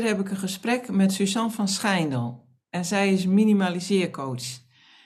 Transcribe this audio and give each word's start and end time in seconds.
Keer 0.00 0.08
heb 0.08 0.20
ik 0.20 0.30
een 0.30 0.36
gesprek 0.36 0.90
met 0.90 1.12
Suzanne 1.12 1.50
van 1.50 1.68
Schijndel 1.68 2.46
en 2.70 2.84
zij 2.84 3.12
is 3.12 3.26
minimaliseercoach. 3.26 4.42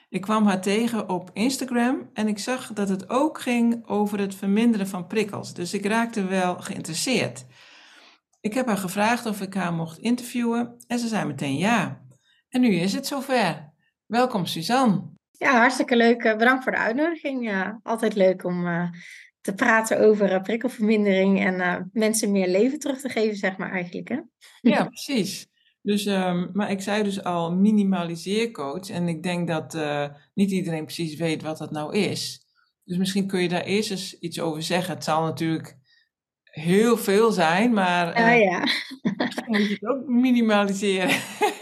Ik 0.09 0.21
kwam 0.21 0.47
haar 0.47 0.61
tegen 0.61 1.09
op 1.09 1.31
Instagram 1.33 2.11
en 2.13 2.29
ik 2.29 2.39
zag 2.39 2.73
dat 2.73 2.89
het 2.89 3.11
ook 3.11 3.41
ging 3.41 3.87
over 3.87 4.19
het 4.19 4.35
verminderen 4.35 4.89
van 4.89 5.07
prikkels. 5.07 5.55
Dus 5.55 5.75
ik 5.75 5.87
raakte 5.87 6.25
wel 6.25 6.57
geïnteresseerd. 6.57 7.47
Ik 8.41 8.55
heb 8.55 8.67
haar 8.67 8.77
gevraagd 8.77 9.27
of 9.27 9.41
ik 9.41 9.55
haar 9.55 9.73
mocht 9.73 9.99
interviewen 9.99 10.77
en 10.87 10.99
ze 10.99 11.09
zei 11.09 11.25
meteen 11.25 11.57
ja. 11.57 12.01
En 12.49 12.61
nu 12.61 12.75
is 12.75 12.93
het 12.93 13.07
zover. 13.07 13.73
Welkom 14.07 14.47
Suzanne. 14.47 15.03
Ja, 15.31 15.59
hartstikke 15.59 15.97
leuk. 15.97 16.23
Eh, 16.23 16.37
bedankt 16.37 16.63
voor 16.63 16.73
de 16.73 16.79
uitnodiging. 16.79 17.65
Altijd 17.83 18.15
leuk 18.15 18.45
om 18.45 18.67
uh, 18.67 18.89
te 19.41 19.55
praten 19.55 20.01
over 20.01 20.33
uh, 20.33 20.43
prikkelvermindering 20.43 21.41
en 21.41 21.91
mensen 21.93 22.33
meer 22.33 22.49
leven 22.49 22.79
terug 22.79 23.01
te 23.01 23.09
geven, 23.09 23.37
zeg 23.37 23.57
maar 23.57 23.71
eigenlijk. 23.71 24.09
Hè? 24.09 24.21
Ja, 24.61 24.85
precies. 24.85 25.49
Dus, 25.83 26.07
um, 26.07 26.51
maar 26.53 26.71
ik 26.71 26.81
zei 26.81 27.03
dus 27.03 27.25
al 27.25 27.55
minimaliseercoach. 27.55 28.91
En 28.91 29.09
ik 29.09 29.23
denk 29.23 29.49
dat 29.49 29.75
uh, 29.75 30.09
niet 30.35 30.51
iedereen 30.51 30.85
precies 30.85 31.15
weet 31.17 31.43
wat 31.43 31.59
dat 31.59 31.71
nou 31.71 31.97
is. 31.97 32.47
Dus 32.85 32.97
misschien 32.97 33.27
kun 33.27 33.43
je 33.43 33.49
daar 33.49 33.65
eerst 33.65 33.91
eens 33.91 34.19
iets 34.19 34.41
over 34.41 34.63
zeggen. 34.63 34.95
Het 34.95 35.05
zal 35.05 35.23
natuurlijk 35.23 35.77
heel 36.51 36.97
veel 36.97 37.31
zijn, 37.31 37.73
maar 37.73 38.19
uh, 38.19 38.27
ja, 38.27 38.33
ja. 38.33 38.59
moet 39.47 39.67
je 39.67 39.77
het 39.81 39.87
ook 39.87 40.07
minimaliseren. 40.07 41.17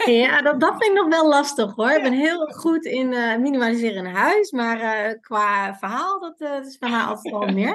ja, 0.21 0.41
dat, 0.41 0.59
dat 0.59 0.75
vind 0.77 0.91
ik 0.91 1.03
nog 1.03 1.07
wel 1.07 1.27
lastig 1.27 1.75
hoor. 1.75 1.91
Ik 1.91 2.03
ben 2.03 2.13
heel 2.13 2.45
goed 2.45 2.85
in 2.85 3.11
uh, 3.11 3.37
minimaliseren 3.37 4.05
in 4.05 4.13
huis, 4.13 4.51
maar 4.51 4.79
uh, 4.79 5.13
qua 5.21 5.75
verhaal, 5.75 6.19
dat, 6.19 6.37
dat, 6.37 6.65
is 6.65 6.77
bij 6.77 6.89
mij 6.89 7.01
altijd 7.01 7.33
wel 7.33 7.47
meer. 7.47 7.73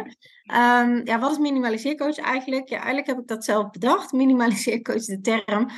Um, 0.55 1.01
ja, 1.11 1.19
wat 1.19 1.31
is 1.31 1.39
minimaliseercoach 1.39 2.19
eigenlijk? 2.19 2.69
Ja, 2.69 2.77
eigenlijk 2.77 3.07
heb 3.07 3.19
ik 3.19 3.29
dat 3.29 3.45
zelf 3.45 3.71
bedacht. 3.71 4.13
Minimaliseercoach, 4.13 5.05
de 5.05 5.21
term, 5.21 5.71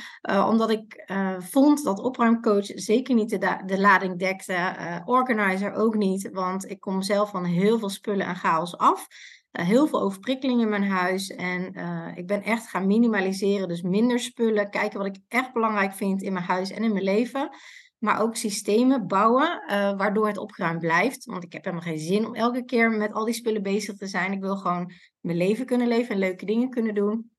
omdat 0.47 0.69
ik 0.69 1.05
vond 1.39 1.83
dat 1.83 1.99
opruimcoach 1.99 2.65
zeker 2.65 3.15
niet 3.15 3.29
de, 3.29 3.61
de 3.65 3.79
lading 3.79 4.19
dekte. 4.19 4.75
organizer 5.05 5.73
ook 5.73 5.95
niet, 5.95 6.29
want 6.31 6.69
ik 6.69 6.79
kom 6.79 7.01
zelf 7.01 7.29
van 7.29 7.45
heel 7.45 7.79
veel 7.79 7.89
spullen 7.89 8.25
en 8.25 8.35
chaos 8.35 8.77
af. 8.77 9.07
Uh, 9.51 9.65
heel 9.65 9.87
veel 9.87 10.01
overprikkeling 10.01 10.61
in 10.61 10.69
mijn 10.69 10.89
huis. 10.89 11.29
En 11.29 11.79
uh, 11.79 12.11
ik 12.15 12.27
ben 12.27 12.43
echt 12.43 12.69
gaan 12.69 12.87
minimaliseren. 12.87 13.67
Dus 13.67 13.81
minder 13.81 14.19
spullen. 14.19 14.69
Kijken 14.69 14.97
wat 14.97 15.07
ik 15.07 15.17
echt 15.27 15.53
belangrijk 15.53 15.93
vind 15.93 16.21
in 16.21 16.33
mijn 16.33 16.45
huis 16.45 16.71
en 16.71 16.83
in 16.83 16.91
mijn 16.91 17.03
leven. 17.03 17.49
Maar 17.97 18.21
ook 18.21 18.35
systemen 18.35 19.07
bouwen 19.07 19.63
uh, 19.63 19.97
waardoor 19.97 20.27
het 20.27 20.37
opgeruimd 20.37 20.79
blijft. 20.79 21.25
Want 21.25 21.43
ik 21.43 21.53
heb 21.53 21.63
helemaal 21.63 21.85
geen 21.85 21.99
zin 21.99 22.25
om 22.25 22.35
elke 22.35 22.65
keer 22.65 22.91
met 22.91 23.13
al 23.13 23.25
die 23.25 23.33
spullen 23.33 23.63
bezig 23.63 23.95
te 23.95 24.07
zijn. 24.07 24.31
Ik 24.31 24.41
wil 24.41 24.57
gewoon 24.57 24.91
mijn 25.19 25.37
leven 25.37 25.65
kunnen 25.65 25.87
leven 25.87 26.13
en 26.13 26.19
leuke 26.19 26.45
dingen 26.45 26.69
kunnen 26.69 26.95
doen. 26.95 27.31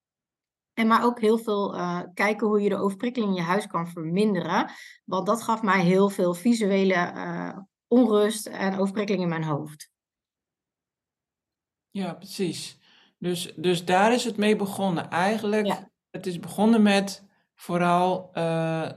En 0.74 0.86
maar 0.86 1.04
ook 1.04 1.20
heel 1.20 1.38
veel 1.38 1.76
kijken 2.14 2.46
hoe 2.46 2.60
je 2.60 2.68
de 2.68 2.76
overprikkeling 2.76 3.30
in 3.30 3.36
je 3.36 3.42
huis 3.42 3.66
kan 3.66 3.88
verminderen. 3.88 4.70
Want 5.04 5.26
dat 5.26 5.42
gaf 5.42 5.62
mij 5.62 5.80
heel 5.80 6.08
veel 6.08 6.34
visuele 6.34 7.12
onrust 7.86 8.46
en 8.46 8.78
overprikkeling 8.78 9.22
in 9.22 9.28
mijn 9.28 9.44
hoofd. 9.44 9.90
Ja, 11.98 12.14
precies. 12.14 12.78
Dus, 13.18 13.52
dus 13.56 13.84
daar 13.84 14.12
is 14.12 14.24
het 14.24 14.36
mee 14.36 14.56
begonnen. 14.56 15.10
Eigenlijk, 15.10 15.66
Ja. 15.66 15.90
het 16.10 16.26
is 16.26 16.38
begonnen 16.38 16.82
met 16.82 17.24
vooral, 17.54 18.30
uh, 18.34 18.90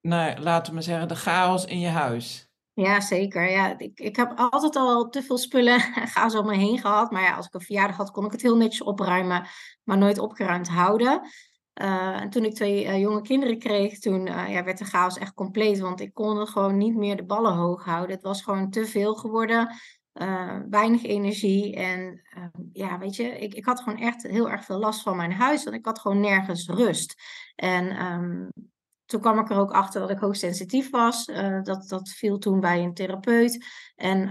nou, 0.00 0.40
laten 0.40 0.74
we 0.74 0.80
zeggen, 0.80 1.08
de 1.08 1.16
chaos 1.16 1.64
in 1.64 1.80
je 1.80 1.88
huis. 1.88 2.50
Ja, 2.72 3.00
zeker. 3.00 3.50
Ja, 3.50 3.78
ik, 3.78 3.98
ik 4.00 4.16
heb 4.16 4.32
altijd 4.36 4.76
al 4.76 5.08
te 5.08 5.22
veel 5.22 5.38
spullen 5.38 5.80
en 5.94 6.06
chaos 6.08 6.34
om 6.34 6.46
me 6.46 6.56
heen 6.56 6.78
gehad. 6.78 7.10
Maar 7.10 7.22
ja, 7.22 7.36
als 7.36 7.46
ik 7.46 7.54
een 7.54 7.60
verjaardag 7.60 7.96
had, 7.96 8.10
kon 8.10 8.24
ik 8.24 8.32
het 8.32 8.42
heel 8.42 8.56
netjes 8.56 8.82
opruimen, 8.82 9.46
maar 9.84 9.98
nooit 9.98 10.18
opgeruimd 10.18 10.68
houden. 10.68 11.20
Uh, 11.82 12.20
en 12.20 12.30
toen 12.30 12.44
ik 12.44 12.54
twee 12.54 12.84
uh, 12.84 13.00
jonge 13.00 13.22
kinderen 13.22 13.58
kreeg, 13.58 13.98
toen 13.98 14.26
uh, 14.26 14.52
ja, 14.52 14.64
werd 14.64 14.78
de 14.78 14.84
chaos 14.84 15.18
echt 15.18 15.34
compleet. 15.34 15.78
Want 15.78 16.00
ik 16.00 16.14
kon 16.14 16.46
gewoon 16.46 16.76
niet 16.76 16.96
meer 16.96 17.16
de 17.16 17.24
ballen 17.24 17.52
hoog 17.54 17.84
houden. 17.84 18.14
Het 18.14 18.24
was 18.24 18.42
gewoon 18.42 18.70
te 18.70 18.86
veel 18.86 19.14
geworden. 19.14 19.74
Uh, 20.20 20.58
weinig 20.70 21.04
energie. 21.04 21.74
En 21.74 22.22
uh, 22.36 22.44
ja, 22.72 22.98
weet 22.98 23.16
je, 23.16 23.24
ik, 23.24 23.54
ik 23.54 23.64
had 23.64 23.80
gewoon 23.80 23.98
echt 23.98 24.22
heel 24.22 24.50
erg 24.50 24.64
veel 24.64 24.78
last 24.78 25.02
van 25.02 25.16
mijn 25.16 25.32
huis. 25.32 25.64
Want 25.64 25.76
ik 25.76 25.84
had 25.84 25.98
gewoon 25.98 26.20
nergens 26.20 26.68
rust. 26.68 27.22
En 27.54 28.04
um, 28.04 28.48
toen 29.04 29.20
kwam 29.20 29.38
ik 29.38 29.50
er 29.50 29.58
ook 29.58 29.72
achter 29.72 30.00
dat 30.00 30.10
ik 30.10 30.18
hoogsensitief 30.18 30.90
was. 30.90 31.28
Uh, 31.28 31.62
dat, 31.62 31.88
dat 31.88 32.08
viel 32.08 32.38
toen 32.38 32.60
bij 32.60 32.82
een 32.82 32.94
therapeut. 32.94 33.64
En 33.94 34.28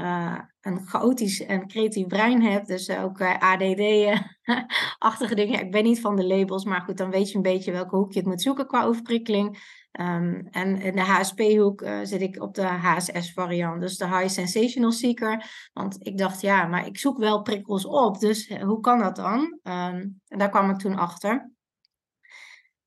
een 0.65 0.87
chaotisch 0.87 1.45
en 1.45 1.67
creatief 1.67 2.07
brein 2.07 2.41
heb. 2.41 2.65
Dus 2.65 2.89
ook 2.89 3.21
ADD-achtige 3.21 3.75
dingen. 5.41 5.59
Ik 5.59 5.71
ben 5.71 5.83
niet 5.83 6.01
van 6.01 6.15
de 6.15 6.27
labels, 6.27 6.65
maar 6.65 6.81
goed, 6.81 6.97
dan 6.97 7.11
weet 7.11 7.29
je 7.29 7.35
een 7.35 7.41
beetje 7.41 7.71
welke 7.71 7.95
hoek 7.95 8.11
je 8.11 8.19
het 8.19 8.27
moet 8.27 8.41
zoeken 8.41 8.67
qua 8.67 8.83
overprikkeling. 8.83 9.73
Um, 9.99 10.47
en 10.51 10.81
in 10.81 10.95
de 10.95 11.01
HSP-hoek 11.01 11.81
uh, 11.81 11.99
zit 12.03 12.21
ik 12.21 12.41
op 12.41 12.53
de 12.53 12.65
HSS-variant, 12.65 13.81
dus 13.81 13.97
de 13.97 14.07
High 14.07 14.27
Sensational 14.27 14.91
Seeker. 14.91 15.69
Want 15.73 15.97
ik 15.99 16.17
dacht, 16.17 16.41
ja, 16.41 16.65
maar 16.65 16.85
ik 16.85 16.97
zoek 16.97 17.17
wel 17.17 17.41
prikkels 17.41 17.85
op, 17.85 18.19
dus 18.19 18.57
hoe 18.59 18.79
kan 18.79 18.99
dat 18.99 19.15
dan? 19.15 19.39
Um, 19.63 20.21
en 20.27 20.37
daar 20.37 20.49
kwam 20.49 20.69
ik 20.69 20.77
toen 20.77 20.95
achter. 20.95 21.54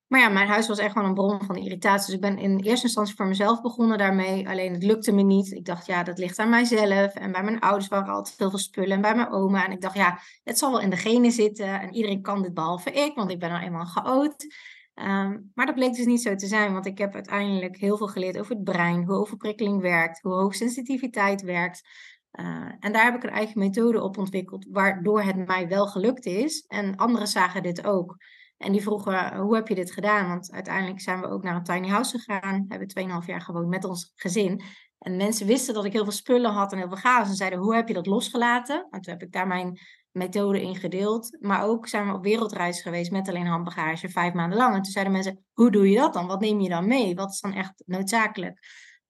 Maar 0.08 0.20
ja, 0.20 0.28
mijn 0.28 0.48
huis 0.48 0.68
was 0.68 0.78
echt 0.78 0.94
wel 0.94 1.04
een 1.04 1.14
bron 1.14 1.44
van 1.44 1.56
irritatie. 1.56 2.06
Dus 2.06 2.14
ik 2.14 2.34
ben 2.34 2.38
in 2.38 2.58
eerste 2.58 2.86
instantie 2.86 3.14
voor 3.14 3.26
mezelf 3.26 3.60
begonnen 3.60 3.98
daarmee. 3.98 4.48
Alleen 4.48 4.72
het 4.72 4.82
lukte 4.82 5.12
me 5.12 5.22
niet. 5.22 5.52
Ik 5.52 5.64
dacht, 5.64 5.86
ja, 5.86 6.02
dat 6.02 6.18
ligt 6.18 6.38
aan 6.38 6.50
mijzelf. 6.50 7.14
En 7.14 7.32
bij 7.32 7.42
mijn 7.42 7.60
ouders 7.60 7.88
waren 7.88 8.14
altijd 8.14 8.38
heel 8.38 8.50
veel 8.50 8.58
spullen. 8.58 8.90
En 8.90 9.00
bij 9.00 9.14
mijn 9.14 9.30
oma. 9.30 9.64
En 9.64 9.72
ik 9.72 9.80
dacht, 9.80 9.96
ja, 9.96 10.18
het 10.44 10.58
zal 10.58 10.70
wel 10.70 10.80
in 10.80 10.90
de 10.90 10.96
genen 10.96 11.32
zitten. 11.32 11.80
En 11.80 11.94
iedereen 11.94 12.22
kan 12.22 12.42
dit 12.42 12.54
behalve 12.54 12.90
ik, 12.90 13.14
want 13.14 13.30
ik 13.30 13.38
ben 13.38 13.50
nou 13.50 13.62
eenmaal 13.62 13.84
chaot. 13.84 14.46
Um, 14.94 15.50
maar 15.54 15.66
dat 15.66 15.74
bleek 15.74 15.94
dus 15.94 16.06
niet 16.06 16.22
zo 16.22 16.34
te 16.34 16.46
zijn, 16.46 16.72
want 16.72 16.86
ik 16.86 16.98
heb 16.98 17.14
uiteindelijk 17.14 17.76
heel 17.76 17.96
veel 17.96 18.06
geleerd 18.06 18.38
over 18.38 18.54
het 18.54 18.64
brein, 18.64 19.04
hoe 19.04 19.16
overprikkeling 19.16 19.80
werkt, 19.80 20.20
hoe 20.22 20.32
hoogsensitiviteit 20.32 21.42
werkt. 21.42 21.88
Uh, 22.32 22.72
en 22.80 22.92
daar 22.92 23.04
heb 23.04 23.14
ik 23.14 23.22
een 23.22 23.30
eigen 23.30 23.58
methode 23.58 24.02
op 24.02 24.18
ontwikkeld, 24.18 24.66
waardoor 24.70 25.22
het 25.22 25.46
mij 25.46 25.68
wel 25.68 25.86
gelukt 25.86 26.26
is. 26.26 26.64
En 26.66 26.96
anderen 26.96 27.26
zagen 27.26 27.62
dit 27.62 27.84
ook. 27.86 28.16
En 28.58 28.72
die 28.72 28.82
vroegen, 28.82 29.36
hoe 29.36 29.54
heb 29.54 29.68
je 29.68 29.74
dit 29.74 29.92
gedaan? 29.92 30.28
Want 30.28 30.52
uiteindelijk 30.52 31.00
zijn 31.00 31.20
we 31.20 31.28
ook 31.28 31.42
naar 31.42 31.56
een 31.56 31.62
tiny 31.62 31.88
house 31.88 32.18
gegaan, 32.18 32.64
hebben 32.68 33.20
2,5 33.22 33.26
jaar 33.26 33.40
gewoond 33.40 33.68
met 33.68 33.84
ons 33.84 34.12
gezin. 34.14 34.62
En 34.98 35.16
mensen 35.16 35.46
wisten 35.46 35.74
dat 35.74 35.84
ik 35.84 35.92
heel 35.92 36.02
veel 36.02 36.12
spullen 36.12 36.50
had 36.50 36.72
en 36.72 36.78
heel 36.78 36.88
veel 36.88 36.96
chaos. 36.96 37.28
En 37.28 37.34
zeiden, 37.34 37.58
hoe 37.58 37.74
heb 37.74 37.88
je 37.88 37.94
dat 37.94 38.06
losgelaten? 38.06 38.86
En 38.90 39.00
toen 39.00 39.12
heb 39.12 39.22
ik 39.22 39.32
daar 39.32 39.46
mijn 39.46 39.78
methode 40.10 40.62
in 40.62 40.76
gedeeld. 40.76 41.36
Maar 41.40 41.64
ook 41.64 41.88
zijn 41.88 42.06
we 42.06 42.14
op 42.14 42.22
wereldreis 42.22 42.82
geweest 42.82 43.10
met 43.10 43.28
alleen 43.28 43.46
handbagage, 43.46 44.08
vijf 44.08 44.32
maanden 44.32 44.58
lang. 44.58 44.74
En 44.74 44.82
toen 44.82 44.92
zeiden 44.92 45.12
mensen, 45.12 45.44
hoe 45.52 45.70
doe 45.70 45.90
je 45.90 45.96
dat 45.96 46.12
dan? 46.12 46.26
Wat 46.26 46.40
neem 46.40 46.60
je 46.60 46.68
dan 46.68 46.86
mee? 46.86 47.14
Wat 47.14 47.30
is 47.30 47.40
dan 47.40 47.52
echt 47.52 47.82
noodzakelijk? 47.86 48.58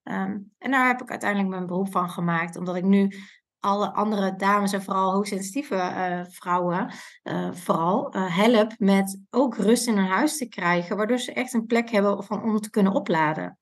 Um, 0.03 0.53
en 0.57 0.71
daar 0.71 0.87
heb 0.87 1.01
ik 1.01 1.09
uiteindelijk 1.09 1.49
mijn 1.49 1.65
beroep 1.65 1.91
van 1.91 2.09
gemaakt. 2.09 2.55
Omdat 2.55 2.75
ik 2.75 2.83
nu 2.83 3.11
alle 3.59 3.93
andere 3.93 4.35
dames 4.35 4.73
en 4.73 4.83
vooral 4.83 5.11
hoogsensitieve 5.11 5.75
uh, 5.75 6.21
vrouwen 6.29 6.93
uh, 7.23 7.51
vooral 7.51 8.15
uh, 8.15 8.37
help 8.37 8.73
met 8.77 9.19
ook 9.29 9.57
rust 9.57 9.87
in 9.87 9.97
hun 9.97 10.07
huis 10.07 10.37
te 10.37 10.47
krijgen. 10.47 10.97
Waardoor 10.97 11.19
ze 11.19 11.33
echt 11.33 11.53
een 11.53 11.65
plek 11.65 11.89
hebben 11.89 12.23
van, 12.23 12.43
om 12.43 12.59
te 12.59 12.69
kunnen 12.69 12.93
opladen. 12.93 13.57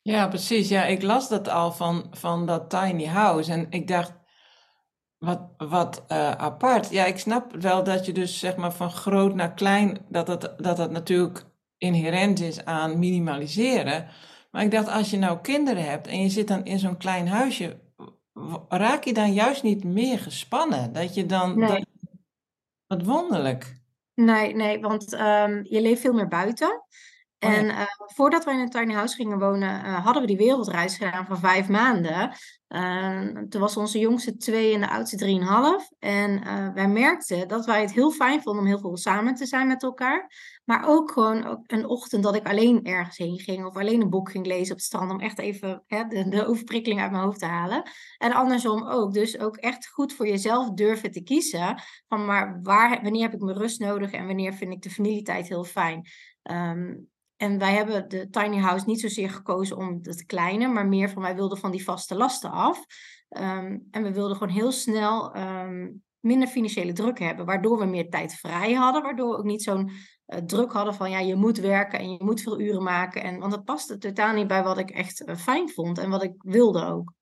Ja, 0.00 0.28
precies. 0.28 0.68
Ja, 0.68 0.84
ik 0.84 1.02
las 1.02 1.28
dat 1.28 1.48
al 1.48 1.72
van, 1.72 2.06
van 2.10 2.46
dat 2.46 2.70
tiny 2.70 3.06
house. 3.06 3.52
En 3.52 3.66
ik 3.70 3.88
dacht, 3.88 4.12
wat, 5.18 5.40
wat 5.56 6.08
apart. 6.38 6.90
Ja, 6.90 7.04
ik 7.04 7.18
snap 7.18 7.52
wel 7.52 7.84
dat 7.84 8.06
je 8.06 8.12
dus 8.12 8.38
zeg 8.38 8.56
maar 8.56 8.72
van 8.72 8.90
groot 8.90 9.34
naar 9.34 9.54
klein, 9.54 9.98
dat 10.08 10.28
het, 10.28 10.54
dat 10.56 10.78
het 10.78 10.90
natuurlijk 10.90 11.44
inherent 11.78 12.40
is 12.40 12.64
aan 12.64 12.98
minimaliseren. 12.98 14.08
Maar 14.50 14.62
ik 14.62 14.70
dacht, 14.70 14.88
als 14.88 15.10
je 15.10 15.18
nou 15.18 15.38
kinderen 15.40 15.84
hebt 15.84 16.06
en 16.06 16.22
je 16.22 16.28
zit 16.28 16.48
dan 16.48 16.64
in 16.64 16.78
zo'n 16.78 16.96
klein 16.96 17.28
huisje, 17.28 17.80
raak 18.68 19.04
je 19.04 19.12
dan 19.12 19.32
juist 19.32 19.62
niet 19.62 19.84
meer 19.84 20.18
gespannen? 20.18 20.92
Dat 20.92 21.14
je 21.14 21.26
dan. 21.26 21.58
Nee. 21.58 21.68
Dat... 21.68 21.86
Wat 22.86 23.04
wonderlijk. 23.04 23.78
Nee, 24.14 24.54
nee, 24.54 24.80
want 24.80 25.12
ehm, 25.12 25.60
je 25.62 25.80
leeft 25.80 26.00
veel 26.00 26.12
meer 26.12 26.28
buiten. 26.28 26.68
Oh. 26.68 27.50
En 27.50 27.64
uh, 27.64 27.82
voordat 27.96 28.44
wij 28.44 28.54
in 28.54 28.60
een 28.60 28.70
tiny 28.70 28.94
house 28.94 29.14
gingen 29.14 29.38
wonen, 29.38 29.84
uh, 29.84 30.04
hadden 30.04 30.22
we 30.22 30.28
die 30.28 30.36
wereldreis 30.36 30.96
gedaan 30.96 31.26
van 31.26 31.38
vijf 31.38 31.68
maanden. 31.68 32.32
Uh, 32.68 33.20
toen 33.48 33.60
was 33.60 33.76
onze 33.76 33.98
jongste 33.98 34.36
twee 34.36 34.74
en 34.74 34.80
de 34.80 34.90
oudste 34.90 35.16
drieënhalf. 35.16 35.90
En 35.98 36.44
wij 36.74 36.88
merkten 36.88 37.48
dat 37.48 37.66
wij 37.66 37.80
het 37.80 37.92
heel 37.92 38.10
fijn 38.10 38.42
vonden 38.42 38.62
om 38.62 38.68
heel 38.68 38.78
veel 38.78 38.96
samen 38.96 39.34
te 39.34 39.46
zijn 39.46 39.66
met 39.66 39.82
elkaar. 39.82 40.32
Maar 40.70 40.88
ook 40.88 41.10
gewoon 41.10 41.62
een 41.66 41.86
ochtend 41.86 42.22
dat 42.22 42.34
ik 42.34 42.48
alleen 42.48 42.84
ergens 42.84 43.16
heen 43.16 43.38
ging 43.38 43.66
of 43.66 43.76
alleen 43.76 44.00
een 44.00 44.10
boek 44.10 44.30
ging 44.30 44.46
lezen 44.46 44.70
op 44.70 44.76
het 44.76 44.86
strand 44.86 45.10
om 45.10 45.20
echt 45.20 45.38
even 45.38 45.82
hè, 45.86 46.04
de, 46.04 46.28
de 46.28 46.46
overprikkeling 46.46 47.00
uit 47.00 47.10
mijn 47.10 47.22
hoofd 47.22 47.38
te 47.38 47.46
halen. 47.46 47.82
En 48.18 48.32
andersom 48.32 48.88
ook. 48.88 49.12
Dus 49.12 49.38
ook 49.38 49.56
echt 49.56 49.88
goed 49.88 50.12
voor 50.12 50.28
jezelf 50.28 50.70
durven 50.70 51.10
te 51.10 51.22
kiezen 51.22 51.82
van 52.08 52.24
maar 52.24 52.60
waar, 52.62 53.02
wanneer 53.02 53.22
heb 53.22 53.34
ik 53.34 53.40
mijn 53.40 53.56
rust 53.56 53.80
nodig 53.80 54.10
en 54.10 54.26
wanneer 54.26 54.52
vind 54.52 54.72
ik 54.72 54.82
de 54.82 54.90
familietijd 54.90 55.48
heel 55.48 55.64
fijn. 55.64 56.06
Um, 56.50 57.08
en 57.36 57.58
wij 57.58 57.74
hebben 57.74 58.08
de 58.08 58.28
tiny 58.28 58.56
house 58.56 58.86
niet 58.86 59.00
zozeer 59.00 59.30
gekozen 59.30 59.76
om 59.76 59.98
het 60.02 60.26
kleine, 60.26 60.68
maar 60.68 60.86
meer 60.86 61.10
van 61.10 61.22
wij 61.22 61.34
wilden 61.34 61.58
van 61.58 61.70
die 61.70 61.84
vaste 61.84 62.14
lasten 62.14 62.50
af. 62.50 62.84
Um, 63.28 63.88
en 63.90 64.02
we 64.02 64.12
wilden 64.12 64.36
gewoon 64.36 64.54
heel 64.54 64.72
snel 64.72 65.36
um, 65.36 66.02
minder 66.20 66.48
financiële 66.48 66.92
druk 66.92 67.18
hebben, 67.18 67.46
waardoor 67.46 67.78
we 67.78 67.84
meer 67.84 68.10
tijd 68.10 68.34
vrij 68.34 68.72
hadden, 68.72 69.02
waardoor 69.02 69.30
we 69.30 69.36
ook 69.36 69.44
niet 69.44 69.62
zo'n 69.62 69.90
druk 70.46 70.72
hadden 70.72 70.94
van 70.94 71.10
ja, 71.10 71.18
je 71.18 71.34
moet 71.34 71.58
werken 71.58 71.98
en 71.98 72.12
je 72.12 72.24
moet 72.24 72.42
veel 72.42 72.60
uren 72.60 72.82
maken. 72.82 73.22
En, 73.22 73.38
want 73.38 73.52
dat 73.52 73.64
paste 73.64 73.98
totaal 73.98 74.34
niet 74.34 74.46
bij 74.46 74.62
wat 74.62 74.78
ik 74.78 74.90
echt 74.90 75.28
uh, 75.28 75.36
fijn 75.36 75.70
vond 75.70 75.98
en 75.98 76.10
wat 76.10 76.22
ik 76.22 76.32
wilde 76.38 76.84
ook. 76.84 77.12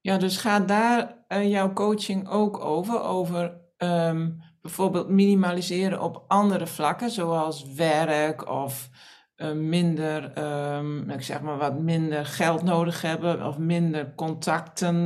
Ja, 0.00 0.18
dus 0.18 0.36
gaat 0.36 0.68
daar 0.68 1.24
uh, 1.28 1.50
jouw 1.50 1.72
coaching 1.72 2.28
ook 2.28 2.60
over? 2.60 3.02
Over 3.02 3.60
um, 3.78 4.42
bijvoorbeeld 4.62 5.08
minimaliseren 5.08 6.02
op 6.02 6.24
andere 6.28 6.66
vlakken, 6.66 7.10
zoals 7.10 7.72
werk 7.72 8.48
of 8.48 8.88
minder, 9.54 10.38
um, 10.74 11.10
ik 11.10 11.22
zeg 11.22 11.40
maar 11.40 11.56
wat 11.56 11.78
minder 11.78 12.26
geld 12.26 12.62
nodig 12.62 13.02
hebben 13.02 13.46
of 13.46 13.58
minder 13.58 14.14
contacten 14.14 15.04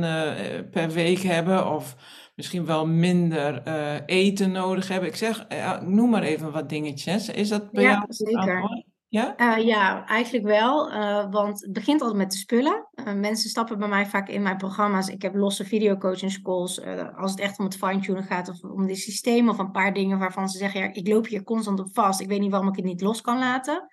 per 0.71 0.89
week 0.89 1.19
hebben 1.19 1.67
of 1.67 1.95
misschien 2.35 2.65
wel 2.65 2.87
minder 2.87 3.67
uh, 3.67 3.95
eten 4.05 4.51
nodig 4.51 4.87
hebben. 4.87 5.09
Ik 5.09 5.15
zeg, 5.15 5.47
noem 5.81 6.09
maar 6.09 6.23
even 6.23 6.51
wat 6.51 6.69
dingetjes. 6.69 7.29
Is 7.29 7.49
dat 7.49 7.71
bij 7.71 7.83
ja, 7.83 7.89
jou? 7.89 8.05
Zeker. 8.07 8.83
Ja? 9.07 9.35
Uh, 9.37 9.65
ja, 9.65 10.05
eigenlijk 10.05 10.45
wel. 10.45 10.91
Want 11.29 11.61
het 11.61 11.73
begint 11.73 12.01
altijd 12.01 12.19
met 12.19 12.31
de 12.31 12.37
spullen. 12.37 12.87
Mensen 13.15 13.49
stappen 13.49 13.79
bij 13.79 13.87
mij 13.87 14.05
vaak 14.05 14.29
in 14.29 14.41
mijn 14.41 14.57
programma's. 14.57 15.07
Ik 15.07 15.21
heb 15.21 15.35
losse 15.35 15.65
videocoaching 15.65 16.41
calls. 16.41 16.81
als 17.15 17.31
het 17.31 17.39
echt 17.39 17.59
om 17.59 17.65
het 17.65 17.77
fine-tunen 17.77 18.23
gaat 18.23 18.49
of 18.49 18.61
om 18.61 18.87
die 18.87 18.95
systemen 18.95 19.53
of 19.53 19.59
een 19.59 19.71
paar 19.71 19.93
dingen 19.93 20.19
waarvan 20.19 20.49
ze 20.49 20.57
zeggen: 20.57 20.79
ja, 20.79 20.93
ik 20.93 21.07
loop 21.07 21.27
hier 21.27 21.43
constant 21.43 21.79
op 21.79 21.89
vast. 21.93 22.19
Ik 22.19 22.27
weet 22.27 22.39
niet 22.39 22.51
waarom 22.51 22.69
ik 22.69 22.75
het 22.75 22.85
niet 22.85 23.01
los 23.01 23.21
kan 23.21 23.39
laten. 23.39 23.87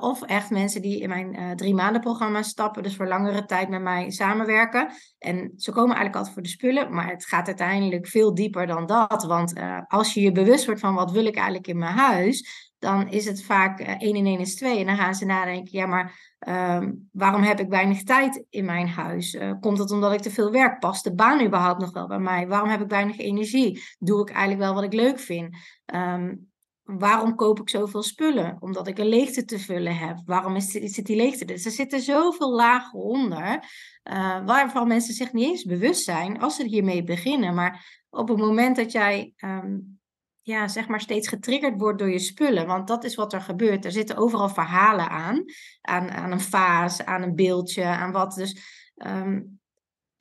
Of 0.00 0.22
echt 0.22 0.50
mensen 0.50 0.82
die 0.82 1.00
in 1.00 1.08
mijn 1.08 1.56
drie 1.56 1.74
maanden 1.74 2.00
programma 2.00 2.42
stappen, 2.42 2.82
dus 2.82 2.96
voor 2.96 3.08
langere 3.08 3.44
tijd 3.44 3.68
met 3.68 3.82
mij 3.82 4.10
samenwerken. 4.10 4.88
En 5.18 5.52
ze 5.56 5.70
komen 5.70 5.96
eigenlijk 5.96 6.16
altijd 6.16 6.34
voor 6.34 6.42
de 6.42 6.48
spullen, 6.48 6.94
maar 6.94 7.08
het 7.08 7.26
gaat 7.26 7.46
uiteindelijk 7.46 8.06
veel 8.06 8.34
dieper 8.34 8.66
dan 8.66 8.86
dat. 8.86 9.24
Want 9.24 9.52
als 9.88 10.14
je 10.14 10.20
je 10.20 10.32
bewust 10.32 10.66
wordt 10.66 10.80
van 10.80 10.94
wat 10.94 11.10
wil 11.10 11.26
ik 11.26 11.34
eigenlijk 11.36 11.66
in 11.66 11.78
mijn 11.78 11.94
huis, 11.94 12.70
dan 12.78 13.08
is 13.08 13.24
het 13.24 13.42
vaak 13.42 13.80
1 13.80 14.16
en 14.16 14.26
1 14.26 14.38
is 14.38 14.54
2. 14.54 14.78
En 14.78 14.86
dan 14.86 14.96
gaan 14.96 15.14
ze 15.14 15.24
nadenken, 15.24 15.78
ja, 15.78 15.86
maar 15.86 16.34
um, 16.48 17.08
waarom 17.12 17.42
heb 17.42 17.60
ik 17.60 17.68
weinig 17.68 18.02
tijd 18.02 18.44
in 18.50 18.64
mijn 18.64 18.88
huis? 18.88 19.38
Komt 19.60 19.78
het 19.78 19.90
omdat 19.90 20.12
ik 20.12 20.20
te 20.20 20.30
veel 20.30 20.50
werk? 20.50 20.78
Past 20.78 21.04
de 21.04 21.14
baan 21.14 21.44
überhaupt 21.44 21.80
nog 21.80 21.92
wel 21.92 22.06
bij 22.06 22.18
mij? 22.18 22.48
Waarom 22.48 22.68
heb 22.68 22.80
ik 22.80 22.88
weinig 22.88 23.18
energie? 23.18 23.82
Doe 23.98 24.20
ik 24.20 24.30
eigenlijk 24.30 24.60
wel 24.60 24.74
wat 24.74 24.82
ik 24.82 24.92
leuk 24.92 25.18
vind? 25.18 25.56
Um, 25.94 26.51
waarom 26.82 27.34
koop 27.34 27.60
ik 27.60 27.68
zoveel 27.68 28.02
spullen? 28.02 28.56
Omdat 28.60 28.86
ik 28.86 28.98
een 28.98 29.08
leegte 29.08 29.44
te 29.44 29.58
vullen 29.58 29.96
heb. 29.96 30.18
Waarom 30.24 30.56
is, 30.56 30.70
zit 30.70 31.06
die 31.06 31.16
leegte? 31.16 31.44
Dus 31.44 31.64
er 31.64 31.70
zitten 31.70 32.00
zoveel 32.00 32.54
lagen 32.54 32.98
onder, 32.98 33.64
uh, 34.10 34.44
waarvan 34.44 34.88
mensen 34.88 35.14
zich 35.14 35.32
niet 35.32 35.48
eens 35.48 35.64
bewust 35.64 36.04
zijn 36.04 36.40
als 36.40 36.56
ze 36.56 36.64
hiermee 36.64 37.04
beginnen. 37.04 37.54
Maar 37.54 38.02
op 38.10 38.28
het 38.28 38.38
moment 38.38 38.76
dat 38.76 38.92
jij 38.92 39.32
um, 39.36 40.00
ja, 40.40 40.68
zeg 40.68 40.88
maar 40.88 41.00
steeds 41.00 41.28
getriggerd 41.28 41.80
wordt 41.80 41.98
door 41.98 42.10
je 42.10 42.18
spullen. 42.18 42.66
Want 42.66 42.88
dat 42.88 43.04
is 43.04 43.14
wat 43.14 43.32
er 43.32 43.40
gebeurt. 43.40 43.84
Er 43.84 43.92
zitten 43.92 44.16
overal 44.16 44.48
verhalen 44.48 45.08
aan. 45.08 45.44
Aan, 45.80 46.10
aan 46.10 46.32
een 46.32 46.40
vaas, 46.40 47.04
aan 47.04 47.22
een 47.22 47.34
beeldje, 47.34 47.84
aan 47.84 48.12
wat. 48.12 48.34
Dus 48.34 48.56
um, 48.96 49.60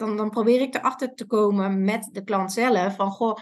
dan, 0.01 0.17
dan 0.17 0.29
probeer 0.29 0.61
ik 0.61 0.75
erachter 0.75 1.13
te 1.13 1.25
komen 1.25 1.83
met 1.83 2.09
de 2.11 2.23
klant 2.23 2.53
zelf. 2.53 2.95
Van, 2.95 3.11
goh, 3.11 3.37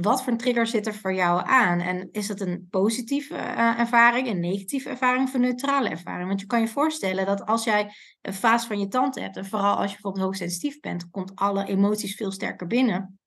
wat 0.00 0.22
voor 0.22 0.32
een 0.32 0.38
trigger 0.38 0.66
zit 0.66 0.86
er 0.86 0.94
voor 0.94 1.14
jou 1.14 1.42
aan? 1.46 1.80
En 1.80 2.08
is 2.12 2.28
het 2.28 2.40
een 2.40 2.66
positieve 2.70 3.34
uh, 3.34 3.78
ervaring, 3.78 4.28
een 4.28 4.40
negatieve 4.40 4.88
ervaring 4.88 5.24
of 5.24 5.34
een 5.34 5.40
neutrale 5.40 5.88
ervaring? 5.88 6.28
Want 6.28 6.40
je 6.40 6.46
kan 6.46 6.60
je 6.60 6.68
voorstellen 6.68 7.26
dat 7.26 7.46
als 7.46 7.64
jij 7.64 7.94
een 8.22 8.34
vaas 8.34 8.66
van 8.66 8.78
je 8.78 8.88
tante 8.88 9.20
hebt... 9.20 9.36
en 9.36 9.46
vooral 9.46 9.76
als 9.76 9.86
je 9.86 9.92
bijvoorbeeld 9.92 10.24
hoogsensitief 10.24 10.80
bent... 10.80 11.10
komt 11.10 11.34
alle 11.34 11.64
emoties 11.64 12.14
veel 12.14 12.30
sterker 12.32 12.66
binnen 12.66 13.18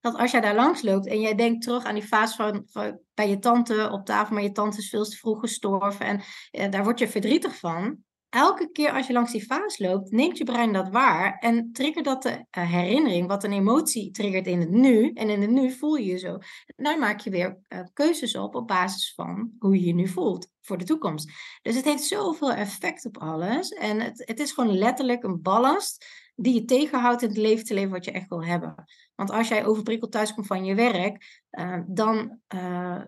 dat 0.00 0.16
als 0.16 0.30
jij 0.30 0.40
daar 0.40 0.54
langs 0.54 0.82
loopt 0.82 1.06
en 1.06 1.20
jij 1.20 1.34
denkt 1.34 1.62
terug 1.62 1.84
aan 1.84 1.94
die 1.94 2.06
fase 2.06 2.36
van, 2.36 2.62
van, 2.66 2.98
bij 3.14 3.28
je 3.28 3.38
tante 3.38 3.88
op 3.92 4.04
tafel, 4.04 4.34
maar 4.34 4.42
je 4.42 4.52
tante 4.52 4.78
is 4.78 4.88
veel 4.88 5.04
te 5.04 5.16
vroeg 5.16 5.40
gestorven 5.40 6.06
en 6.06 6.22
eh, 6.50 6.70
daar 6.70 6.84
word 6.84 6.98
je 6.98 7.08
verdrietig 7.08 7.58
van. 7.58 7.98
Elke 8.30 8.70
keer 8.72 8.92
als 8.92 9.06
je 9.06 9.12
langs 9.12 9.32
die 9.32 9.44
fase 9.44 9.88
loopt, 9.88 10.10
neemt 10.10 10.38
je 10.38 10.44
brein 10.44 10.72
dat 10.72 10.88
waar 10.88 11.38
en 11.38 11.72
triggert 11.72 12.04
dat 12.04 12.22
de 12.22 12.30
uh, 12.30 12.70
herinnering, 12.70 13.26
wat 13.26 13.44
een 13.44 13.52
emotie 13.52 14.10
triggert 14.10 14.46
in 14.46 14.60
het 14.60 14.70
nu. 14.70 15.12
En 15.12 15.30
in 15.30 15.40
het 15.40 15.50
nu 15.50 15.70
voel 15.70 15.94
je 15.94 16.04
je 16.04 16.18
zo. 16.18 16.38
Dan 16.76 16.98
maak 16.98 17.20
je 17.20 17.30
weer 17.30 17.58
uh, 17.68 17.80
keuzes 17.92 18.36
op 18.36 18.54
op 18.54 18.66
basis 18.66 19.12
van 19.14 19.50
hoe 19.58 19.80
je 19.80 19.86
je 19.86 19.94
nu 19.94 20.08
voelt 20.08 20.48
voor 20.60 20.78
de 20.78 20.84
toekomst. 20.84 21.30
Dus 21.62 21.76
het 21.76 21.84
heeft 21.84 22.04
zoveel 22.04 22.52
effect 22.52 23.06
op 23.06 23.18
alles. 23.18 23.68
En 23.68 24.00
het, 24.00 24.22
het 24.26 24.40
is 24.40 24.52
gewoon 24.52 24.78
letterlijk 24.78 25.22
een 25.22 25.42
ballast 25.42 26.06
die 26.40 26.54
je 26.54 26.64
tegenhoudt 26.64 27.22
in 27.22 27.28
het 27.28 27.38
leven 27.38 27.64
te 27.64 27.74
leven 27.74 27.90
wat 27.90 28.04
je 28.04 28.12
echt 28.12 28.28
wil 28.28 28.44
hebben. 28.44 28.74
Want 29.14 29.30
als 29.30 29.48
jij 29.48 29.66
overprikkeld 29.66 30.12
thuiskomt 30.12 30.46
van 30.46 30.64
je 30.64 30.74
werk, 30.74 31.44
uh, 31.50 31.78
dan 31.86 32.40
uh, 32.54 33.00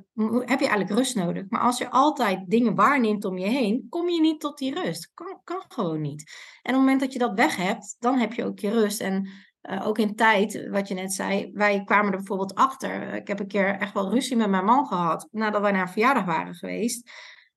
heb 0.44 0.60
je 0.60 0.68
eigenlijk 0.68 0.90
rust 0.90 1.14
nodig. 1.14 1.44
Maar 1.48 1.60
als 1.60 1.78
je 1.78 1.90
altijd 1.90 2.50
dingen 2.50 2.74
waarneemt 2.74 3.24
om 3.24 3.38
je 3.38 3.46
heen, 3.46 3.86
kom 3.88 4.08
je 4.08 4.20
niet 4.20 4.40
tot 4.40 4.58
die 4.58 4.74
rust. 4.74 5.10
Kan, 5.14 5.40
kan 5.44 5.62
gewoon 5.68 6.00
niet. 6.00 6.20
En 6.62 6.74
op 6.74 6.76
het 6.76 6.80
moment 6.80 7.00
dat 7.00 7.12
je 7.12 7.18
dat 7.18 7.34
weg 7.34 7.56
hebt, 7.56 7.96
dan 7.98 8.18
heb 8.18 8.32
je 8.32 8.44
ook 8.44 8.58
je 8.58 8.70
rust. 8.70 9.00
En 9.00 9.28
uh, 9.62 9.86
ook 9.86 9.98
in 9.98 10.16
tijd, 10.16 10.68
wat 10.70 10.88
je 10.88 10.94
net 10.94 11.12
zei, 11.12 11.50
wij 11.52 11.84
kwamen 11.84 12.10
er 12.10 12.16
bijvoorbeeld 12.16 12.54
achter. 12.54 13.14
Ik 13.14 13.28
heb 13.28 13.40
een 13.40 13.48
keer 13.48 13.78
echt 13.78 13.94
wel 13.94 14.10
ruzie 14.10 14.36
met 14.36 14.50
mijn 14.50 14.64
man 14.64 14.86
gehad 14.86 15.28
nadat 15.30 15.60
wij 15.60 15.72
naar 15.72 15.82
een 15.82 15.88
verjaardag 15.88 16.24
waren 16.24 16.54
geweest 16.54 17.10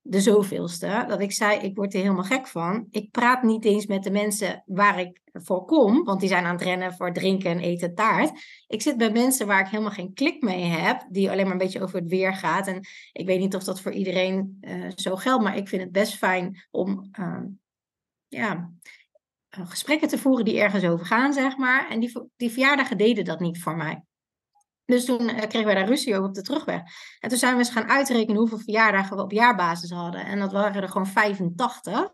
de 0.05 0.22
zoveelste, 0.22 1.05
dat 1.07 1.22
ik 1.22 1.31
zei, 1.31 1.60
ik 1.60 1.75
word 1.75 1.93
er 1.93 2.00
helemaal 2.00 2.24
gek 2.24 2.48
van. 2.48 2.88
Ik 2.89 3.12
praat 3.12 3.43
niet 3.43 3.65
eens 3.65 3.86
met 3.86 4.03
de 4.03 4.12
mensen 4.12 4.63
waar 4.65 5.00
ik 5.00 5.22
voor 5.33 5.65
kom, 5.65 6.03
want 6.03 6.19
die 6.19 6.29
zijn 6.29 6.45
aan 6.45 6.53
het 6.53 6.62
rennen 6.62 6.93
voor 6.93 7.13
drinken 7.13 7.51
en 7.51 7.60
eten 7.60 7.95
taart. 7.95 8.31
Ik 8.67 8.81
zit 8.81 8.98
bij 8.98 9.12
mensen 9.12 9.48
waar 9.48 9.60
ik 9.60 9.67
helemaal 9.67 9.91
geen 9.91 10.13
klik 10.13 10.41
mee 10.41 10.63
heb, 10.63 11.05
die 11.10 11.31
alleen 11.31 11.43
maar 11.43 11.51
een 11.51 11.57
beetje 11.57 11.81
over 11.81 12.00
het 12.00 12.10
weer 12.10 12.33
gaat. 12.33 12.67
En 12.67 12.79
ik 13.12 13.25
weet 13.25 13.39
niet 13.39 13.55
of 13.55 13.63
dat 13.63 13.81
voor 13.81 13.91
iedereen 13.91 14.57
uh, 14.62 14.91
zo 14.95 15.15
geldt, 15.15 15.43
maar 15.43 15.57
ik 15.57 15.67
vind 15.67 15.81
het 15.81 15.91
best 15.91 16.13
fijn 16.13 16.67
om 16.72 17.10
uh, 17.19 17.41
ja, 18.27 18.72
gesprekken 19.50 20.07
te 20.07 20.17
voeren 20.17 20.45
die 20.45 20.60
ergens 20.60 20.83
over 20.83 21.05
gaan, 21.05 21.33
zeg 21.33 21.57
maar. 21.57 21.89
En 21.89 22.00
die, 22.00 22.29
die 22.36 22.51
verjaardagen 22.51 22.98
deden 22.98 23.25
dat 23.25 23.39
niet 23.39 23.62
voor 23.62 23.75
mij. 23.75 24.03
Dus 24.86 25.06
toen 25.06 25.22
uh, 25.22 25.38
kregen 25.38 25.66
wij 25.66 25.75
daar 25.75 25.88
ruzie 25.88 26.16
over 26.16 26.28
op 26.28 26.34
de 26.34 26.42
terugweg. 26.42 26.82
En 27.20 27.30
toen 27.30 27.38
zijn 27.38 27.54
we 27.54 27.60
eens 27.60 27.70
gaan 27.70 27.90
uitrekenen 27.90 28.40
hoeveel 28.40 28.58
verjaardagen 28.58 29.16
we 29.16 29.24
op 29.24 29.32
jaarbasis 29.32 29.92
hadden. 29.92 30.25
En 30.25 30.40
dat 30.40 30.52
waren 30.52 30.82
er 30.82 30.90
gewoon 30.90 31.08
85. 31.08 32.12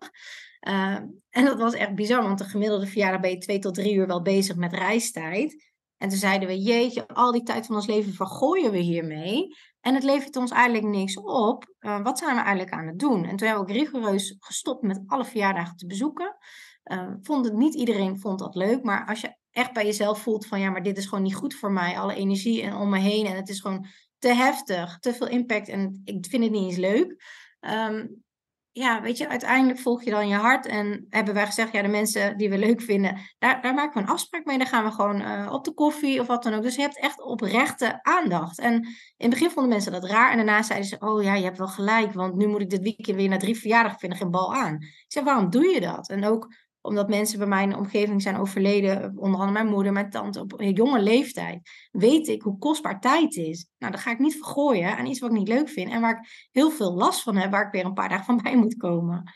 Uh, 0.67 0.93
en 1.29 1.45
dat 1.45 1.57
was 1.59 1.73
echt 1.73 1.95
bizar, 1.95 2.23
want 2.23 2.37
de 2.37 2.43
gemiddelde 2.43 2.87
verjaardag 2.87 3.21
ben 3.21 3.29
je 3.29 3.37
twee 3.37 3.59
tot 3.59 3.73
drie 3.73 3.93
uur 3.93 4.07
wel 4.07 4.21
bezig 4.21 4.55
met 4.55 4.73
reistijd. 4.73 5.67
En 5.97 6.09
toen 6.09 6.17
zeiden 6.17 6.47
we, 6.47 6.61
jeetje, 6.61 7.07
al 7.07 7.31
die 7.31 7.43
tijd 7.43 7.65
van 7.65 7.75
ons 7.75 7.87
leven 7.87 8.13
vergooien 8.13 8.71
we 8.71 8.77
hiermee. 8.77 9.55
En 9.81 9.93
het 9.93 10.03
levert 10.03 10.35
ons 10.35 10.51
eigenlijk 10.51 10.93
niks 10.93 11.19
op. 11.19 11.73
Uh, 11.79 12.01
wat 12.03 12.17
zijn 12.17 12.35
we 12.35 12.41
eigenlijk 12.41 12.71
aan 12.71 12.87
het 12.87 12.99
doen? 12.99 13.25
En 13.25 13.35
toen 13.35 13.47
hebben 13.47 13.65
we 13.65 13.71
ook 13.71 13.77
rigoureus 13.77 14.35
gestopt 14.39 14.81
met 14.81 15.03
alle 15.05 15.25
verjaardagen 15.25 15.75
te 15.75 15.85
bezoeken. 15.85 16.37
Uh, 16.83 17.13
vond 17.21 17.45
het, 17.45 17.53
niet 17.53 17.75
iedereen 17.75 18.19
vond 18.19 18.39
dat 18.39 18.55
leuk, 18.55 18.83
maar 18.83 19.07
als 19.07 19.21
je 19.21 19.35
echt 19.51 19.73
bij 19.73 19.85
jezelf 19.85 20.21
voelt 20.21 20.47
van 20.47 20.59
ja, 20.59 20.69
maar 20.69 20.83
dit 20.83 20.97
is 20.97 21.05
gewoon 21.05 21.23
niet 21.23 21.35
goed 21.35 21.55
voor 21.55 21.71
mij. 21.71 21.99
Alle 21.99 22.15
energie 22.15 22.61
en 22.61 22.75
om 22.75 22.89
me 22.89 22.99
heen 22.99 23.25
en 23.25 23.35
het 23.35 23.49
is 23.49 23.59
gewoon 23.59 23.85
te 24.17 24.33
heftig, 24.33 24.99
te 24.99 25.13
veel 25.13 25.27
impact 25.27 25.67
en 25.67 26.01
ik 26.03 26.25
vind 26.29 26.43
het 26.43 26.51
niet 26.51 26.63
eens 26.63 26.77
leuk. 26.77 27.23
Um, 27.59 28.23
ja, 28.71 29.01
weet 29.01 29.17
je, 29.17 29.27
uiteindelijk 29.27 29.79
volg 29.79 30.03
je 30.03 30.09
dan 30.09 30.27
je 30.27 30.35
hart 30.35 30.65
en 30.65 31.05
hebben 31.09 31.33
wij 31.33 31.45
gezegd, 31.45 31.71
ja, 31.71 31.81
de 31.81 31.87
mensen 31.87 32.37
die 32.37 32.49
we 32.49 32.57
leuk 32.57 32.81
vinden, 32.81 33.17
daar, 33.37 33.61
daar 33.61 33.73
maken 33.73 33.93
we 33.93 34.07
een 34.07 34.13
afspraak 34.13 34.45
mee. 34.45 34.57
Dan 34.57 34.67
gaan 34.67 34.83
we 34.83 34.91
gewoon 34.91 35.21
uh, 35.21 35.49
op 35.51 35.63
de 35.63 35.73
koffie 35.73 36.19
of 36.19 36.27
wat 36.27 36.43
dan 36.43 36.53
ook. 36.53 36.61
Dus 36.61 36.75
je 36.75 36.81
hebt 36.81 36.99
echt 36.99 37.21
oprechte 37.21 38.03
aandacht. 38.03 38.59
En 38.59 38.73
in 38.73 38.85
het 39.17 39.29
begin 39.29 39.49
vonden 39.49 39.71
mensen 39.71 39.91
dat 39.91 40.03
raar 40.03 40.31
en 40.31 40.37
daarna 40.37 40.63
zeiden 40.63 40.87
ze, 40.87 40.99
oh 40.99 41.23
ja, 41.23 41.33
je 41.33 41.43
hebt 41.43 41.57
wel 41.57 41.67
gelijk, 41.67 42.13
want 42.13 42.35
nu 42.35 42.47
moet 42.47 42.61
ik 42.61 42.69
dit 42.69 42.81
weekend 42.81 43.17
weer 43.17 43.29
naar 43.29 43.39
drie 43.39 43.59
verjaardagen, 43.59 43.99
vind 43.99 44.13
ik 44.13 44.19
geen 44.19 44.31
bal 44.31 44.55
aan. 44.55 44.73
Ik 44.81 45.05
zeg, 45.07 45.23
waarom 45.23 45.49
doe 45.49 45.65
je 45.65 45.81
dat? 45.81 46.09
En 46.09 46.25
ook 46.25 46.53
omdat 46.81 47.09
mensen 47.09 47.39
bij 47.39 47.47
mij 47.47 47.63
in 47.63 47.69
de 47.69 47.77
omgeving 47.77 48.21
zijn 48.21 48.37
overleden, 48.37 49.17
onder 49.17 49.39
andere 49.39 49.51
mijn 49.51 49.67
moeder, 49.67 49.93
mijn 49.93 50.09
tante, 50.09 50.41
op 50.41 50.61
jonge 50.61 51.01
leeftijd, 51.01 51.69
weet 51.91 52.27
ik 52.27 52.41
hoe 52.41 52.57
kostbaar 52.57 52.99
tijd 52.99 53.35
is. 53.35 53.67
Nou, 53.77 53.91
dat 53.91 54.01
ga 54.01 54.11
ik 54.11 54.19
niet 54.19 54.35
vergooien 54.35 54.97
aan 54.97 55.05
iets 55.05 55.19
wat 55.19 55.31
ik 55.31 55.37
niet 55.37 55.47
leuk 55.47 55.69
vind 55.69 55.91
en 55.91 56.01
waar 56.01 56.19
ik 56.19 56.47
heel 56.51 56.71
veel 56.71 56.93
last 56.93 57.23
van 57.23 57.35
heb, 57.35 57.51
waar 57.51 57.65
ik 57.65 57.71
weer 57.71 57.85
een 57.85 57.93
paar 57.93 58.09
dagen 58.09 58.25
van 58.25 58.41
bij 58.43 58.57
moet 58.57 58.77
komen. 58.77 59.33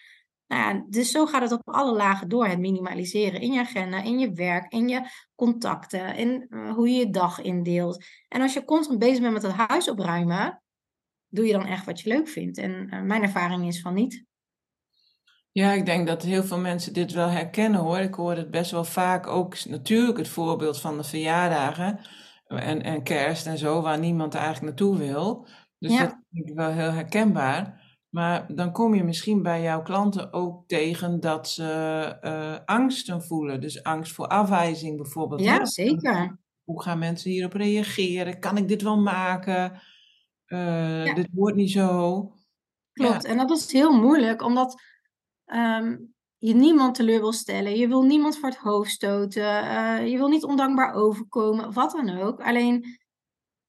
Nou 0.48 0.76
ja, 0.76 0.86
dus 0.90 1.12
zo 1.12 1.26
gaat 1.26 1.42
het 1.42 1.52
op 1.52 1.70
alle 1.70 1.94
lagen 1.96 2.30
door. 2.30 2.48
Het 2.48 2.60
minimaliseren 2.60 3.42
in 3.42 3.52
je 3.52 3.60
agenda, 3.60 4.02
in 4.02 4.20
je 4.20 4.32
werk, 4.32 4.72
in 4.72 4.88
je 4.88 5.02
contacten, 5.36 6.16
in 6.16 6.46
uh, 6.50 6.74
hoe 6.74 6.90
je 6.90 6.98
je 6.98 7.10
dag 7.10 7.42
indeelt. 7.42 8.06
En 8.28 8.42
als 8.42 8.54
je 8.54 8.66
constant 8.66 9.00
bezig 9.00 9.22
bent 9.22 9.34
met 9.34 9.42
het 9.42 9.52
huis 9.52 9.90
opruimen, 9.90 10.64
doe 11.28 11.46
je 11.46 11.52
dan 11.52 11.66
echt 11.66 11.86
wat 11.86 12.00
je 12.02 12.10
leuk 12.10 12.28
vindt. 12.28 12.58
En 12.58 12.72
uh, 12.72 13.02
mijn 13.02 13.22
ervaring 13.22 13.68
is 13.68 13.82
van 13.82 13.94
niet. 13.94 14.26
Ja, 15.53 15.72
ik 15.72 15.86
denk 15.86 16.07
dat 16.07 16.24
heel 16.24 16.43
veel 16.43 16.57
mensen 16.57 16.93
dit 16.93 17.12
wel 17.12 17.27
herkennen 17.27 17.79
hoor. 17.79 17.98
Ik 17.98 18.13
hoor 18.13 18.36
het 18.36 18.51
best 18.51 18.72
wel 18.72 18.83
vaak 18.83 19.27
ook 19.27 19.65
natuurlijk 19.65 20.17
het 20.17 20.27
voorbeeld 20.27 20.79
van 20.79 20.98
de 20.98 21.03
verjaardagen 21.03 22.00
en, 22.48 22.83
en 22.83 23.03
kerst 23.03 23.45
en 23.45 23.57
zo, 23.57 23.81
waar 23.81 24.00
niemand 24.00 24.33
eigenlijk 24.33 24.65
naartoe 24.65 24.98
wil. 24.98 25.48
Dus 25.79 25.91
ja. 25.91 26.00
dat 26.00 26.17
vind 26.31 26.50
ik 26.50 26.55
wel 26.55 26.72
heel 26.72 26.91
herkenbaar. 26.91 27.81
Maar 28.10 28.55
dan 28.55 28.72
kom 28.72 28.95
je 28.95 29.03
misschien 29.03 29.41
bij 29.41 29.62
jouw 29.62 29.81
klanten 29.81 30.33
ook 30.33 30.67
tegen 30.67 31.19
dat 31.19 31.50
ze 31.50 32.17
uh, 32.22 32.57
angsten 32.65 33.24
voelen. 33.24 33.62
Dus 33.62 33.83
angst 33.83 34.13
voor 34.13 34.27
afwijzing 34.27 34.98
bijvoorbeeld. 34.98 35.41
Ja, 35.41 35.65
zeker. 35.65 36.39
Hoe 36.63 36.81
gaan 36.81 37.00
mensen 37.00 37.31
hierop 37.31 37.53
reageren? 37.53 38.39
Kan 38.39 38.57
ik 38.57 38.67
dit 38.67 38.81
wel 38.81 38.98
maken? 38.98 39.81
Uh, 40.48 41.05
ja. 41.05 41.13
Dit 41.13 41.29
wordt 41.31 41.55
niet 41.55 41.72
zo. 41.72 42.19
Klopt, 42.91 43.24
ja. 43.24 43.29
en 43.29 43.38
dat 43.38 43.51
is 43.51 43.72
heel 43.72 43.91
moeilijk, 43.91 44.41
omdat 44.41 44.81
um, 45.55 46.13
je 46.38 46.53
niemand 46.53 46.95
teleur 46.95 47.19
wil 47.19 47.31
stellen. 47.31 47.77
Je 47.77 47.88
wil 47.88 48.01
niemand 48.01 48.38
voor 48.38 48.50
het 48.50 48.57
hoofd 48.57 48.91
stoten. 48.91 49.63
Uh, 49.63 50.07
je 50.07 50.17
wil 50.17 50.27
niet 50.27 50.43
ondankbaar 50.43 50.93
overkomen, 50.93 51.74
wat 51.74 51.91
dan 51.91 52.17
ook. 52.17 52.41
Alleen 52.41 53.00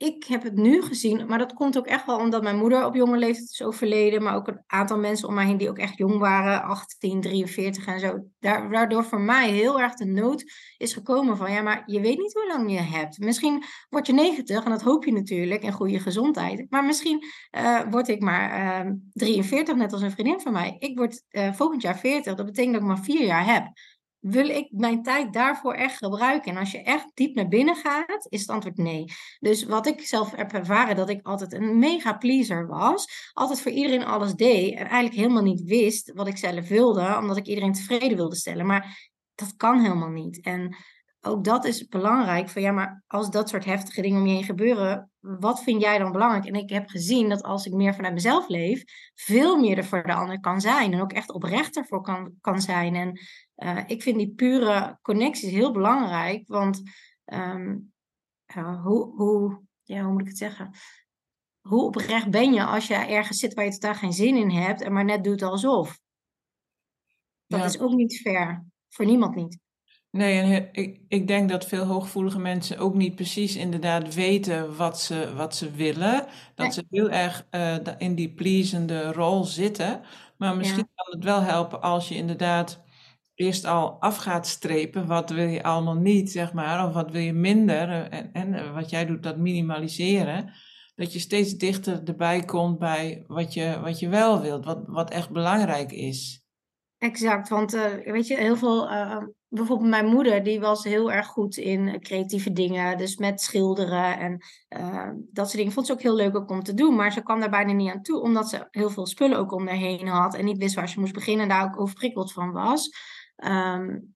ik 0.05 0.25
heb 0.25 0.43
het 0.43 0.55
nu 0.55 0.83
gezien, 0.83 1.27
maar 1.27 1.39
dat 1.39 1.53
komt 1.53 1.79
ook 1.79 1.87
echt 1.87 2.07
wel 2.07 2.19
omdat 2.19 2.43
mijn 2.43 2.57
moeder 2.57 2.85
op 2.85 2.95
jonge 2.95 3.19
leeftijd 3.19 3.51
is 3.51 3.63
overleden, 3.63 4.23
maar 4.23 4.35
ook 4.35 4.49
een 4.49 4.63
aantal 4.67 4.99
mensen 4.99 5.29
om 5.29 5.35
mij 5.35 5.47
heen 5.47 5.57
die 5.57 5.69
ook 5.69 5.79
echt 5.79 5.99
jong 5.99 6.19
waren, 6.19 6.63
18, 6.63 7.21
43 7.21 7.87
en 7.87 8.01
zo. 8.01 8.25
Daar, 8.41 8.71
waardoor 8.71 9.05
voor 9.05 9.21
mij 9.21 9.51
heel 9.51 9.81
erg 9.81 9.95
de 9.95 10.05
nood 10.05 10.45
is 10.77 10.93
gekomen 10.93 11.37
van, 11.37 11.53
ja, 11.53 11.63
maar 11.63 11.83
je 11.87 12.01
weet 12.01 12.19
niet 12.19 12.33
hoe 12.33 12.47
lang 12.47 12.71
je 12.71 12.81
hebt. 12.81 13.19
Misschien 13.19 13.65
word 13.89 14.07
je 14.07 14.13
90 14.13 14.65
en 14.65 14.71
dat 14.71 14.83
hoop 14.83 15.05
je 15.05 15.13
natuurlijk 15.13 15.63
in 15.63 15.73
goede 15.73 16.01
gezondheid, 16.01 16.67
maar 16.69 16.85
misschien 16.85 17.25
uh, 17.59 17.81
word 17.91 18.09
ik 18.09 18.21
maar 18.21 18.85
uh, 18.87 18.93
43, 19.13 19.77
net 19.77 19.93
als 19.93 20.03
een 20.03 20.11
vriendin 20.11 20.41
van 20.41 20.53
mij. 20.53 20.77
Ik 20.79 20.99
word 20.99 21.23
uh, 21.31 21.53
volgend 21.53 21.83
jaar 21.83 21.99
40, 21.99 22.35
dat 22.35 22.47
betekent 22.47 22.73
dat 22.73 22.83
ik 22.83 22.89
maar 22.89 23.05
vier 23.05 23.25
jaar 23.25 23.53
heb 23.53 23.73
wil 24.25 24.49
ik 24.49 24.69
mijn 24.71 25.03
tijd 25.03 25.33
daarvoor 25.33 25.75
echt 25.75 25.97
gebruiken? 25.97 26.51
En 26.51 26.59
als 26.59 26.71
je 26.71 26.83
echt 26.83 27.11
diep 27.15 27.35
naar 27.35 27.49
binnen 27.49 27.77
gaat, 27.77 28.27
is 28.29 28.41
het 28.41 28.51
antwoord 28.51 28.77
nee. 28.77 29.05
Dus 29.39 29.65
wat 29.65 29.87
ik 29.87 30.01
zelf 30.07 30.31
heb 30.31 30.53
ervaren, 30.53 30.97
dat 30.97 31.09
ik 31.09 31.27
altijd 31.27 31.53
een 31.53 31.79
mega 31.79 32.13
pleaser 32.13 32.67
was. 32.67 33.31
Altijd 33.33 33.61
voor 33.61 33.73
iedereen 33.73 34.05
alles 34.05 34.35
deed. 34.35 34.73
En 34.73 34.87
eigenlijk 34.87 35.15
helemaal 35.15 35.43
niet 35.43 35.63
wist 35.63 36.13
wat 36.15 36.27
ik 36.27 36.37
zelf 36.37 36.69
wilde, 36.69 37.17
omdat 37.19 37.37
ik 37.37 37.47
iedereen 37.47 37.73
tevreden 37.73 38.17
wilde 38.17 38.37
stellen. 38.37 38.67
Maar 38.67 39.11
dat 39.35 39.57
kan 39.57 39.81
helemaal 39.81 40.11
niet. 40.11 40.41
En 40.41 40.77
ook 41.27 41.45
dat 41.45 41.65
is 41.65 41.89
belangrijk. 41.89 42.49
Van 42.49 42.63
ja, 42.63 42.73
maar 42.73 43.03
als 43.07 43.31
dat 43.31 43.49
soort 43.49 43.65
heftige 43.65 44.03
dingen 44.03 44.21
om 44.21 44.27
je 44.27 44.35
heen 44.35 44.45
gebeuren, 44.45 45.11
wat 45.21 45.63
vind 45.63 45.83
jij 45.83 45.99
dan 45.99 46.13
belangrijk? 46.13 46.45
En 46.45 46.55
ik 46.55 46.71
heb 46.71 46.89
gezien 46.89 47.29
dat 47.29 47.43
als 47.43 47.67
ik 47.67 47.73
meer 47.73 47.95
vanuit 47.95 48.15
mezelf 48.15 48.49
leef, 48.49 48.85
veel 49.15 49.61
meer 49.61 49.77
er 49.77 49.85
voor 49.85 50.03
de 50.03 50.15
ander 50.15 50.41
kan 50.41 50.61
zijn. 50.61 50.93
En 50.93 51.01
ook 51.01 51.13
echt 51.13 51.33
oprechter 51.33 51.87
voor 51.87 52.03
kan, 52.03 52.35
kan 52.41 52.61
zijn. 52.61 52.95
En 52.95 53.21
uh, 53.57 53.83
ik 53.87 54.03
vind 54.03 54.17
die 54.17 54.35
pure 54.35 54.99
connecties 55.03 55.51
heel 55.51 55.73
belangrijk. 55.73 56.49
Want 56.49 56.83
um, 57.25 57.93
uh, 58.57 58.83
hoe, 58.85 59.15
hoe, 59.17 59.63
ja, 59.83 60.03
hoe 60.03 60.13
moet 60.13 60.21
ik 60.21 60.29
het 60.29 60.39
zeggen? 60.39 60.71
Hoe 61.61 61.85
oprecht 61.85 62.31
ben 62.31 62.53
je 62.53 62.65
als 62.65 62.87
je 62.87 62.95
ergens 62.95 63.39
zit 63.39 63.55
waar 63.55 63.65
je 63.65 63.71
totaal 63.71 63.95
geen 63.95 64.13
zin 64.13 64.37
in 64.37 64.51
hebt 64.51 64.83
en 64.83 64.93
maar 64.93 65.05
net 65.05 65.25
doet 65.25 65.43
alsof? 65.43 65.99
Dat 67.47 67.61
ja. 67.61 67.67
is 67.67 67.79
ook 67.79 67.93
niet 67.93 68.21
fair. 68.21 68.65
Voor 68.89 69.05
niemand 69.05 69.35
niet. 69.35 69.63
Nee, 70.15 70.41
en 70.41 70.69
ik, 70.73 71.01
ik 71.09 71.27
denk 71.27 71.49
dat 71.49 71.67
veel 71.67 71.85
hooggevoelige 71.85 72.39
mensen 72.39 72.79
ook 72.79 72.95
niet 72.95 73.15
precies 73.15 73.57
inderdaad 73.57 74.15
weten 74.15 74.77
wat 74.77 75.01
ze, 75.01 75.33
wat 75.37 75.57
ze 75.57 75.71
willen. 75.71 76.27
Dat 76.55 76.75
ze 76.75 76.87
heel 76.91 77.11
erg 77.11 77.47
uh, 77.51 77.77
in 77.99 78.15
die 78.15 78.35
pleasende 78.35 79.13
rol 79.13 79.45
zitten. 79.45 80.01
Maar 80.37 80.57
misschien 80.57 80.87
ja. 80.95 81.05
kan 81.05 81.15
het 81.15 81.25
wel 81.25 81.41
helpen 81.41 81.83
als 81.83 82.09
je 82.09 82.15
inderdaad 82.15 82.83
eerst 83.35 83.65
al 83.65 84.01
af 84.01 84.17
gaat 84.17 84.47
strepen. 84.47 85.07
Wat 85.07 85.31
wil 85.31 85.49
je 85.49 85.63
allemaal 85.63 85.97
niet, 85.97 86.31
zeg 86.31 86.53
maar. 86.53 86.87
Of 86.87 86.93
wat 86.93 87.11
wil 87.11 87.23
je 87.23 87.33
minder. 87.33 87.89
Eh, 87.89 88.19
en, 88.19 88.33
en 88.33 88.55
eh, 88.55 88.75
wat 88.75 88.91
jij 88.91 89.07
doet, 89.07 89.23
dat 89.23 89.37
minimaliseren. 89.37 90.53
Dat 90.95 91.13
je 91.13 91.19
steeds 91.19 91.55
dichter 91.55 92.01
erbij 92.05 92.41
komt 92.41 92.79
bij 92.79 93.25
wat 93.27 93.55
je, 93.55 93.81
wat 93.83 93.99
je 93.99 94.09
wel 94.09 94.41
wilt. 94.41 94.65
Wat, 94.65 94.83
wat 94.87 95.11
echt 95.11 95.31
belangrijk 95.31 95.93
is. 95.93 96.45
Exact, 96.99 97.49
want 97.49 97.75
uh, 97.75 97.85
weet 98.05 98.27
je, 98.27 98.37
heel 98.37 98.57
veel, 98.57 98.91
uh, 98.91 99.23
bijvoorbeeld 99.55 99.91
mijn 99.91 100.07
moeder, 100.07 100.43
die 100.43 100.61
was 100.61 100.85
heel 100.85 101.13
erg 101.13 101.27
goed 101.27 101.57
in 101.57 102.01
creatieve 102.01 102.53
dingen, 102.53 102.99
dus 102.99 103.17
met 103.17 103.41
schilderen 103.41 104.19
en 104.19 104.43
uh, 104.79 105.11
dat 105.31 105.47
soort 105.47 105.57
dingen. 105.57 105.73
Vond 105.73 105.87
ze 105.87 105.93
ook 105.93 106.03
heel 106.03 106.15
leuk 106.15 106.51
om 106.51 106.63
te 106.63 106.75
doen, 106.75 106.95
maar 106.95 107.13
ze 107.13 107.23
kwam 107.23 107.41
daar 107.41 107.51
bijna 107.51 107.73
niet 107.73 107.91
aan 107.91 108.03
toe, 108.03 108.21
omdat 108.21 108.49
ze 108.49 108.67
heel 108.71 108.91
veel 108.91 109.07
spullen 109.07 109.39
ook 109.39 109.53
om 109.53 109.69
haar 109.69 109.77
heen 109.77 110.07
had 110.07 110.35
en 110.35 110.45
niet 110.45 110.59
wist 110.59 110.75
waar 110.75 110.89
ze 110.89 111.01
moest 111.01 111.13
beginnen 111.13 111.43
en 111.43 111.49
daar 111.49 111.65
ook 111.65 111.81
overprikkeld 111.81 112.33
van 112.33 112.53
was. 112.53 112.91
Um, 113.37 114.15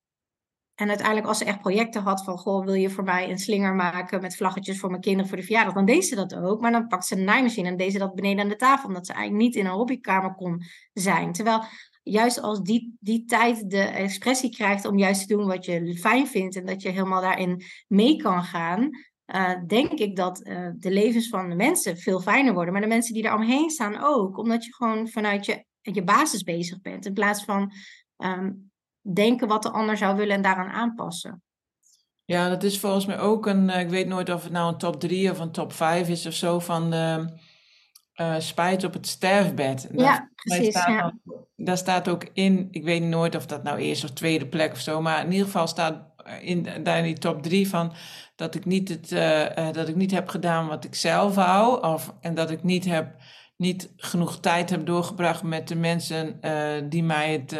en 0.78 0.88
uiteindelijk, 0.88 1.26
als 1.26 1.38
ze 1.38 1.44
echt 1.44 1.60
projecten 1.60 2.02
had 2.02 2.24
van, 2.24 2.38
goh, 2.38 2.64
wil 2.64 2.74
je 2.74 2.90
voor 2.90 3.04
mij 3.04 3.30
een 3.30 3.38
slinger 3.38 3.74
maken 3.74 4.20
met 4.20 4.36
vlaggetjes 4.36 4.78
voor 4.78 4.90
mijn 4.90 5.02
kinderen 5.02 5.28
voor 5.28 5.36
de 5.36 5.42
verjaardag, 5.42 5.74
dan 5.74 5.84
deed 5.84 6.04
ze 6.04 6.14
dat 6.14 6.34
ook. 6.34 6.60
Maar 6.60 6.72
dan 6.72 6.86
pakte 6.86 7.06
ze 7.06 7.16
een 7.16 7.24
naaimachine 7.24 7.68
en 7.68 7.76
deed 7.76 7.92
ze 7.92 7.98
dat 7.98 8.14
beneden 8.14 8.42
aan 8.42 8.48
de 8.48 8.56
tafel, 8.56 8.88
omdat 8.88 9.06
ze 9.06 9.12
eigenlijk 9.12 9.42
niet 9.44 9.54
in 9.54 9.66
een 9.66 9.72
hobbykamer 9.72 10.34
kon 10.34 10.62
zijn. 10.92 11.32
Terwijl 11.32 11.62
juist 12.10 12.40
als 12.40 12.62
die, 12.62 12.96
die 13.00 13.24
tijd 13.24 13.70
de 13.70 13.80
expressie 13.80 14.50
krijgt 14.50 14.84
om 14.84 14.98
juist 14.98 15.20
te 15.20 15.36
doen 15.36 15.46
wat 15.46 15.64
je 15.64 15.98
fijn 15.98 16.26
vindt 16.26 16.56
en 16.56 16.66
dat 16.66 16.82
je 16.82 16.88
helemaal 16.88 17.20
daarin 17.20 17.62
mee 17.86 18.16
kan 18.16 18.42
gaan, 18.42 18.90
uh, 19.34 19.66
denk 19.66 19.92
ik 19.92 20.16
dat 20.16 20.46
uh, 20.46 20.68
de 20.76 20.90
levens 20.90 21.28
van 21.28 21.48
de 21.48 21.54
mensen 21.54 21.96
veel 21.96 22.20
fijner 22.20 22.54
worden. 22.54 22.72
Maar 22.72 22.82
de 22.82 22.88
mensen 22.88 23.14
die 23.14 23.22
daar 23.22 23.34
omheen 23.34 23.70
staan 23.70 24.02
ook, 24.02 24.38
omdat 24.38 24.64
je 24.64 24.74
gewoon 24.74 25.08
vanuit 25.08 25.46
je, 25.46 25.64
je 25.80 26.04
basis 26.04 26.42
bezig 26.42 26.80
bent, 26.80 27.06
in 27.06 27.12
plaats 27.12 27.44
van 27.44 27.72
um, 28.16 28.70
denken 29.00 29.48
wat 29.48 29.62
de 29.62 29.70
ander 29.70 29.96
zou 29.96 30.16
willen 30.16 30.36
en 30.36 30.42
daaraan 30.42 30.70
aanpassen. 30.70 31.42
Ja, 32.24 32.48
dat 32.48 32.62
is 32.62 32.78
volgens 32.78 33.06
mij 33.06 33.18
ook 33.18 33.46
een, 33.46 33.68
ik 33.68 33.88
weet 33.88 34.06
nooit 34.06 34.30
of 34.30 34.42
het 34.42 34.52
nou 34.52 34.72
een 34.72 34.78
top 34.78 35.00
3 35.00 35.30
of 35.30 35.38
een 35.38 35.52
top 35.52 35.72
5 35.72 36.08
is 36.08 36.26
of 36.26 36.32
zo, 36.32 36.58
van 36.58 36.90
de 36.90 37.32
uh, 38.20 38.34
spijt 38.38 38.84
op 38.84 38.92
het 38.92 39.06
sterfbed. 39.06 39.88
Ja, 39.96 40.18
dat, 40.18 40.28
precies. 40.34 40.68
Staat 40.68 40.88
ja. 40.88 41.14
Daar 41.56 41.76
staat 41.76 42.08
ook 42.08 42.26
in, 42.32 42.68
ik 42.70 42.84
weet 42.84 43.02
nooit 43.02 43.34
of 43.34 43.46
dat 43.46 43.62
nou 43.62 43.78
eerste 43.78 44.06
of 44.06 44.12
tweede 44.12 44.46
plek 44.46 44.72
of 44.72 44.80
zo, 44.80 45.00
maar 45.00 45.24
in 45.24 45.30
ieder 45.30 45.46
geval 45.46 45.66
staat 45.66 46.06
in, 46.40 46.66
daar 46.82 46.98
in 46.98 47.04
die 47.04 47.18
top 47.18 47.42
drie 47.42 47.68
van 47.68 47.92
dat 48.36 48.54
ik 48.54 48.64
niet, 48.64 48.88
het, 48.88 49.10
uh, 49.10 49.40
uh, 49.40 49.72
dat 49.72 49.88
ik 49.88 49.96
niet 49.96 50.10
heb 50.10 50.28
gedaan 50.28 50.66
wat 50.66 50.84
ik 50.84 50.94
zelf 50.94 51.34
wou. 51.34 51.86
Of, 51.86 52.14
en 52.20 52.34
dat 52.34 52.50
ik 52.50 52.62
niet, 52.62 52.84
heb, 52.84 53.16
niet 53.56 53.92
genoeg 53.96 54.40
tijd 54.40 54.70
heb 54.70 54.86
doorgebracht 54.86 55.42
met 55.42 55.68
de 55.68 55.76
mensen 55.76 56.40
die, 56.88 57.02
mij 57.02 57.32
het, 57.32 57.50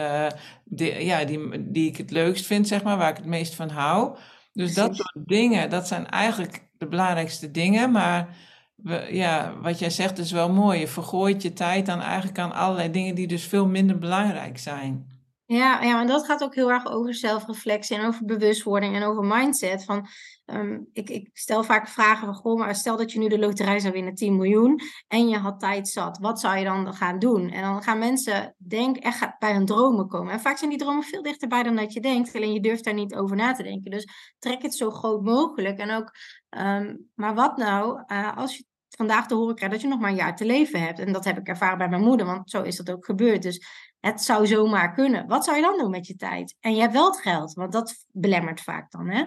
de, 0.64 1.04
ja, 1.04 1.24
die, 1.24 1.70
die 1.72 1.88
ik 1.88 1.96
het 1.96 2.10
leukst 2.10 2.46
vind, 2.46 2.68
zeg 2.68 2.82
maar, 2.82 2.96
waar 2.96 3.10
ik 3.10 3.16
het 3.16 3.26
meest 3.26 3.54
van 3.54 3.68
hou. 3.68 4.16
Dus 4.52 4.72
Precies. 4.72 4.74
dat 4.74 4.96
soort 4.96 5.28
dingen, 5.28 5.70
dat 5.70 5.88
zijn 5.88 6.08
eigenlijk 6.08 6.68
de 6.78 6.88
belangrijkste 6.88 7.50
dingen. 7.50 7.90
Maar 7.90 8.36
ja, 9.10 9.54
wat 9.62 9.78
jij 9.78 9.90
zegt 9.90 10.18
is 10.18 10.32
wel 10.32 10.52
mooi. 10.52 10.80
Je 10.80 10.88
vergooit 10.88 11.42
je 11.42 11.52
tijd 11.52 11.86
dan 11.86 12.00
eigenlijk 12.00 12.38
aan 12.38 12.52
allerlei 12.52 12.90
dingen 12.90 13.14
die 13.14 13.26
dus 13.26 13.44
veel 13.44 13.66
minder 13.66 13.98
belangrijk 13.98 14.58
zijn. 14.58 15.16
Ja, 15.50 15.82
ja, 15.82 16.00
en 16.00 16.06
dat 16.06 16.24
gaat 16.24 16.42
ook 16.42 16.54
heel 16.54 16.70
erg 16.70 16.86
over 16.86 17.14
zelfreflectie 17.14 17.96
en 17.96 18.06
over 18.06 18.24
bewustwording 18.24 18.94
en 18.94 19.02
over 19.02 19.24
mindset. 19.24 19.84
Van, 19.84 20.06
um, 20.46 20.88
ik, 20.92 21.10
ik 21.10 21.30
stel 21.32 21.64
vaak 21.64 21.88
vragen 21.88 22.26
van, 22.26 22.34
goh, 22.34 22.58
maar 22.58 22.74
stel 22.74 22.96
dat 22.96 23.12
je 23.12 23.18
nu 23.18 23.28
de 23.28 23.38
loterij 23.38 23.78
zou 23.78 23.92
winnen, 23.92 24.14
10 24.14 24.36
miljoen, 24.36 24.80
en 25.06 25.28
je 25.28 25.36
had 25.36 25.60
tijd 25.60 25.88
zat. 25.88 26.18
Wat 26.18 26.40
zou 26.40 26.58
je 26.58 26.64
dan 26.64 26.94
gaan 26.94 27.18
doen? 27.18 27.50
En 27.50 27.62
dan 27.62 27.82
gaan 27.82 27.98
mensen 27.98 28.54
denk, 28.58 28.96
echt 28.96 29.38
bij 29.38 29.52
hun 29.52 29.66
dromen 29.66 30.08
komen. 30.08 30.32
En 30.32 30.40
vaak 30.40 30.58
zijn 30.58 30.70
die 30.70 30.78
dromen 30.78 31.02
veel 31.02 31.22
dichterbij 31.22 31.62
dan 31.62 31.76
dat 31.76 31.92
je 31.92 32.00
denkt, 32.00 32.36
alleen 32.36 32.52
je 32.52 32.60
durft 32.60 32.84
daar 32.84 32.94
niet 32.94 33.14
over 33.14 33.36
na 33.36 33.52
te 33.52 33.62
denken. 33.62 33.90
Dus 33.90 34.08
trek 34.38 34.62
het 34.62 34.74
zo 34.74 34.90
groot 34.90 35.22
mogelijk. 35.22 35.78
En 35.78 35.90
ook, 35.90 36.14
um, 36.58 37.10
maar 37.14 37.34
wat 37.34 37.56
nou 37.56 38.02
uh, 38.06 38.36
als 38.36 38.56
je 38.56 38.64
vandaag 38.96 39.26
te 39.26 39.34
horen 39.34 39.54
krijgt 39.54 39.74
dat 39.74 39.82
je 39.82 39.88
nog 39.88 40.00
maar 40.00 40.10
een 40.10 40.16
jaar 40.16 40.36
te 40.36 40.46
leven 40.46 40.80
hebt? 40.80 40.98
En 40.98 41.12
dat 41.12 41.24
heb 41.24 41.38
ik 41.38 41.48
ervaren 41.48 41.78
bij 41.78 41.88
mijn 41.88 42.02
moeder, 42.02 42.26
want 42.26 42.50
zo 42.50 42.62
is 42.62 42.76
dat 42.76 42.90
ook 42.90 43.04
gebeurd. 43.04 43.42
Dus 43.42 43.66
het 44.00 44.22
zou 44.22 44.46
zomaar 44.46 44.92
kunnen. 44.92 45.26
Wat 45.26 45.44
zou 45.44 45.56
je 45.56 45.62
dan 45.62 45.78
doen 45.78 45.90
met 45.90 46.06
je 46.06 46.16
tijd? 46.16 46.56
En 46.60 46.74
je 46.74 46.80
hebt 46.80 46.92
wel 46.92 47.10
het 47.10 47.20
geld, 47.20 47.52
want 47.52 47.72
dat 47.72 47.94
belemmert 48.12 48.60
vaak 48.60 48.90
dan. 48.90 49.08
Hè? 49.08 49.24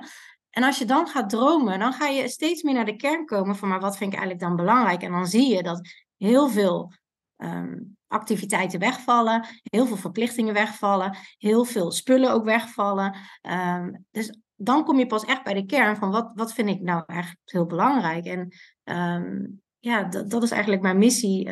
En 0.49 0.63
als 0.63 0.77
je 0.77 0.85
dan 0.85 1.07
gaat 1.07 1.29
dromen, 1.29 1.79
dan 1.79 1.93
ga 1.93 2.07
je 2.07 2.29
steeds 2.29 2.61
meer 2.61 2.73
naar 2.73 2.85
de 2.85 2.95
kern 2.95 3.25
komen 3.25 3.55
van, 3.55 3.67
maar 3.67 3.79
wat 3.79 3.97
vind 3.97 4.13
ik 4.13 4.19
eigenlijk 4.19 4.47
dan 4.47 4.65
belangrijk? 4.65 5.01
En 5.01 5.11
dan 5.11 5.27
zie 5.27 5.55
je 5.55 5.63
dat 5.63 5.89
heel 6.17 6.49
veel 6.49 6.93
ehm, 7.37 7.77
activiteiten 8.07 8.79
wegvallen, 8.79 9.47
heel 9.63 9.85
veel 9.85 9.97
verplichtingen 9.97 10.53
wegvallen, 10.53 11.17
heel 11.37 11.65
veel 11.65 11.91
spullen 11.91 12.31
ook 12.31 12.43
wegvallen. 12.43 13.17
Ehm, 13.41 13.91
dus 14.11 14.37
dan 14.63 14.83
kom 14.83 14.99
je 14.99 15.07
pas 15.07 15.25
echt 15.25 15.43
bij 15.43 15.53
de 15.53 15.65
kern 15.65 15.95
van 15.95 16.11
wat, 16.11 16.31
wat 16.33 16.53
vind 16.53 16.69
ik 16.69 16.81
nou 16.81 17.03
eigenlijk 17.05 17.39
heel 17.45 17.65
belangrijk. 17.65 18.25
En 18.25 18.49
ehm, 18.83 19.45
ja, 19.79 20.03
dat, 20.03 20.43
is 20.43 20.51
eigenlijk 20.51 20.81
mijn 20.81 20.97
missie, 20.97 21.49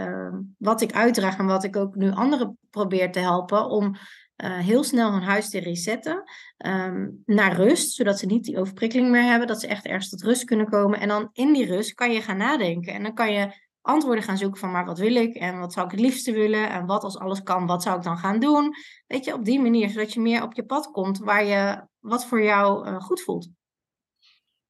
wat 0.58 0.82
ik 0.82 0.94
uitdraag 0.94 1.38
en 1.38 1.46
wat 1.46 1.64
ik 1.64 1.76
ook 1.76 1.96
nu 1.96 2.12
anderen 2.12 2.58
probeer 2.70 3.12
te 3.12 3.20
helpen 3.20 3.70
om 3.70 3.96
uh, 4.44 4.58
heel 4.58 4.84
snel 4.84 5.12
hun 5.12 5.22
huis 5.22 5.50
te 5.50 5.60
resetten 5.60 6.24
um, 6.66 7.22
naar 7.26 7.56
rust, 7.56 7.94
zodat 7.94 8.20
ze 8.20 8.26
niet 8.26 8.44
die 8.44 8.60
overprikkeling 8.60 9.10
meer 9.10 9.24
hebben, 9.24 9.48
dat 9.48 9.60
ze 9.60 9.68
echt 9.68 9.86
ergens 9.86 10.10
tot 10.10 10.24
rust 10.24 10.44
kunnen 10.44 10.70
komen. 10.70 11.00
En 11.00 11.08
dan 11.08 11.30
in 11.34 11.54
die 11.54 11.66
rust 11.66 11.94
kan 11.94 12.12
je 12.12 12.22
gaan 12.22 12.38
nadenken 12.38 12.94
en 12.94 13.04
dan 13.04 13.14
kan 13.14 13.34
je 13.34 13.69
antwoorden 13.90 14.24
gaan 14.24 14.38
zoeken 14.38 14.60
van 14.60 14.72
maar 14.72 14.86
wat 14.86 14.98
wil 14.98 15.16
ik 15.16 15.36
en 15.36 15.60
wat 15.60 15.74
zou 15.74 15.86
ik 15.86 15.92
het 15.92 16.02
liefste 16.02 16.32
willen 16.32 16.70
en 16.70 16.86
wat 16.86 17.04
als 17.04 17.18
alles 17.18 17.44
kan, 17.44 17.66
wat 17.66 17.84
zou 17.84 17.98
ik 17.98 18.04
dan 18.04 18.18
gaan 18.18 18.40
doen? 18.40 18.74
Weet 19.08 19.26
je, 19.26 19.34
op 19.34 19.46
die 19.46 19.62
manier, 19.62 19.90
zodat 19.90 20.14
je 20.14 20.20
meer 20.20 20.44
op 20.44 20.54
je 20.54 20.66
pad 20.66 20.92
komt 20.92 21.18
waar 21.18 21.46
je 21.46 21.88
wat 22.00 22.26
voor 22.26 22.44
jou 22.44 22.88
uh, 22.88 23.00
goed 23.00 23.22
voelt. 23.22 23.50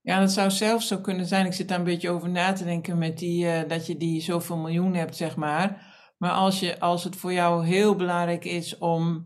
Ja, 0.01 0.19
dat 0.19 0.31
zou 0.31 0.51
zelfs 0.51 0.87
zo 0.87 0.97
kunnen 0.97 1.25
zijn. 1.25 1.45
Ik 1.45 1.53
zit 1.53 1.67
daar 1.67 1.77
een 1.77 1.83
beetje 1.83 2.09
over 2.09 2.29
na 2.29 2.53
te 2.53 2.63
denken 2.63 2.97
met 2.97 3.17
die, 3.17 3.45
uh, 3.45 3.61
dat 3.67 3.87
je 3.87 3.97
die 3.97 4.21
zoveel 4.21 4.57
miljoen 4.57 4.93
hebt, 4.93 5.15
zeg 5.15 5.35
maar. 5.35 5.87
Maar 6.17 6.31
als, 6.31 6.59
je, 6.59 6.79
als 6.79 7.03
het 7.03 7.15
voor 7.15 7.33
jou 7.33 7.65
heel 7.65 7.95
belangrijk 7.95 8.45
is 8.45 8.77
om 8.77 9.25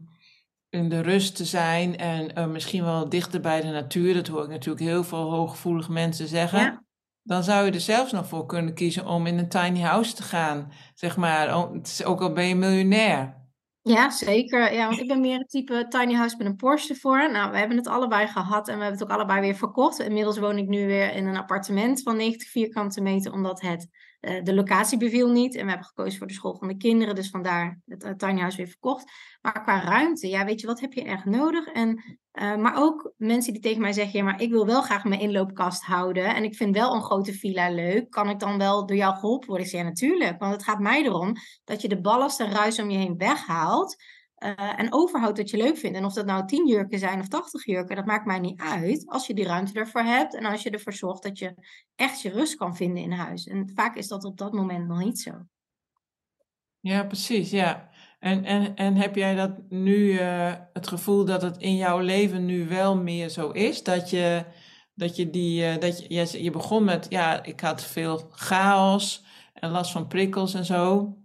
in 0.69 0.89
de 0.89 1.01
rust 1.01 1.35
te 1.35 1.45
zijn 1.45 1.97
en 1.97 2.39
uh, 2.39 2.47
misschien 2.47 2.83
wel 2.83 3.09
dichter 3.09 3.41
bij 3.41 3.61
de 3.61 3.67
natuur, 3.67 4.13
dat 4.13 4.27
hoor 4.27 4.43
ik 4.43 4.49
natuurlijk 4.49 4.85
heel 4.85 5.03
veel 5.03 5.31
hooggevoelige 5.31 5.91
mensen 5.91 6.27
zeggen. 6.27 6.59
Ja. 6.59 6.82
Dan 7.23 7.43
zou 7.43 7.65
je 7.65 7.71
er 7.71 7.79
zelfs 7.79 8.11
nog 8.11 8.27
voor 8.27 8.45
kunnen 8.45 8.73
kiezen 8.73 9.05
om 9.05 9.27
in 9.27 9.37
een 9.37 9.49
tiny 9.49 9.79
house 9.79 10.13
te 10.13 10.23
gaan, 10.23 10.71
zeg 10.93 11.17
maar. 11.17 11.71
Ook 12.05 12.21
al 12.21 12.33
ben 12.33 12.47
je 12.47 12.55
miljonair. 12.55 13.41
Ja, 13.81 14.09
zeker. 14.09 14.73
Ja, 14.73 14.87
want 14.87 14.99
ik 14.99 15.07
ben 15.07 15.21
meer 15.21 15.37
het 15.37 15.49
type 15.49 15.85
tiny 15.89 16.13
house 16.13 16.37
met 16.37 16.47
een 16.47 16.55
Porsche 16.55 16.95
voor. 16.95 17.31
Nou, 17.31 17.51
we 17.51 17.57
hebben 17.57 17.77
het 17.77 17.87
allebei 17.87 18.27
gehad 18.27 18.67
en 18.67 18.75
we 18.75 18.81
hebben 18.83 18.99
het 18.99 19.09
ook 19.09 19.15
allebei 19.17 19.41
weer 19.41 19.55
verkocht. 19.55 19.99
Inmiddels 19.99 20.37
woon 20.37 20.57
ik 20.57 20.67
nu 20.67 20.85
weer 20.85 21.13
in 21.13 21.25
een 21.25 21.37
appartement 21.37 22.01
van 22.01 22.17
90 22.17 22.49
vierkante 22.49 23.01
meter, 23.01 23.31
omdat 23.31 23.61
het 23.61 23.87
uh, 24.23 24.43
de 24.43 24.53
locatie 24.53 24.97
beviel 24.97 25.31
niet. 25.31 25.55
En 25.55 25.63
we 25.63 25.69
hebben 25.69 25.87
gekozen 25.87 26.17
voor 26.17 26.27
de 26.27 26.33
school 26.33 26.55
van 26.55 26.67
de 26.67 26.77
kinderen, 26.77 27.15
dus 27.15 27.29
vandaar 27.29 27.81
het 27.85 28.23
uh, 28.23 28.37
house 28.37 28.57
weer 28.57 28.67
verkocht. 28.67 29.11
Maar 29.41 29.63
qua 29.63 29.83
ruimte, 29.83 30.27
ja, 30.27 30.45
weet 30.45 30.61
je, 30.61 30.67
wat 30.67 30.79
heb 30.79 30.93
je 30.93 31.03
echt 31.03 31.25
nodig? 31.25 31.67
En, 31.67 32.17
uh, 32.33 32.55
maar 32.55 32.75
ook 32.77 33.13
mensen 33.17 33.53
die 33.53 33.61
tegen 33.61 33.81
mij 33.81 33.93
zeggen, 33.93 34.23
maar 34.23 34.41
ik 34.41 34.51
wil 34.51 34.65
wel 34.65 34.81
graag 34.81 35.03
mijn 35.03 35.21
inloopkast 35.21 35.83
houden. 35.83 36.35
En 36.35 36.43
ik 36.43 36.55
vind 36.55 36.75
wel 36.75 36.95
een 36.95 37.03
grote 37.03 37.33
villa 37.33 37.69
leuk. 37.69 38.09
Kan 38.09 38.29
ik 38.29 38.39
dan 38.39 38.57
wel 38.57 38.85
door 38.85 38.97
jou 38.97 39.15
geholpen 39.15 39.47
worden? 39.47 39.65
Ik 39.65 39.71
zeg, 39.71 39.81
ja, 39.81 39.87
natuurlijk. 39.87 40.39
Want 40.39 40.53
het 40.53 40.63
gaat 40.63 40.79
mij 40.79 41.03
erom 41.03 41.33
dat 41.63 41.81
je 41.81 41.87
de 41.87 42.01
ballast 42.01 42.39
en 42.39 42.51
ruis 42.51 42.79
om 42.79 42.89
je 42.89 42.97
heen 42.97 43.17
weghaalt. 43.17 43.95
Uh, 44.43 44.79
en 44.79 44.93
overhoudt 44.93 45.37
wat 45.37 45.49
je 45.49 45.57
leuk 45.57 45.77
vindt. 45.77 45.97
En 45.97 46.05
of 46.05 46.13
dat 46.13 46.25
nou 46.25 46.45
10 46.45 46.67
jurken 46.67 46.99
zijn 46.99 47.19
of 47.19 47.27
80 47.27 47.65
jurken, 47.65 47.95
dat 47.95 48.05
maakt 48.05 48.25
mij 48.25 48.39
niet 48.39 48.61
uit. 48.61 49.07
Als 49.07 49.27
je 49.27 49.33
die 49.33 49.45
ruimte 49.45 49.79
ervoor 49.79 50.01
hebt 50.01 50.35
en 50.35 50.45
als 50.45 50.63
je 50.63 50.69
ervoor 50.69 50.93
zorgt 50.93 51.23
dat 51.23 51.39
je 51.39 51.53
echt 51.95 52.21
je 52.21 52.29
rust 52.29 52.55
kan 52.55 52.75
vinden 52.75 53.03
in 53.03 53.11
huis. 53.11 53.47
En 53.47 53.71
vaak 53.75 53.95
is 53.95 54.07
dat 54.07 54.23
op 54.23 54.37
dat 54.37 54.53
moment 54.53 54.87
nog 54.87 54.99
niet 54.99 55.19
zo. 55.19 55.31
Ja, 56.79 57.03
precies. 57.03 57.49
Ja. 57.49 57.89
En, 58.19 58.45
en, 58.45 58.75
en 58.75 58.95
heb 58.95 59.15
jij 59.15 59.35
dat 59.35 59.51
nu 59.69 59.95
uh, 59.95 60.53
het 60.73 60.87
gevoel 60.87 61.25
dat 61.25 61.41
het 61.41 61.57
in 61.57 61.75
jouw 61.75 61.99
leven 61.99 62.45
nu 62.45 62.67
wel 62.67 62.97
meer 62.97 63.29
zo 63.29 63.49
is? 63.49 63.83
Dat 63.83 64.09
je, 64.09 64.45
dat 64.93 65.15
je 65.15 65.29
die, 65.29 65.63
uh, 65.63 65.77
dat 65.77 66.05
je, 66.07 66.43
je 66.43 66.51
begon 66.51 66.83
met, 66.83 67.05
ja, 67.09 67.43
ik 67.43 67.59
had 67.59 67.83
veel 67.83 68.27
chaos 68.29 69.25
en 69.53 69.69
last 69.69 69.91
van 69.91 70.07
prikkels 70.07 70.53
en 70.53 70.65
zo. 70.65 71.17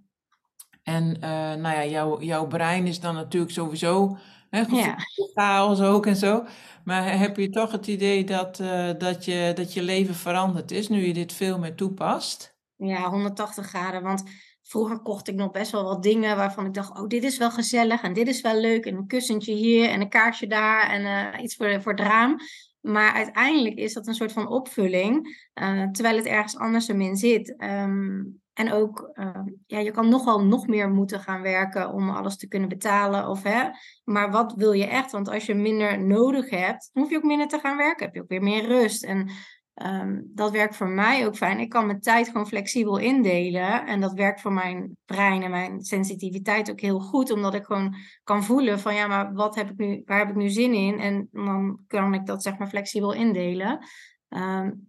En 0.89 1.17
uh, 1.21 1.31
nou 1.55 1.75
ja, 1.75 1.85
jouw, 1.85 2.21
jouw 2.21 2.47
brein 2.47 2.87
is 2.87 3.01
dan 3.01 3.15
natuurlijk 3.15 3.53
sowieso 3.53 4.17
hè, 4.51 4.61
ja. 4.61 4.97
chaos 5.35 5.81
ook 5.81 6.07
en 6.07 6.17
zo. 6.17 6.45
Maar 6.85 7.19
heb 7.19 7.37
je 7.37 7.51
toch 7.51 7.73
het 7.73 7.87
idee 7.87 8.25
dat, 8.25 8.59
uh, 8.61 8.91
dat, 8.99 9.25
je, 9.25 9.53
dat 9.55 9.73
je 9.73 9.83
leven 9.83 10.15
veranderd 10.15 10.71
is 10.71 10.89
nu 10.89 11.07
je 11.07 11.13
dit 11.13 11.33
veel 11.33 11.59
meer 11.59 11.75
toepast? 11.75 12.57
Ja, 12.77 13.11
180 13.11 13.67
graden. 13.67 14.03
Want 14.03 14.23
vroeger 14.63 14.99
kocht 14.99 15.29
ik 15.29 15.35
nog 15.35 15.51
best 15.51 15.73
wel 15.73 15.85
wat 15.85 16.03
dingen 16.03 16.37
waarvan 16.37 16.67
ik 16.67 16.75
dacht, 16.75 16.99
oh, 16.99 17.07
dit 17.07 17.25
is 17.25 17.39
wel 17.39 17.51
gezellig 17.51 18.03
en 18.03 18.13
dit 18.13 18.29
is 18.29 18.41
wel 18.41 18.61
leuk. 18.61 18.85
En 18.85 18.97
een 18.97 19.07
kussentje 19.07 19.55
hier 19.55 19.89
en 19.89 20.01
een 20.01 20.09
kaarsje 20.09 20.47
daar 20.47 20.91
en 20.91 21.03
uh, 21.03 21.43
iets 21.43 21.57
voor, 21.57 21.83
voor 21.83 21.93
het 21.93 22.01
raam. 22.01 22.37
Maar 22.81 23.13
uiteindelijk 23.13 23.77
is 23.77 23.93
dat 23.93 24.07
een 24.07 24.15
soort 24.15 24.33
van 24.33 24.49
opvulling, 24.49 25.49
terwijl 25.93 26.17
het 26.17 26.27
ergens 26.27 26.57
anders 26.57 26.89
in 26.89 27.17
zit. 27.17 27.55
Um, 27.59 28.41
en 28.59 28.73
ook, 28.73 29.11
uh, 29.15 29.41
ja, 29.67 29.79
je 29.79 29.91
kan 29.91 30.09
nogal 30.09 30.45
nog 30.45 30.67
meer 30.67 30.91
moeten 30.91 31.21
gaan 31.21 31.43
werken 31.43 31.93
om 31.93 32.11
alles 32.11 32.37
te 32.37 32.49
kunnen 32.49 32.69
betalen. 32.69 33.29
Of, 33.29 33.43
hè, 33.43 33.69
maar 34.05 34.31
wat 34.31 34.55
wil 34.57 34.73
je 34.73 34.87
echt? 34.87 35.11
Want 35.11 35.29
als 35.29 35.47
je 35.47 35.55
minder 35.55 36.05
nodig 36.05 36.51
hebt, 36.51 36.91
hoef 36.93 37.11
je 37.11 37.17
ook 37.17 37.23
minder 37.23 37.49
te 37.49 37.59
gaan 37.59 37.77
werken. 37.77 38.05
Heb 38.05 38.15
je 38.15 38.23
ook 38.23 38.29
weer 38.29 38.43
meer 38.43 38.67
rust. 38.67 39.05
En 39.05 39.31
um, 39.75 40.31
dat 40.35 40.51
werkt 40.51 40.77
voor 40.77 40.89
mij 40.89 41.27
ook 41.27 41.37
fijn. 41.37 41.61
Ik 41.61 41.69
kan 41.69 41.87
mijn 41.87 42.01
tijd 42.01 42.27
gewoon 42.27 42.47
flexibel 42.47 42.99
indelen. 42.99 43.87
En 43.87 44.01
dat 44.01 44.13
werkt 44.13 44.41
voor 44.41 44.53
mijn 44.53 44.97
brein 45.05 45.43
en 45.43 45.51
mijn 45.51 45.83
sensitiviteit 45.83 46.71
ook 46.71 46.81
heel 46.81 47.01
goed. 47.01 47.31
Omdat 47.31 47.55
ik 47.55 47.65
gewoon 47.65 47.95
kan 48.25 48.45
voelen 48.45 48.81
van 48.81 48.95
ja, 48.95 49.07
maar 49.07 49.33
wat 49.33 49.55
heb 49.55 49.71
ik 49.71 49.77
nu, 49.77 50.03
waar 50.05 50.19
heb 50.19 50.29
ik 50.29 50.37
nu 50.37 50.49
zin 50.49 50.75
in? 50.75 50.99
En 50.99 51.29
dan 51.33 51.81
kan 51.87 52.15
ik 52.15 52.27
dat 52.27 52.43
zeg 52.43 52.59
maar 52.59 52.69
flexibel 52.69 53.13
indelen. 53.13 53.87
Um, 54.29 54.89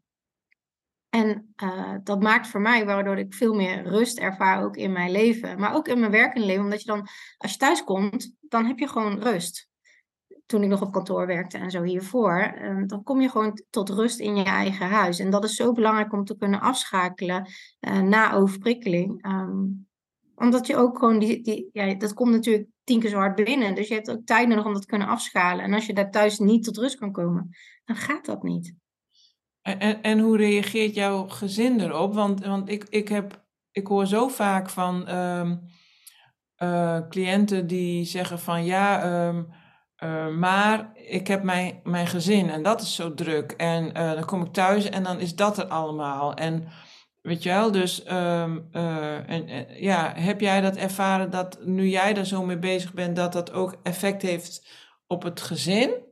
en 1.10 1.54
uh, 1.64 1.96
dat 2.04 2.22
maakt 2.22 2.48
voor 2.48 2.62
mij, 2.62 2.86
waardoor 2.86 3.18
ik 3.18 3.34
veel 3.34 3.54
meer 3.54 3.84
rust 3.84 4.20
ervaar 4.20 4.64
ook 4.64 4.76
in 4.76 4.92
mijn 4.92 5.12
leven. 5.12 5.60
Maar 5.60 5.76
ook 5.76 5.88
in 5.88 6.00
mijn 6.00 6.12
werkende 6.12 6.48
leven. 6.48 6.64
Omdat 6.64 6.82
je 6.82 6.88
dan, 6.88 7.08
als 7.38 7.52
je 7.52 7.58
thuis 7.58 7.84
komt, 7.84 8.36
dan 8.42 8.66
heb 8.66 8.80
je 8.80 8.88
gewoon 8.88 9.20
rust. 9.20 9.68
Toen 10.46 10.64
ik 10.64 10.70
nog 10.70 10.82
op 10.82 10.92
kantoor 10.92 11.28
werkte 11.28 11.58
en 11.58 11.72
zo 11.72 11.84
hiervoor. 11.84 12.54
Uh, 12.62 12.84
dan 12.86 13.04
kom 13.04 13.22
je 13.22 13.30
gewoon 13.30 13.62
tot 13.70 13.90
rust 13.90 14.20
in 14.20 14.36
je 14.36 14.44
eigen 14.44 14.88
huis. 14.88 15.20
En 15.20 15.30
dat 15.30 15.44
is 15.44 15.56
zo 15.56 15.72
belangrijk 15.72 16.14
om 16.14 16.24
te 16.24 16.38
kunnen 16.38 16.60
afschakelen 16.60 17.48
uh, 17.80 18.02
na 18.02 18.34
overprikkeling. 18.34 19.26
Um, 19.26 19.88
omdat 20.36 20.68
je 20.68 20.76
ook 20.76 20.98
gewoon, 20.98 21.20
die, 21.20 21.42
die, 21.42 21.98
dat 21.98 22.14
komt 22.14 22.32
natuurlijk 22.32 22.68
tien 22.84 23.00
keer 23.00 23.10
zo 23.10 23.18
hard 23.18 23.36
binnen. 23.36 23.76
Dus 23.76 23.88
je 23.88 23.94
hebt 23.94 24.12
ook 24.12 24.26
tijd 24.26 24.48
nodig 24.48 24.66
om 24.66 24.74
dat 24.74 24.82
te 24.82 24.88
kunnen 24.88 25.08
afschalen. 25.08 25.64
En 25.64 25.74
als 25.74 25.86
je 25.86 25.94
daar 25.94 26.12
thuis 26.12 26.40
niet 26.40 26.64
tot 26.64 26.78
rust 26.78 26.98
kan 26.98 27.12
komen, 27.12 27.50
dan 27.86 27.96
gaat 27.96 28.26
dat 28.26 28.44
niet. 28.44 28.74
En, 29.62 30.02
en 30.02 30.20
hoe 30.20 30.38
reageert 30.38 30.96
jouw 30.96 31.28
gezin 31.28 31.80
erop? 31.80 32.14
Want, 32.14 32.46
want 32.46 32.70
ik, 32.70 32.86
ik, 32.90 33.08
heb, 33.08 33.44
ik 33.72 33.88
hoor 33.88 34.06
zo 34.08 34.28
vaak 34.28 34.70
van 34.70 35.16
um, 35.16 35.62
uh, 36.58 37.00
cliënten 37.10 37.68
die 37.68 38.06
zeggen 38.06 38.40
van 38.40 38.66
ja, 38.66 39.28
um, 39.28 39.48
uh, 40.04 40.28
maar 40.28 40.92
ik 40.94 41.28
heb 41.28 41.44
mijn, 41.44 41.80
mijn 41.84 42.08
gezin 42.08 42.50
en 42.50 42.64
dat 42.64 42.82
is 42.82 42.96
zo 42.96 43.14
druk. 43.14 43.52
En 43.52 43.86
uh, 43.86 44.14
dan 44.14 44.26
kom 44.26 44.42
ik 44.42 44.54
thuis 44.54 44.90
en 44.90 45.04
dan 45.04 45.20
is 45.20 45.36
dat 45.36 45.58
er 45.58 45.66
allemaal. 45.66 46.34
En 46.34 46.68
weet 47.22 47.44
je 47.44 47.50
wel, 47.50 47.72
dus 47.72 48.04
en, 48.04 48.68
en, 49.28 49.68
ja, 49.82 50.14
heb 50.16 50.42
jij 50.42 50.62
dat 50.62 50.76
ervaren 50.76 51.30
dat 51.30 51.60
nu 51.66 51.88
jij 51.88 52.14
daar 52.14 52.26
zo 52.26 52.44
mee 52.44 52.60
bezig 52.60 52.94
bent, 52.94 53.16
dat 53.16 53.34
dat 53.34 53.52
ook 53.52 53.76
effect 53.84 54.22
heeft 54.22 54.68
op 55.08 55.24
het 55.24 55.42
gezin? 55.42 56.08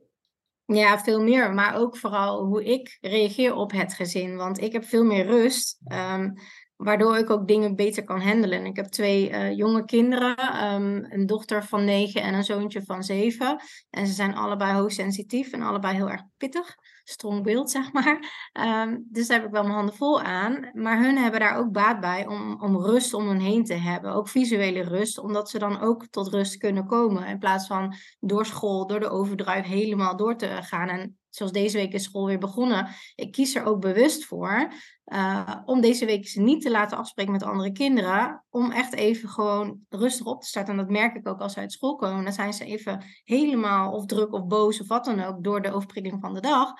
Ja, 0.74 0.98
veel 0.98 1.22
meer. 1.22 1.54
Maar 1.54 1.76
ook 1.76 1.96
vooral 1.96 2.44
hoe 2.44 2.64
ik 2.64 2.98
reageer 3.00 3.54
op 3.54 3.72
het 3.72 3.94
gezin. 3.94 4.36
Want 4.36 4.60
ik 4.60 4.72
heb 4.72 4.84
veel 4.84 5.04
meer 5.04 5.26
rust. 5.26 5.78
Um, 5.92 6.34
waardoor 6.76 7.16
ik 7.16 7.30
ook 7.30 7.48
dingen 7.48 7.76
beter 7.76 8.04
kan 8.04 8.20
handelen. 8.20 8.66
Ik 8.66 8.76
heb 8.76 8.86
twee 8.86 9.30
uh, 9.30 9.56
jonge 9.56 9.84
kinderen, 9.84 10.64
um, 10.72 11.06
een 11.08 11.26
dochter 11.26 11.64
van 11.64 11.84
negen 11.84 12.22
en 12.22 12.34
een 12.34 12.44
zoontje 12.44 12.82
van 12.82 13.02
zeven. 13.02 13.60
En 13.90 14.06
ze 14.06 14.12
zijn 14.12 14.34
allebei 14.34 14.72
hoogsensitief 14.72 15.52
en 15.52 15.62
allebei 15.62 15.94
heel 15.94 16.10
erg 16.10 16.22
pittig. 16.36 16.76
Strong 17.10 17.42
beeld, 17.42 17.70
zeg 17.70 17.92
maar. 17.92 18.18
Um, 18.52 19.06
dus 19.10 19.26
daar 19.26 19.36
heb 19.36 19.46
ik 19.46 19.52
wel 19.52 19.62
mijn 19.62 19.74
handen 19.74 19.94
vol 19.94 20.20
aan. 20.20 20.70
Maar 20.72 21.02
hun 21.02 21.16
hebben 21.16 21.40
daar 21.40 21.56
ook 21.56 21.72
baat 21.72 22.00
bij 22.00 22.26
om, 22.26 22.62
om 22.62 22.76
rust 22.76 23.14
om 23.14 23.28
hen 23.28 23.40
heen 23.40 23.64
te 23.64 23.74
hebben. 23.74 24.12
Ook 24.12 24.28
visuele 24.28 24.82
rust, 24.82 25.18
omdat 25.18 25.50
ze 25.50 25.58
dan 25.58 25.80
ook 25.80 26.06
tot 26.06 26.28
rust 26.28 26.56
kunnen 26.56 26.86
komen. 26.86 27.26
In 27.26 27.38
plaats 27.38 27.66
van 27.66 27.94
door 28.20 28.46
school, 28.46 28.86
door 28.86 29.00
de 29.00 29.08
overdrive 29.08 29.68
helemaal 29.68 30.16
door 30.16 30.36
te 30.36 30.58
gaan. 30.60 30.88
En 30.88 31.18
zoals 31.38 31.52
deze 31.52 31.76
week 31.76 31.92
is 31.92 32.02
school 32.02 32.26
weer 32.26 32.38
begonnen. 32.38 32.88
Ik 33.14 33.32
kies 33.32 33.54
er 33.54 33.64
ook 33.64 33.80
bewust 33.80 34.24
voor 34.24 34.72
uh, 35.12 35.54
om 35.64 35.80
deze 35.80 36.06
week 36.06 36.28
ze 36.28 36.40
niet 36.40 36.62
te 36.62 36.70
laten 36.70 36.98
afspreken 36.98 37.32
met 37.32 37.42
andere 37.42 37.72
kinderen. 37.72 38.44
Om 38.50 38.70
echt 38.70 38.94
even 38.94 39.28
gewoon 39.28 39.80
rustig 39.88 40.26
op 40.26 40.40
te 40.40 40.48
starten. 40.48 40.72
En 40.72 40.78
dat 40.78 40.90
merk 40.90 41.14
ik 41.14 41.28
ook 41.28 41.40
als 41.40 41.52
ze 41.52 41.58
uit 41.58 41.72
school 41.72 41.96
komen. 41.96 42.24
Dan 42.24 42.32
zijn 42.32 42.52
ze 42.52 42.64
even 42.64 43.04
helemaal 43.24 43.92
of 43.92 44.06
druk 44.06 44.32
of 44.32 44.46
boos 44.46 44.80
of 44.80 44.88
wat 44.88 45.04
dan 45.04 45.22
ook 45.22 45.44
door 45.44 45.62
de 45.62 45.72
overprikkeling 45.72 46.20
van 46.22 46.34
de 46.34 46.40
dag. 46.40 46.72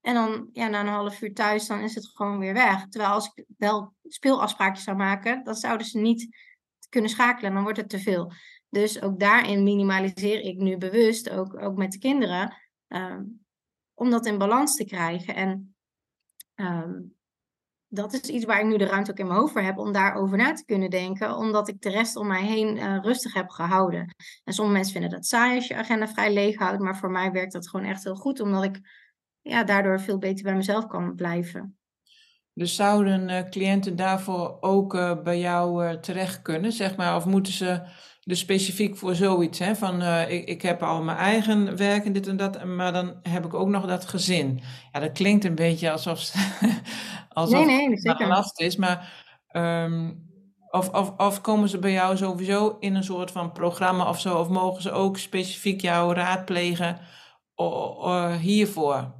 En 0.00 0.14
dan 0.14 0.48
ja, 0.52 0.68
na 0.68 0.80
een 0.80 0.86
half 0.86 1.22
uur 1.22 1.34
thuis, 1.34 1.66
dan 1.66 1.80
is 1.80 1.94
het 1.94 2.10
gewoon 2.14 2.38
weer 2.38 2.52
weg. 2.52 2.88
Terwijl 2.88 3.12
als 3.12 3.30
ik 3.34 3.44
wel 3.56 3.94
speelafspraakjes 4.02 4.84
zou 4.84 4.96
maken, 4.96 5.44
dan 5.44 5.54
zouden 5.54 5.86
ze 5.86 5.98
niet 5.98 6.36
kunnen 6.88 7.10
schakelen. 7.10 7.54
Dan 7.54 7.62
wordt 7.62 7.78
het 7.78 7.88
te 7.88 7.98
veel. 7.98 8.32
Dus 8.68 9.02
ook 9.02 9.20
daarin 9.20 9.62
minimaliseer 9.62 10.40
ik 10.40 10.56
nu 10.56 10.76
bewust, 10.76 11.30
ook, 11.30 11.62
ook 11.62 11.76
met 11.76 11.92
de 11.92 11.98
kinderen. 11.98 12.56
Uh, 12.88 13.16
om 13.98 14.10
dat 14.10 14.26
in 14.26 14.38
balans 14.38 14.76
te 14.76 14.84
krijgen. 14.84 15.34
En 15.34 15.74
um, 16.54 17.16
dat 17.88 18.12
is 18.12 18.20
iets 18.20 18.44
waar 18.44 18.60
ik 18.60 18.66
nu 18.66 18.76
de 18.76 18.86
ruimte 18.86 19.10
ook 19.10 19.18
in 19.18 19.26
mijn 19.26 19.38
hoofd 19.38 19.52
voor 19.52 19.62
heb 19.62 19.78
om 19.78 19.92
daarover 19.92 20.36
na 20.36 20.52
te 20.52 20.64
kunnen 20.64 20.90
denken, 20.90 21.36
omdat 21.36 21.68
ik 21.68 21.80
de 21.80 21.90
rest 21.90 22.16
om 22.16 22.26
mij 22.26 22.44
heen 22.44 22.76
uh, 22.76 22.98
rustig 23.02 23.34
heb 23.34 23.48
gehouden. 23.48 24.14
En 24.44 24.52
sommige 24.52 24.76
mensen 24.76 24.92
vinden 24.92 25.10
dat 25.10 25.26
saai 25.26 25.54
als 25.54 25.66
je 25.66 25.76
agenda 25.76 26.08
vrij 26.08 26.32
leeg 26.32 26.56
houdt, 26.56 26.82
maar 26.82 26.96
voor 26.96 27.10
mij 27.10 27.32
werkt 27.32 27.52
dat 27.52 27.68
gewoon 27.68 27.86
echt 27.86 28.04
heel 28.04 28.14
goed, 28.14 28.40
omdat 28.40 28.64
ik 28.64 28.80
ja, 29.40 29.64
daardoor 29.64 30.00
veel 30.00 30.18
beter 30.18 30.44
bij 30.44 30.54
mezelf 30.54 30.86
kan 30.86 31.14
blijven. 31.14 31.78
Dus 32.58 32.74
zouden 32.74 33.28
uh, 33.28 33.38
cliënten 33.50 33.96
daarvoor 33.96 34.56
ook 34.60 34.94
uh, 34.94 35.12
bij 35.22 35.38
jou 35.38 36.00
terecht 36.00 36.42
kunnen, 36.42 36.72
zeg 36.72 36.96
maar, 36.96 37.16
of 37.16 37.24
moeten 37.24 37.52
ze 37.52 37.80
dus 38.20 38.38
specifiek 38.38 38.96
voor 38.96 39.14
zoiets, 39.14 39.58
hè, 39.58 39.76
van 39.76 40.02
ik, 40.28 40.48
ik 40.48 40.62
heb 40.62 40.82
al 40.82 41.02
mijn 41.02 41.18
eigen 41.18 41.76
werk 41.76 42.04
en 42.04 42.12
dit 42.12 42.26
en 42.26 42.36
dat, 42.36 42.64
maar 42.64 42.92
dan 42.92 43.14
heb 43.22 43.44
ik 43.44 43.54
ook 43.54 43.68
nog 43.68 43.86
dat 43.86 44.08
gezin. 44.08 44.60
Ja, 44.92 45.00
dat 45.00 45.12
klinkt 45.12 45.44
een 45.44 45.54
beetje 45.54 45.90
alsof, 45.90 46.32
alsof 47.28 47.66
nee, 47.66 47.88
nee, 47.88 47.98
het 48.02 48.26
last 48.26 48.60
is, 48.60 48.76
maar 48.76 49.12
um, 49.52 50.26
of, 50.70 50.88
of, 50.88 51.12
of 51.16 51.40
komen 51.40 51.68
ze 51.68 51.78
bij 51.78 51.92
jou 51.92 52.16
sowieso 52.16 52.76
in 52.80 52.94
een 52.94 53.04
soort 53.04 53.30
van 53.30 53.52
programma 53.52 54.08
of 54.08 54.20
zo, 54.20 54.38
of 54.38 54.48
mogen 54.48 54.82
ze 54.82 54.90
ook 54.90 55.18
specifiek 55.18 55.80
jou 55.80 56.14
raadplegen 56.14 56.98
hiervoor? 58.40 59.14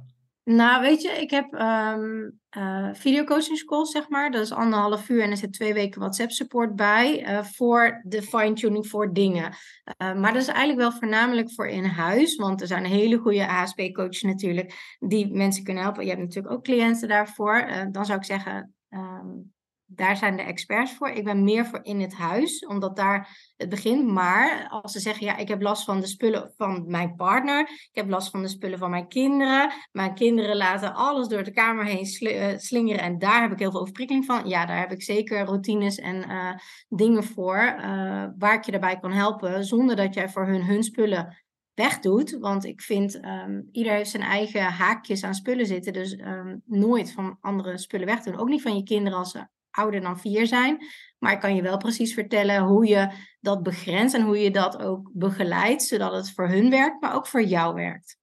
Nou, 0.47 0.81
weet 0.81 1.01
je, 1.01 1.09
ik 1.09 1.31
heb 1.31 1.53
um, 1.53 2.39
uh, 2.57 2.89
videocoaching 2.93 3.63
calls, 3.65 3.91
zeg 3.91 4.09
maar. 4.09 4.31
Dat 4.31 4.41
is 4.41 4.51
anderhalf 4.51 5.09
uur 5.09 5.23
en 5.23 5.31
er 5.31 5.37
zit 5.37 5.53
twee 5.53 5.73
weken 5.73 5.99
WhatsApp 5.99 6.31
support 6.31 6.75
bij 6.75 7.29
uh, 7.29 7.43
voor 7.43 8.01
de 8.03 8.21
fine-tuning 8.21 8.87
voor 8.87 9.13
dingen. 9.13 9.43
Uh, 9.43 10.13
maar 10.13 10.33
dat 10.33 10.41
is 10.41 10.47
eigenlijk 10.47 10.79
wel 10.79 10.91
voornamelijk 10.91 11.53
voor 11.53 11.67
in 11.67 11.83
huis, 11.83 12.35
want 12.35 12.61
er 12.61 12.67
zijn 12.67 12.85
hele 12.85 13.17
goede 13.17 13.47
ASP-coaches 13.47 14.21
natuurlijk 14.21 14.97
die 14.99 15.33
mensen 15.33 15.63
kunnen 15.63 15.83
helpen. 15.83 16.03
Je 16.03 16.09
hebt 16.09 16.21
natuurlijk 16.21 16.53
ook 16.53 16.63
cliënten 16.63 17.07
daarvoor. 17.07 17.67
dan 17.91 18.05
zou 18.05 18.17
ik 18.17 18.25
zeggen, 18.25 18.75
um, 18.89 19.53
daar 19.89 20.17
zijn 20.17 20.35
de 20.35 20.41
experts 20.41 20.93
voor. 20.93 21.09
Ik 21.09 21.23
ben 21.23 21.43
meer 21.43 21.65
voor 21.65 21.79
in 21.83 22.01
het 22.01 22.13
huis, 22.13 22.65
omdat 22.65 22.95
daar 22.95 23.51
het 23.57 23.69
begint. 23.69 24.07
Maar 24.07 24.67
als 24.69 24.91
ze 24.91 24.99
zeggen, 24.99 25.25
ja, 25.25 25.37
ik 25.37 25.47
heb 25.47 25.61
last 25.61 25.83
van 25.83 25.99
de 25.99 26.07
spullen 26.07 26.53
van 26.57 26.83
mijn 26.87 27.15
partner, 27.15 27.59
ik 27.59 27.89
heb 27.91 28.09
last 28.09 28.29
van 28.29 28.41
de 28.41 28.47
spullen 28.47 28.79
van 28.79 28.89
mijn 28.89 29.07
kinderen, 29.07 29.71
mijn 29.91 30.13
kinderen 30.13 30.55
laten 30.55 30.95
alles 30.95 31.27
door 31.27 31.43
de 31.43 31.51
kamer 31.51 31.85
heen 31.85 32.05
eh, 32.05 32.57
slingeren 32.57 33.01
en 33.01 33.19
daar 33.19 33.41
heb 33.41 33.51
ik 33.51 33.59
heel 33.59 33.71
veel 33.71 33.79
overprikkeling 33.79 34.25
van. 34.25 34.49
Ja, 34.49 34.65
daar 34.65 34.79
heb 34.79 34.91
ik 34.91 35.03
zeker 35.03 35.45
routines 35.45 35.97
en 35.97 36.15
uh, 36.29 36.53
dingen 36.87 37.23
voor 37.23 37.75
uh, 37.77 38.25
waar 38.37 38.53
ik 38.53 38.63
je 38.63 38.71
daarbij 38.71 38.99
kan 38.99 39.11
helpen, 39.11 39.65
zonder 39.65 39.95
dat 39.95 40.13
jij 40.13 40.29
voor 40.29 40.47
hun 40.47 40.63
hun 40.63 40.83
spullen 40.83 41.37
wegdoet. 41.73 42.37
Want 42.39 42.65
ik 42.65 42.81
vind, 42.81 43.25
um, 43.25 43.69
ieder 43.71 43.93
heeft 43.93 44.09
zijn 44.09 44.23
eigen 44.23 44.61
haakjes 44.61 45.23
aan 45.23 45.33
spullen 45.33 45.65
zitten. 45.65 45.93
Dus 45.93 46.19
um, 46.19 46.61
nooit 46.65 47.11
van 47.11 47.37
andere 47.41 47.77
spullen 47.77 48.05
wegdoen. 48.05 48.37
Ook 48.37 48.49
niet 48.49 48.61
van 48.61 48.75
je 48.75 48.83
kinderen 48.83 49.17
als 49.17 49.31
ze 49.31 49.47
ouder 49.77 50.01
dan 50.01 50.19
vier 50.19 50.47
zijn. 50.47 50.85
Maar 51.17 51.31
ik 51.31 51.39
kan 51.39 51.55
je 51.55 51.61
wel 51.61 51.77
precies 51.77 52.13
vertellen 52.13 52.63
hoe 52.63 52.87
je 52.87 53.09
dat 53.39 53.63
begrenst 53.63 54.15
en 54.15 54.21
hoe 54.21 54.39
je 54.39 54.51
dat 54.51 54.77
ook 54.77 55.09
begeleidt, 55.13 55.83
zodat 55.83 56.11
het 56.11 56.33
voor 56.33 56.47
hun 56.47 56.69
werkt, 56.69 57.01
maar 57.01 57.15
ook 57.15 57.27
voor 57.27 57.43
jou 57.43 57.73
werkt. 57.73 58.17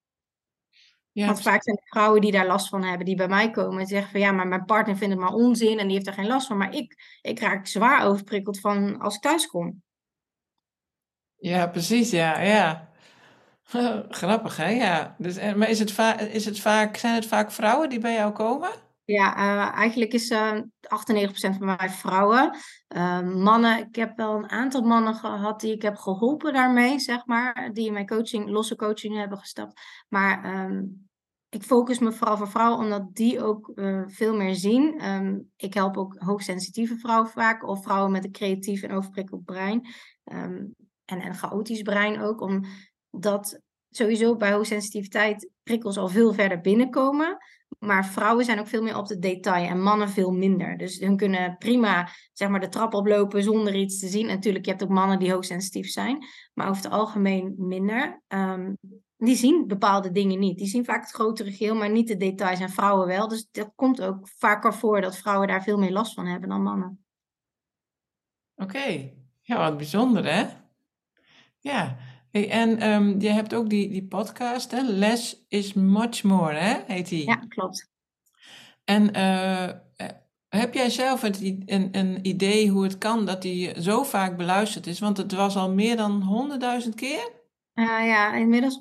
Ja, 1.13 1.27
Want 1.27 1.43
vaak 1.43 1.63
zijn 1.63 1.77
er 1.77 1.87
vrouwen 1.87 2.21
die 2.21 2.33
daar 2.33 2.47
last 2.47 2.69
van 2.69 2.83
hebben, 2.83 3.07
die 3.07 3.17
bij 3.17 3.29
mij 3.29 3.51
komen 3.51 3.81
en 3.81 3.87
zeggen 3.87 4.11
van 4.11 4.21
ja, 4.21 4.33
maar 4.33 4.47
mijn 4.47 4.65
partner 4.65 4.97
vindt 4.97 5.15
het 5.15 5.23
maar 5.23 5.35
onzin 5.35 5.79
en 5.79 5.87
die 5.87 5.95
heeft 5.97 6.07
er 6.07 6.13
geen 6.13 6.27
last 6.27 6.47
van. 6.47 6.57
Maar 6.57 6.75
ik, 6.75 7.19
ik 7.23 7.41
raak 7.41 7.67
zwaar 7.67 8.07
overprikkeld 8.07 8.61
van 8.61 9.01
als 9.01 9.15
ik 9.15 9.21
thuis 9.21 9.47
kom. 9.47 9.83
Ja, 11.37 11.67
precies, 11.67 12.11
ja, 12.11 12.41
ja. 12.41 12.89
Grappig, 14.09 14.57
hè? 14.57 14.69
Ja. 14.69 15.15
Dus, 15.19 15.55
maar 15.55 15.69
is 15.69 15.79
het, 15.79 16.21
is 16.33 16.45
het 16.45 16.61
vaak, 16.61 16.97
zijn 16.97 17.15
het 17.15 17.27
vaak 17.27 17.51
vrouwen 17.51 17.89
die 17.89 17.99
bij 17.99 18.15
jou 18.15 18.33
komen? 18.33 18.71
Ja, 19.05 19.37
uh, 19.37 19.77
eigenlijk 19.77 20.13
is 20.13 20.31
uh, 20.31 20.53
98% 20.53 20.61
van 21.37 21.77
mij 21.77 21.91
vrouwen. 21.91 22.57
Uh, 22.97 23.21
mannen, 23.21 23.79
ik 23.79 23.97
heb 23.97 24.17
wel 24.17 24.35
een 24.35 24.51
aantal 24.51 24.83
mannen 24.83 25.15
gehad 25.15 25.61
die 25.61 25.73
ik 25.73 25.83
heb 25.83 25.97
geholpen 25.97 26.53
daarmee, 26.53 26.99
zeg 26.99 27.27
maar. 27.27 27.71
Die 27.73 27.87
in 27.87 27.93
mijn 27.93 28.07
coaching, 28.07 28.49
losse 28.49 28.77
coaching 28.77 29.17
hebben 29.17 29.39
gestapt. 29.39 29.81
Maar 30.09 30.65
um, 30.65 31.09
ik 31.49 31.63
focus 31.63 31.99
me 31.99 32.13
vooral 32.13 32.37
voor 32.37 32.51
vrouwen, 32.51 32.85
omdat 32.85 33.15
die 33.15 33.43
ook 33.43 33.73
uh, 33.75 34.03
veel 34.07 34.35
meer 34.37 34.55
zien. 34.55 35.05
Um, 35.09 35.51
ik 35.57 35.75
help 35.75 35.97
ook 35.97 36.15
hoogsensitieve 36.19 36.97
vrouwen 36.97 37.31
vaak, 37.31 37.69
of 37.69 37.83
vrouwen 37.83 38.13
met 38.13 38.25
een 38.25 38.33
creatief 38.33 38.83
en 38.83 38.93
overprikkeld 38.93 39.45
brein. 39.45 39.87
En 40.25 40.75
een 41.05 41.35
chaotisch 41.35 41.83
brein 41.83 42.21
ook, 42.21 42.41
omdat 43.11 43.61
sowieso 43.91 44.37
bij 44.37 44.53
hoogsensitiviteit 44.53 45.51
prikkels 45.63 45.97
al 45.97 46.09
veel 46.09 46.33
verder 46.33 46.61
binnenkomen. 46.61 47.37
Maar 47.87 48.07
vrouwen 48.07 48.45
zijn 48.45 48.61
ook 48.61 48.69
veel 48.69 48.83
meer 48.83 48.97
op 48.97 49.09
het 49.09 49.23
detail 49.23 49.69
en 49.69 49.83
mannen 49.83 50.09
veel 50.09 50.31
minder. 50.31 50.77
Dus 50.77 50.99
hun 50.99 51.17
kunnen 51.17 51.57
prima 51.59 52.09
zeg 52.33 52.49
maar, 52.49 52.61
de 52.61 52.69
trap 52.69 52.95
oplopen 52.95 53.43
zonder 53.43 53.75
iets 53.75 53.99
te 53.99 54.09
zien. 54.09 54.27
Natuurlijk, 54.27 54.65
je 54.65 54.71
hebt 54.71 54.83
ook 54.83 54.89
mannen 54.89 55.19
die 55.19 55.33
hoogsensitief 55.33 55.91
zijn, 55.91 56.27
maar 56.55 56.69
over 56.69 56.83
het 56.83 56.93
algemeen 56.93 57.55
minder. 57.59 58.23
Um, 58.29 58.79
die 59.17 59.37
zien 59.37 59.67
bepaalde 59.67 60.11
dingen 60.11 60.39
niet. 60.39 60.59
Die 60.59 60.67
zien 60.67 60.85
vaak 60.85 61.01
het 61.01 61.11
grotere 61.11 61.53
geheel, 61.53 61.75
maar 61.75 61.91
niet 61.91 62.09
de 62.09 62.17
details. 62.17 62.61
En 62.61 62.71
vrouwen 62.71 63.07
wel. 63.07 63.29
Dus 63.29 63.49
dat 63.51 63.73
komt 63.75 64.03
ook 64.03 64.29
vaker 64.37 64.75
voor 64.75 65.01
dat 65.01 65.17
vrouwen 65.17 65.49
daar 65.49 65.63
veel 65.63 65.79
meer 65.79 65.93
last 65.93 66.15
van 66.15 66.27
hebben 66.27 66.49
dan 66.49 66.63
mannen. 66.63 67.05
Oké, 68.57 69.11
ja, 69.41 69.59
wat 69.59 69.77
bijzonder 69.77 70.25
hè? 70.25 70.47
Ja, 71.59 71.97
Hey, 72.35 72.51
en 72.51 72.91
um, 72.93 73.21
je 73.21 73.29
hebt 73.29 73.55
ook 73.55 73.71
die, 73.71 73.89
die 73.89 74.07
podcast, 74.07 74.71
hè? 74.71 74.83
Less 74.83 75.45
is 75.49 75.73
much 75.73 76.23
more, 76.23 76.55
hè? 76.55 76.81
Heet 76.87 77.09
die? 77.09 77.27
Ja, 77.27 77.35
klopt. 77.49 77.91
En 78.85 79.17
uh, 79.17 79.69
heb 80.49 80.75
jij 80.75 80.91
zelf 80.91 81.23
een, 81.23 81.63
een, 81.67 81.89
een, 81.93 82.27
idee 82.27 82.69
hoe 82.69 82.83
het 82.83 82.99
kan 82.99 83.27
dat 83.27 83.43
die 83.43 83.83
zo 83.83 84.03
vaak 84.03 84.37
beluisterd 84.37 84.87
is? 84.87 84.99
Want 84.99 85.17
het 85.17 85.33
was 85.33 85.57
al 85.57 85.71
meer 85.71 85.97
dan 85.97 86.49
100.000 86.83 86.89
keer? 86.95 87.31
Uh, 87.75 87.85
ja, 87.85 88.35
inmiddels 88.35 88.79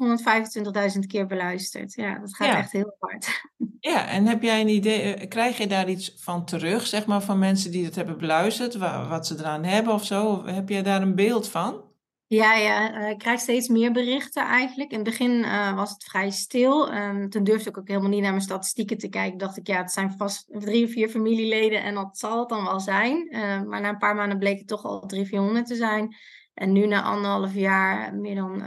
125.000 0.94 1.00
keer 1.08 1.26
beluisterd. 1.26 1.94
Ja, 1.94 2.20
dat 2.20 2.36
gaat 2.36 2.56
echt 2.56 2.72
heel 2.72 2.96
hard. 3.00 3.28
Ja, 3.80 4.08
en 4.08 4.26
heb 4.26 4.42
jij 4.42 4.62
een 4.62 4.68
idee, 4.68 5.28
krijg 5.28 5.58
je 5.58 5.68
daar 5.68 5.90
iets 5.90 6.14
van 6.18 6.46
terug, 6.46 6.88
zeg 6.88 7.06
maar, 7.06 7.22
van 7.22 7.40
mensen 7.40 7.72
die 7.72 7.86
het 7.86 7.96
hebben 7.96 8.18
beluisterd, 8.18 8.76
wat 9.10 9.28
ze 9.28 9.36
eraan 9.40 9.64
hebben 9.64 9.94
of 9.94 10.06
zo? 10.06 10.46
Heb 10.46 10.70
jij 10.70 10.84
daar 10.84 11.02
een 11.02 11.16
beeld 11.16 11.50
van? 11.50 11.93
Ja, 12.34 12.56
ja, 12.56 12.94
eh, 12.94 13.10
ik 13.10 13.18
krijg 13.18 13.40
steeds 13.40 13.68
meer 13.68 13.92
berichten 13.92 14.44
eigenlijk. 14.44 14.92
In 14.92 15.00
het 15.00 15.08
begin 15.08 15.32
uh, 15.32 15.76
was 15.76 15.90
het 15.90 16.04
vrij 16.04 16.30
stil. 16.30 16.94
Um, 16.94 17.30
toen 17.30 17.44
durfde 17.44 17.70
ik 17.70 17.78
ook 17.78 17.88
helemaal 17.88 18.10
niet 18.10 18.22
naar 18.22 18.32
mijn 18.32 18.44
statistieken 18.44 18.98
te 18.98 19.10
kijken. 19.10 19.38
Dacht 19.38 19.58
ik, 19.58 19.68
ja, 19.68 19.78
het 19.78 19.92
zijn 19.92 20.12
vast 20.12 20.46
drie 20.48 20.86
of 20.86 20.92
vier 20.92 21.10
familieleden 21.10 21.84
en 21.84 21.94
dat 21.94 22.18
zal 22.18 22.40
het 22.40 22.50
dan 22.50 22.64
wel 22.64 22.80
zijn. 22.80 23.28
Uh, 23.30 23.62
maar 23.62 23.82
na 23.82 23.90
een 23.90 23.98
paar 23.98 24.16
maanden 24.16 24.38
bleek 24.38 24.58
het 24.58 24.68
toch 24.68 24.84
al 24.84 25.06
drie, 25.06 25.26
vierhonderd 25.26 25.66
te 25.66 25.76
zijn. 25.76 26.16
En 26.54 26.72
nu 26.72 26.88
na 26.88 27.02
anderhalf 27.02 27.54
jaar 27.54 28.16
meer 28.16 28.36
dan 28.36 28.64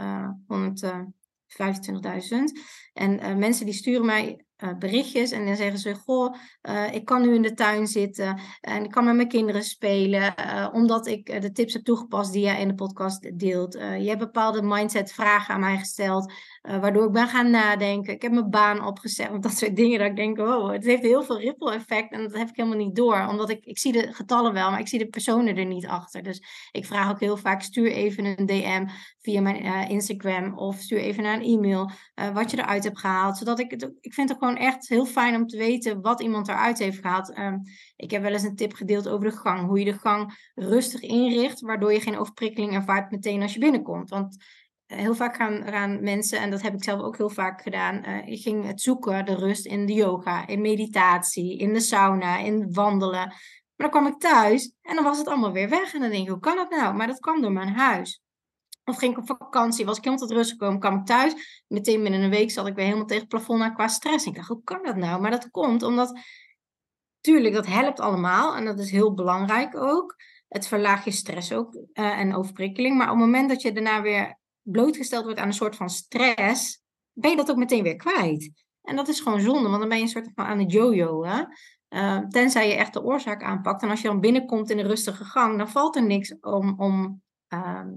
125.000. 0.46 2.38
En 2.92 3.38
mensen 3.38 3.64
die 3.64 3.74
sturen 3.74 4.06
mij 4.06 4.45
uh, 4.64 4.78
berichtjes 4.78 5.30
en 5.30 5.46
dan 5.46 5.56
zeggen 5.56 5.78
ze: 5.78 5.94
Goh, 5.94 6.34
uh, 6.62 6.94
ik 6.94 7.04
kan 7.04 7.22
nu 7.22 7.34
in 7.34 7.42
de 7.42 7.54
tuin 7.54 7.86
zitten 7.86 8.40
en 8.60 8.84
ik 8.84 8.90
kan 8.90 9.04
met 9.04 9.14
mijn 9.14 9.28
kinderen 9.28 9.62
spelen, 9.64 10.34
uh, 10.40 10.68
omdat 10.72 11.06
ik 11.06 11.42
de 11.42 11.52
tips 11.52 11.72
heb 11.72 11.84
toegepast 11.84 12.32
die 12.32 12.42
jij 12.42 12.60
in 12.60 12.68
de 12.68 12.74
podcast 12.74 13.38
deelt. 13.38 13.72
je 13.72 14.08
hebt 14.08 14.18
bepaalde 14.18 14.62
mindset 14.62 15.12
vragen 15.12 15.54
aan 15.54 15.60
mij 15.60 15.78
gesteld, 15.78 16.32
waardoor 16.66 17.06
ik 17.06 17.12
ben 17.12 17.28
gaan 17.28 17.50
nadenken. 17.50 18.14
Ik 18.14 18.22
heb 18.22 18.32
mijn 18.32 18.50
baan 18.50 18.86
opgezet, 18.86 19.30
dat 19.42 19.56
soort 19.56 19.76
dingen. 19.76 19.98
Dat 19.98 20.08
ik 20.08 20.16
denk: 20.16 20.36
wow, 20.36 20.72
het 20.72 20.84
heeft 20.84 21.02
heel 21.02 21.22
veel 21.22 21.40
ripple 21.40 21.74
effect 21.74 22.12
en 22.12 22.22
dat 22.22 22.32
heb 22.32 22.48
ik 22.48 22.56
helemaal 22.56 22.78
niet 22.78 22.96
door, 22.96 23.26
omdat 23.28 23.50
ik, 23.50 23.64
ik 23.64 23.78
zie 23.78 23.92
de 23.92 24.12
getallen 24.12 24.52
wel, 24.52 24.70
maar 24.70 24.80
ik 24.80 24.88
zie 24.88 24.98
de 24.98 25.08
personen 25.08 25.56
er 25.56 25.64
niet 25.64 25.86
achter. 25.86 26.22
Dus 26.22 26.42
ik 26.72 26.86
vraag 26.86 27.10
ook 27.10 27.20
heel 27.20 27.36
vaak: 27.36 27.62
stuur 27.62 27.92
even 27.92 28.24
een 28.24 28.46
DM 28.46 28.86
via 29.20 29.40
mijn 29.40 29.88
Instagram 29.88 30.58
of 30.58 30.76
stuur 30.76 30.98
even 30.98 31.22
naar 31.22 31.36
een 31.36 31.44
e-mail 31.44 31.90
wat 32.32 32.50
je 32.50 32.58
eruit 32.58 32.84
hebt 32.84 32.98
gehaald, 32.98 33.36
zodat 33.36 33.58
ik 33.58 33.70
het, 33.70 33.92
ik 34.00 34.14
vind 34.14 34.28
het 34.28 34.38
gewoon 34.38 34.56
echt 34.56 34.88
heel 34.88 35.06
fijn 35.06 35.34
om 35.34 35.46
te 35.46 35.56
weten 35.56 36.00
wat 36.00 36.22
iemand 36.22 36.48
eruit 36.48 36.78
heeft 36.78 37.00
gehaald. 37.00 37.38
Um, 37.38 37.62
ik 37.96 38.10
heb 38.10 38.22
wel 38.22 38.32
eens 38.32 38.42
een 38.42 38.56
tip 38.56 38.72
gedeeld 38.72 39.08
over 39.08 39.30
de 39.30 39.36
gang. 39.36 39.66
Hoe 39.66 39.78
je 39.78 39.84
de 39.84 39.98
gang 39.98 40.50
rustig 40.54 41.00
inricht, 41.00 41.60
waardoor 41.60 41.92
je 41.92 42.00
geen 42.00 42.18
overprikkeling 42.18 42.72
ervaart 42.72 43.10
meteen 43.10 43.42
als 43.42 43.52
je 43.52 43.60
binnenkomt. 43.60 44.10
Want 44.10 44.36
eh, 44.36 44.44
heel 44.86 45.14
vaak 45.14 45.36
gaan, 45.36 45.62
gaan 45.66 46.02
mensen, 46.02 46.40
en 46.40 46.50
dat 46.50 46.62
heb 46.62 46.74
ik 46.74 46.84
zelf 46.84 47.00
ook 47.00 47.16
heel 47.16 47.30
vaak 47.30 47.62
gedaan, 47.62 48.02
uh, 48.08 48.26
ik 48.26 48.40
ging 48.40 48.66
het 48.66 48.80
zoeken, 48.80 49.24
de 49.24 49.34
rust 49.34 49.66
in 49.66 49.86
de 49.86 49.92
yoga, 49.92 50.46
in 50.46 50.60
meditatie, 50.60 51.58
in 51.58 51.72
de 51.72 51.80
sauna, 51.80 52.38
in 52.38 52.72
wandelen. 52.72 53.26
Maar 53.76 53.90
dan 53.90 53.90
kwam 53.90 54.06
ik 54.06 54.18
thuis 54.18 54.72
en 54.82 54.94
dan 54.94 55.04
was 55.04 55.18
het 55.18 55.26
allemaal 55.26 55.52
weer 55.52 55.68
weg. 55.68 55.94
En 55.94 56.00
dan 56.00 56.10
denk 56.10 56.22
ik, 56.22 56.28
hoe 56.28 56.40
kan 56.40 56.56
dat 56.56 56.70
nou? 56.70 56.94
Maar 56.94 57.06
dat 57.06 57.18
kwam 57.18 57.40
door 57.40 57.52
mijn 57.52 57.68
huis. 57.68 58.20
Of 58.84 58.96
ging 58.96 59.12
ik 59.12 59.18
op 59.18 59.26
vakantie, 59.26 59.84
was 59.84 59.96
ik 59.96 60.04
helemaal 60.04 60.26
tot 60.26 60.36
rust 60.36 60.50
gekomen, 60.50 60.80
kwam 60.80 60.98
ik 60.98 61.04
thuis. 61.04 61.64
Meteen 61.66 62.02
binnen 62.02 62.20
een 62.20 62.30
week 62.30 62.50
zat 62.50 62.66
ik 62.66 62.74
weer 62.74 62.84
helemaal 62.84 63.06
tegen 63.06 63.22
het 63.22 63.32
plafond 63.32 63.62
aan 63.62 63.74
qua 63.74 63.88
stress. 63.88 64.26
Ik 64.26 64.34
dacht, 64.34 64.48
hoe 64.48 64.62
kan 64.64 64.82
dat 64.82 64.96
nou? 64.96 65.20
Maar 65.20 65.30
dat 65.30 65.50
komt 65.50 65.82
omdat, 65.82 66.18
tuurlijk, 67.20 67.54
dat 67.54 67.66
helpt 67.66 68.00
allemaal. 68.00 68.56
En 68.56 68.64
dat 68.64 68.78
is 68.78 68.90
heel 68.90 69.14
belangrijk 69.14 69.76
ook. 69.76 70.14
Het 70.48 70.66
verlaagt 70.66 71.04
je 71.04 71.10
stress 71.10 71.52
ook 71.52 71.74
uh, 71.74 72.18
en 72.18 72.34
overprikkeling. 72.34 72.96
Maar 72.96 73.06
op 73.06 73.16
het 73.16 73.24
moment 73.24 73.48
dat 73.48 73.62
je 73.62 73.72
daarna 73.72 74.02
weer 74.02 74.38
blootgesteld 74.66 75.24
wordt 75.24 75.38
aan 75.38 75.46
een 75.46 75.52
soort 75.52 75.76
van 75.76 75.90
stress, 75.90 76.82
ben 77.12 77.30
je 77.30 77.36
dat 77.36 77.50
ook 77.50 77.56
meteen 77.56 77.82
weer 77.82 77.96
kwijt. 77.96 78.64
En 78.82 78.96
dat 78.96 79.08
is 79.08 79.20
gewoon 79.20 79.40
zonde, 79.40 79.68
want 79.68 79.80
dan 79.80 79.88
ben 79.88 79.96
je 79.98 80.02
een 80.02 80.10
soort 80.10 80.30
van 80.34 80.44
aan 80.44 80.58
het 80.58 80.72
jojoen. 80.72 81.48
Ehm, 81.88 82.28
tenzij 82.28 82.68
je 82.68 82.74
echt 82.74 82.92
de 82.92 83.02
oorzaak 83.02 83.42
aanpakt. 83.42 83.82
En 83.82 83.90
als 83.90 84.00
je 84.00 84.08
dan 84.08 84.20
binnenkomt 84.20 84.70
in 84.70 84.78
een 84.78 84.86
rustige 84.86 85.24
gang, 85.24 85.58
dan 85.58 85.68
valt 85.68 85.96
er 85.96 86.06
niks 86.06 86.38
om, 86.40 86.80
om 86.80 87.22
ehm, 87.48 87.88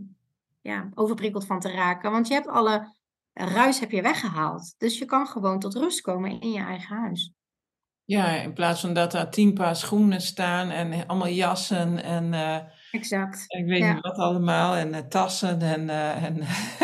ja, 0.62 0.89
overprikkeld 0.93 1.45
van 1.45 1.60
te 1.60 1.71
raken. 1.71 2.12
Want 2.12 2.27
je 2.27 2.34
hebt 2.34 2.47
alle 2.47 2.95
ruis 3.34 3.79
heb 3.79 3.91
je 3.91 4.01
weggehaald. 4.01 4.75
Dus 4.77 4.97
je 4.97 5.05
kan 5.05 5.27
gewoon 5.27 5.60
tot 5.60 5.75
rust 5.75 6.01
komen 6.01 6.41
in 6.41 6.51
je 6.51 6.60
eigen 6.60 6.95
huis. 6.95 7.34
Ja, 8.10 8.28
in 8.28 8.54
plaats 8.54 8.82
van 8.82 8.93
dat 8.93 9.13
er 9.13 9.30
tien 9.30 9.54
paar 9.54 9.76
schoenen 9.76 10.22
staan 10.22 10.69
en 10.69 11.08
allemaal 11.08 11.28
jassen 11.28 12.04
en... 12.04 12.34
Uh, 12.34 12.58
exact. 12.91 13.45
Ik 13.48 13.65
weet 13.65 13.84
niet 13.84 14.02
wat 14.02 14.17
allemaal 14.17 14.76
en 14.76 14.93
uh, 14.93 14.98
tassen 14.98 15.62
en... 15.62 15.88
Uh, 15.88 16.24
en 16.24 16.38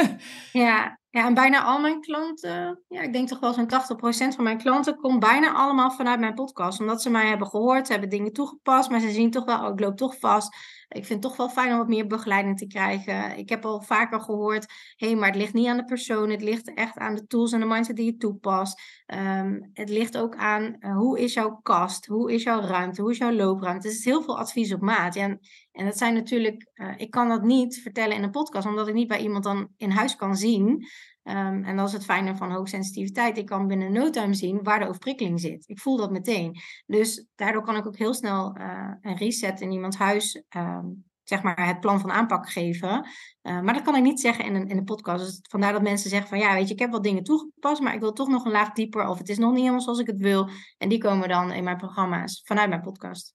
ja, 0.65 0.99
ja, 1.09 1.25
en 1.25 1.33
bijna 1.33 1.63
al 1.63 1.79
mijn 1.79 2.01
klanten, 2.01 2.83
ja, 2.87 3.01
ik 3.01 3.13
denk 3.13 3.27
toch 3.27 3.39
wel 3.39 3.53
zo'n 3.53 3.71
80% 3.71 4.35
van 4.35 4.43
mijn 4.43 4.57
klanten 4.57 4.95
komt 4.95 5.19
bijna 5.19 5.53
allemaal 5.53 5.91
vanuit 5.91 6.19
mijn 6.19 6.33
podcast. 6.33 6.79
Omdat 6.79 7.01
ze 7.01 7.09
mij 7.09 7.27
hebben 7.27 7.47
gehoord, 7.47 7.85
ze 7.85 7.91
hebben 7.91 8.09
dingen 8.09 8.33
toegepast, 8.33 8.89
maar 8.89 8.99
ze 8.99 9.11
zien 9.11 9.31
toch 9.31 9.45
wel, 9.45 9.65
oh, 9.65 9.73
ik 9.73 9.79
loop 9.79 9.97
toch 9.97 10.19
vast. 10.19 10.55
Ik 10.95 11.05
vind 11.05 11.09
het 11.09 11.21
toch 11.21 11.37
wel 11.37 11.49
fijn 11.49 11.71
om 11.71 11.77
wat 11.77 11.87
meer 11.87 12.07
begeleiding 12.07 12.57
te 12.57 12.67
krijgen. 12.67 13.37
Ik 13.37 13.49
heb 13.49 13.65
al 13.65 13.81
vaker 13.81 14.21
gehoord, 14.21 14.65
hé, 14.95 15.07
hey, 15.07 15.15
maar 15.15 15.27
het 15.27 15.37
ligt 15.37 15.53
niet 15.53 15.67
aan 15.67 15.77
de 15.77 15.85
persoon, 15.85 16.29
het 16.29 16.41
ligt 16.41 16.73
echt 16.73 16.97
aan 16.97 17.15
de 17.15 17.25
tools 17.25 17.51
en 17.51 17.59
de 17.59 17.65
mindset 17.65 17.95
die 17.95 18.05
je 18.05 18.17
toepast. 18.17 18.81
Um, 19.13 19.69
het 19.73 19.89
ligt 19.89 20.17
ook 20.17 20.35
aan 20.35 20.75
uh, 20.79 20.97
hoe 20.97 21.19
is 21.19 21.33
jouw 21.33 21.59
kast, 21.61 22.05
hoe 22.05 22.33
is 22.33 22.43
jouw 22.43 22.61
ruimte, 22.61 23.01
hoe 23.01 23.11
is 23.11 23.17
jouw 23.17 23.31
loopruimte. 23.31 23.87
Het 23.87 23.97
is 23.97 24.05
heel 24.05 24.21
veel 24.21 24.37
advies 24.37 24.73
op 24.73 24.81
maat. 24.81 25.15
En, 25.15 25.39
en 25.71 25.85
dat 25.85 25.97
zijn 25.97 26.13
natuurlijk, 26.13 26.69
uh, 26.73 26.93
ik 26.97 27.11
kan 27.11 27.29
dat 27.29 27.43
niet 27.43 27.81
vertellen 27.81 28.15
in 28.15 28.23
een 28.23 28.31
podcast, 28.31 28.67
omdat 28.67 28.87
ik 28.87 28.93
niet 28.93 29.07
bij 29.07 29.21
iemand 29.21 29.43
dan 29.43 29.69
in 29.77 29.89
huis 29.89 30.15
kan 30.15 30.35
zien. 30.35 30.85
Um, 31.27 31.63
en 31.63 31.75
dat 31.75 31.87
is 31.87 31.93
het 31.93 32.05
fijne 32.05 32.35
van 32.35 32.51
hoogsensitiviteit. 32.51 33.37
Ik 33.37 33.45
kan 33.45 33.67
binnen 33.67 33.91
no 33.91 34.09
time 34.09 34.33
zien 34.33 34.63
waar 34.63 34.79
de 34.79 34.87
overprikkeling 34.87 35.39
zit. 35.39 35.63
Ik 35.67 35.79
voel 35.79 35.97
dat 35.97 36.11
meteen. 36.11 36.57
Dus 36.85 37.27
daardoor 37.35 37.63
kan 37.63 37.75
ik 37.75 37.87
ook 37.87 37.97
heel 37.97 38.13
snel 38.13 38.57
uh, 38.57 38.91
een 39.01 39.17
reset 39.17 39.61
in 39.61 39.71
iemands 39.71 39.97
huis, 39.97 40.43
um, 40.55 41.05
zeg 41.23 41.41
maar 41.41 41.67
het 41.67 41.79
plan 41.79 41.99
van 41.99 42.11
aanpak 42.11 42.51
geven. 42.51 43.07
Uh, 43.41 43.61
maar 43.61 43.73
dat 43.73 43.83
kan 43.83 43.95
ik 43.95 44.03
niet 44.03 44.19
zeggen 44.19 44.45
in 44.45 44.55
een, 44.55 44.67
in 44.67 44.77
een 44.77 44.83
podcast. 44.83 45.25
Dus 45.25 45.39
vandaar 45.49 45.71
dat 45.71 45.81
mensen 45.81 46.09
zeggen 46.09 46.29
van 46.29 46.39
ja, 46.39 46.53
weet 46.53 46.67
je, 46.67 46.73
ik 46.73 46.79
heb 46.79 46.91
wat 46.91 47.03
dingen 47.03 47.23
toegepast, 47.23 47.81
maar 47.81 47.93
ik 47.93 47.99
wil 47.99 48.13
toch 48.13 48.27
nog 48.27 48.45
een 48.45 48.51
laag 48.51 48.71
dieper. 48.71 49.07
Of 49.07 49.17
het 49.17 49.29
is 49.29 49.37
nog 49.37 49.49
niet 49.49 49.59
helemaal 49.59 49.81
zoals 49.81 49.99
ik 49.99 50.07
het 50.07 50.21
wil. 50.21 50.49
En 50.77 50.89
die 50.89 50.99
komen 50.99 51.29
dan 51.29 51.51
in 51.51 51.63
mijn 51.63 51.77
programma's 51.77 52.41
vanuit 52.43 52.69
mijn 52.69 52.81
podcast. 52.81 53.33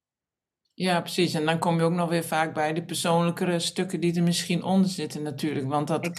Ja, 0.75 1.01
precies. 1.01 1.35
En 1.35 1.45
dan 1.45 1.59
kom 1.59 1.77
je 1.77 1.83
ook 1.83 1.93
nog 1.93 2.09
weer 2.09 2.25
vaak 2.25 2.55
bij 2.55 2.73
de 2.73 2.85
persoonlijkere 2.85 3.59
stukken 3.59 4.01
die 4.01 4.17
er 4.17 4.23
misschien 4.23 4.63
onder 4.63 4.91
zitten 4.91 5.23
natuurlijk. 5.23 5.69
Want 5.69 5.87
dat, 5.87 6.11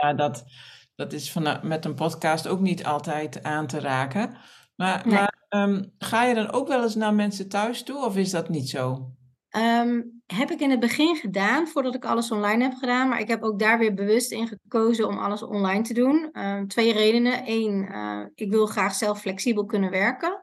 ja, 0.00 0.14
dat, 0.14 0.44
dat 1.00 1.12
is 1.12 1.32
van, 1.32 1.58
met 1.62 1.84
een 1.84 1.94
podcast 1.94 2.48
ook 2.48 2.60
niet 2.60 2.84
altijd 2.84 3.42
aan 3.42 3.66
te 3.66 3.80
raken. 3.80 4.36
Maar, 4.76 5.02
maar 5.08 5.44
ehm, 5.48 5.84
ga 5.98 6.24
je 6.24 6.34
dan 6.34 6.52
ook 6.52 6.68
wel 6.68 6.82
eens 6.82 6.94
naar 6.94 7.14
mensen 7.14 7.48
thuis 7.48 7.82
toe 7.82 8.04
of 8.04 8.16
is 8.16 8.30
dat 8.30 8.48
niet 8.48 8.68
zo? 8.68 9.12
Um, 9.56 10.22
heb 10.26 10.50
ik 10.50 10.60
in 10.60 10.70
het 10.70 10.80
begin 10.80 11.16
gedaan, 11.16 11.68
voordat 11.68 11.94
ik 11.94 12.04
alles 12.04 12.30
online 12.30 12.62
heb 12.62 12.74
gedaan. 12.74 13.08
Maar 13.08 13.20
ik 13.20 13.28
heb 13.28 13.42
ook 13.42 13.58
daar 13.58 13.78
weer 13.78 13.94
bewust 13.94 14.32
in 14.32 14.46
gekozen 14.46 15.08
om 15.08 15.18
alles 15.18 15.42
online 15.42 15.82
te 15.82 15.94
doen. 15.94 16.30
Um, 16.32 16.68
twee 16.68 16.92
redenen. 16.92 17.42
Eén, 17.44 17.88
uh, 17.90 18.26
ik 18.34 18.50
wil 18.50 18.66
graag 18.66 18.94
zelf 18.94 19.20
flexibel 19.20 19.64
kunnen 19.64 19.90
werken. 19.90 20.40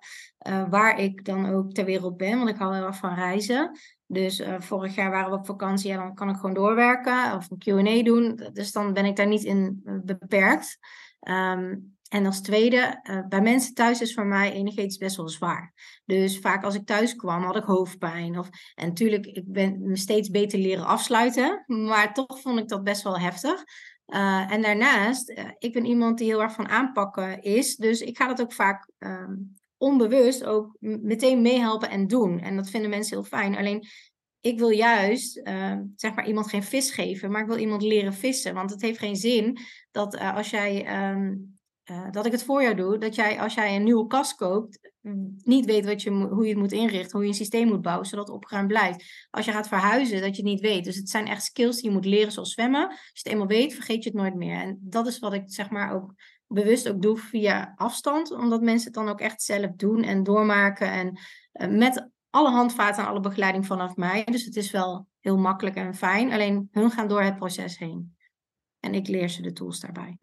Uh, 0.47 0.69
waar 0.69 0.99
ik 0.99 1.25
dan 1.25 1.49
ook 1.49 1.71
ter 1.71 1.85
wereld 1.85 2.17
ben, 2.17 2.37
want 2.37 2.49
ik 2.49 2.57
hou 2.57 2.75
heel 2.75 2.85
erg 2.85 2.97
van 2.97 3.13
reizen. 3.13 3.79
Dus 4.05 4.39
uh, 4.39 4.55
vorig 4.59 4.95
jaar 4.95 5.11
waren 5.11 5.31
we 5.31 5.37
op 5.37 5.45
vakantie 5.45 5.91
en 5.91 5.97
dan 5.97 6.13
kan 6.13 6.29
ik 6.29 6.35
gewoon 6.35 6.53
doorwerken 6.53 7.33
of 7.33 7.47
een 7.51 7.57
Q&A 7.57 8.03
doen. 8.03 8.49
Dus 8.53 8.71
dan 8.71 8.93
ben 8.93 9.05
ik 9.05 9.15
daar 9.15 9.27
niet 9.27 9.43
in 9.43 9.81
beperkt. 10.03 10.77
Um, 11.29 11.95
en 12.09 12.25
als 12.25 12.41
tweede, 12.41 13.01
bij 13.29 13.41
mensen 13.41 13.73
thuis 13.73 14.01
is 14.01 14.13
voor 14.13 14.25
mij 14.25 14.51
energetisch 14.51 14.97
best 14.97 15.15
wel 15.15 15.29
zwaar. 15.29 15.73
Dus 16.05 16.39
vaak 16.39 16.63
als 16.63 16.75
ik 16.75 16.85
thuis 16.85 17.15
kwam, 17.15 17.43
had 17.43 17.55
ik 17.55 17.63
hoofdpijn. 17.63 18.39
Of, 18.39 18.49
en 18.75 18.87
natuurlijk, 18.87 19.25
ik 19.25 19.43
ben 19.45 19.81
me 19.81 19.97
steeds 19.97 20.29
beter 20.29 20.59
leren 20.59 20.85
afsluiten. 20.85 21.63
Maar 21.65 22.13
toch 22.13 22.41
vond 22.41 22.59
ik 22.59 22.67
dat 22.67 22.83
best 22.83 23.03
wel 23.03 23.19
heftig. 23.19 23.63
En 24.05 24.61
daarnaast, 24.61 25.29
ik 25.57 25.73
ben 25.73 25.85
iemand 25.85 26.17
die 26.17 26.27
heel 26.27 26.41
erg 26.41 26.53
van 26.53 26.69
aanpakken 26.69 27.41
is. 27.41 27.75
Dus 27.75 28.01
ik 28.01 28.17
ga 28.17 28.27
dat 28.27 28.41
ook 28.41 28.53
vaak 28.53 28.89
um, 28.97 29.55
onbewust 29.77 30.43
ook 30.43 30.75
meteen 30.79 31.41
meehelpen 31.41 31.89
en 31.89 32.07
doen. 32.07 32.39
En 32.39 32.55
dat 32.55 32.69
vinden 32.69 32.89
mensen 32.89 33.17
heel 33.17 33.25
fijn. 33.25 33.57
Alleen 33.57 33.87
ik 34.39 34.59
wil 34.59 34.69
juist, 34.69 35.37
uh, 35.37 35.77
zeg 35.95 36.15
maar, 36.15 36.27
iemand 36.27 36.49
geen 36.49 36.63
vis 36.63 36.91
geven, 36.91 37.31
maar 37.31 37.41
ik 37.41 37.47
wil 37.47 37.57
iemand 37.57 37.81
leren 37.81 38.13
vissen. 38.13 38.53
Want 38.53 38.69
het 38.69 38.81
heeft 38.81 38.99
geen 38.99 39.15
zin 39.15 39.57
dat 39.91 40.15
uh, 40.15 40.35
als 40.35 40.49
jij, 40.49 41.09
um, 41.11 41.57
uh, 41.91 42.11
dat 42.11 42.25
ik 42.25 42.31
het 42.31 42.43
voor 42.43 42.61
jou 42.61 42.75
doe, 42.75 42.97
dat 42.97 43.15
jij 43.15 43.39
als 43.39 43.53
jij 43.53 43.75
een 43.75 43.83
nieuwe 43.83 44.07
kast 44.07 44.35
koopt, 44.35 44.79
niet 45.43 45.65
weet 45.65 45.85
wat 45.85 46.01
je, 46.01 46.09
hoe 46.09 46.43
je 46.43 46.49
het 46.49 46.57
moet 46.57 46.71
inrichten, 46.71 47.11
hoe 47.11 47.21
je 47.21 47.27
een 47.27 47.33
systeem 47.33 47.67
moet 47.67 47.81
bouwen, 47.81 48.05
zodat 48.05 48.27
het 48.27 48.35
opgeruimd 48.35 48.67
blijft. 48.67 49.27
Als 49.29 49.45
je 49.45 49.51
gaat 49.51 49.67
verhuizen, 49.67 50.21
dat 50.21 50.35
je 50.35 50.41
het 50.41 50.51
niet 50.51 50.61
weet. 50.61 50.83
Dus 50.83 50.95
het 50.95 51.09
zijn 51.09 51.27
echt 51.27 51.43
skills 51.43 51.75
die 51.75 51.89
je 51.89 51.95
moet 51.95 52.05
leren, 52.05 52.31
zoals 52.31 52.51
zwemmen. 52.51 52.87
Als 52.87 53.09
je 53.13 53.19
het 53.23 53.27
eenmaal 53.27 53.47
weet, 53.47 53.73
vergeet 53.73 54.03
je 54.03 54.09
het 54.09 54.19
nooit 54.19 54.35
meer. 54.35 54.61
En 54.61 54.77
dat 54.81 55.07
is 55.07 55.19
wat 55.19 55.33
ik, 55.33 55.43
zeg 55.45 55.69
maar, 55.69 55.93
ook 55.93 56.13
bewust 56.47 56.89
ook 56.89 57.01
doe 57.01 57.17
via 57.17 57.73
afstand, 57.75 58.31
omdat 58.31 58.61
mensen 58.61 58.85
het 58.85 58.95
dan 58.95 59.09
ook 59.09 59.19
echt 59.19 59.41
zelf 59.41 59.71
doen 59.75 60.03
en 60.03 60.23
doormaken 60.23 60.91
en 60.91 61.19
uh, 61.53 61.77
met 61.77 62.09
alle 62.29 62.49
handvaten 62.49 63.03
en 63.03 63.09
alle 63.09 63.19
begeleiding 63.19 63.65
vanaf 63.65 63.95
mij. 63.95 64.23
Dus 64.23 64.45
het 64.45 64.55
is 64.55 64.71
wel 64.71 65.07
heel 65.19 65.37
makkelijk 65.37 65.75
en 65.75 65.95
fijn. 65.95 66.31
Alleen 66.31 66.67
hun 66.71 66.91
gaan 66.91 67.07
door 67.07 67.21
het 67.21 67.35
proces 67.35 67.77
heen. 67.77 68.15
En 68.79 68.93
ik 68.93 69.07
leer 69.07 69.29
ze 69.29 69.41
de 69.41 69.53
tools 69.53 69.79
daarbij. 69.79 70.17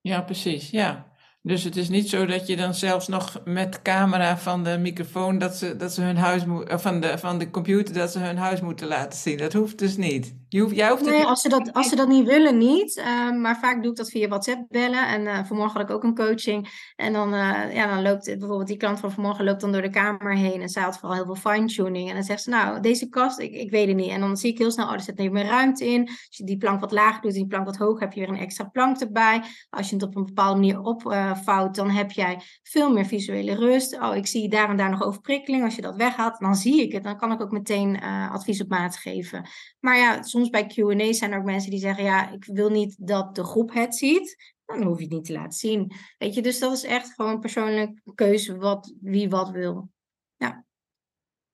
Ja, 0.00 0.22
precies. 0.22 0.70
Ja. 0.70 1.12
Dus 1.42 1.64
het 1.64 1.76
is 1.76 1.88
niet 1.88 2.08
zo 2.08 2.26
dat 2.26 2.46
je 2.46 2.56
dan 2.56 2.74
zelfs 2.74 3.08
nog 3.08 3.40
met 3.44 3.82
camera 3.82 4.38
van 4.38 4.64
de 4.64 4.78
microfoon 4.78 5.38
dat 5.38 5.56
ze, 5.56 5.76
dat 5.76 5.92
ze 5.92 6.02
hun 6.02 6.16
huis 6.16 6.44
moet, 6.44 6.72
van 6.72 7.00
de, 7.00 7.18
van 7.18 7.38
de 7.38 7.50
computer 7.50 7.94
dat 7.94 8.12
ze 8.12 8.18
hun 8.18 8.36
huis 8.36 8.60
moeten 8.60 8.86
laten 8.86 9.18
zien. 9.18 9.38
Dat 9.38 9.52
hoeft 9.52 9.78
dus 9.78 9.96
niet. 9.96 10.36
Je 10.54 10.60
hoeft, 10.60 10.74
jij 10.74 10.90
hoeft 10.90 11.04
nee, 11.04 11.24
als 11.24 11.40
ze, 11.40 11.48
dat, 11.48 11.72
als 11.72 11.88
ze 11.88 11.96
dat 11.96 12.08
niet 12.08 12.26
willen, 12.26 12.58
niet. 12.58 12.96
Uh, 12.96 13.30
maar 13.30 13.58
vaak 13.58 13.82
doe 13.82 13.90
ik 13.90 13.96
dat 13.96 14.10
via 14.10 14.28
WhatsApp 14.28 14.66
bellen. 14.68 15.08
En 15.08 15.22
uh, 15.22 15.44
vanmorgen 15.44 15.80
had 15.80 15.88
ik 15.90 15.96
ook 15.96 16.02
een 16.02 16.14
coaching. 16.14 16.92
En 16.96 17.12
dan, 17.12 17.34
uh, 17.34 17.74
ja, 17.74 17.94
dan 17.94 18.02
loopt 18.02 18.24
bijvoorbeeld 18.24 18.66
die 18.66 18.76
klant 18.76 19.00
van 19.00 19.12
vanmorgen 19.12 19.44
loopt 19.44 19.60
dan 19.60 19.72
door 19.72 19.82
de 19.82 19.90
kamer 19.90 20.36
heen. 20.36 20.60
En 20.60 20.68
zij 20.68 20.82
had 20.82 20.98
vooral 20.98 21.16
heel 21.16 21.34
veel 21.34 21.52
fine-tuning. 21.52 22.08
En 22.08 22.14
dan 22.14 22.24
zegt 22.24 22.42
ze, 22.42 22.50
nou, 22.50 22.80
deze 22.80 23.08
kast, 23.08 23.38
ik, 23.38 23.52
ik 23.52 23.70
weet 23.70 23.86
het 23.86 23.96
niet. 23.96 24.10
En 24.10 24.20
dan 24.20 24.36
zie 24.36 24.52
ik 24.52 24.58
heel 24.58 24.70
snel, 24.70 24.86
oh, 24.86 24.92
er 24.92 25.00
zit 25.00 25.18
niet 25.18 25.32
meer 25.32 25.44
ruimte 25.44 25.86
in. 25.86 26.06
Als 26.08 26.36
je 26.36 26.44
die 26.44 26.56
plank 26.56 26.80
wat 26.80 26.92
lager 26.92 27.22
doet 27.22 27.32
en 27.32 27.38
die 27.38 27.46
plank 27.46 27.64
wat 27.64 27.76
hoog, 27.76 28.00
heb 28.00 28.12
je 28.12 28.20
weer 28.20 28.28
een 28.28 28.38
extra 28.38 28.64
plank 28.64 29.00
erbij. 29.00 29.42
Als 29.70 29.88
je 29.88 29.94
het 29.94 30.04
op 30.04 30.16
een 30.16 30.24
bepaalde 30.24 30.60
manier 30.60 30.80
opvouwt, 30.80 31.74
dan 31.74 31.90
heb 31.90 32.10
jij 32.10 32.40
veel 32.62 32.92
meer 32.92 33.06
visuele 33.06 33.54
rust. 33.54 34.00
Oh, 34.00 34.16
ik 34.16 34.26
zie 34.26 34.48
daar 34.48 34.70
en 34.70 34.76
daar 34.76 34.90
nog 34.90 35.02
overprikkeling. 35.02 35.64
Als 35.64 35.76
je 35.76 35.82
dat 35.82 35.96
weghaalt, 35.96 36.38
dan 36.38 36.54
zie 36.54 36.82
ik 36.82 36.92
het. 36.92 37.04
Dan 37.04 37.16
kan 37.16 37.32
ik 37.32 37.40
ook 37.40 37.50
meteen 37.50 38.00
advies 38.32 38.62
op 38.62 38.68
maat 38.68 38.96
geven. 38.96 39.48
Maar 39.80 39.96
ja, 39.96 40.22
soms 40.22 40.42
bij 40.50 40.66
Q&A's 40.66 41.18
zijn 41.18 41.32
er 41.32 41.38
ook 41.38 41.44
mensen 41.44 41.70
die 41.70 41.80
zeggen, 41.80 42.04
ja, 42.04 42.30
ik 42.30 42.44
wil 42.44 42.70
niet 42.70 42.96
dat 42.98 43.34
de 43.34 43.44
groep 43.44 43.74
het 43.74 43.96
ziet. 43.96 44.54
Dan 44.64 44.82
hoef 44.82 44.98
je 44.98 45.04
het 45.04 45.12
niet 45.12 45.24
te 45.24 45.32
laten 45.32 45.58
zien. 45.58 45.92
Weet 46.18 46.34
je, 46.34 46.42
dus 46.42 46.58
dat 46.58 46.72
is 46.72 46.84
echt 46.84 47.12
gewoon 47.14 47.40
persoonlijk 47.40 48.00
keuze 48.14 48.56
wat, 48.56 48.94
wie 49.00 49.28
wat 49.28 49.50
wil. 49.50 49.90
Ja. 50.36 50.64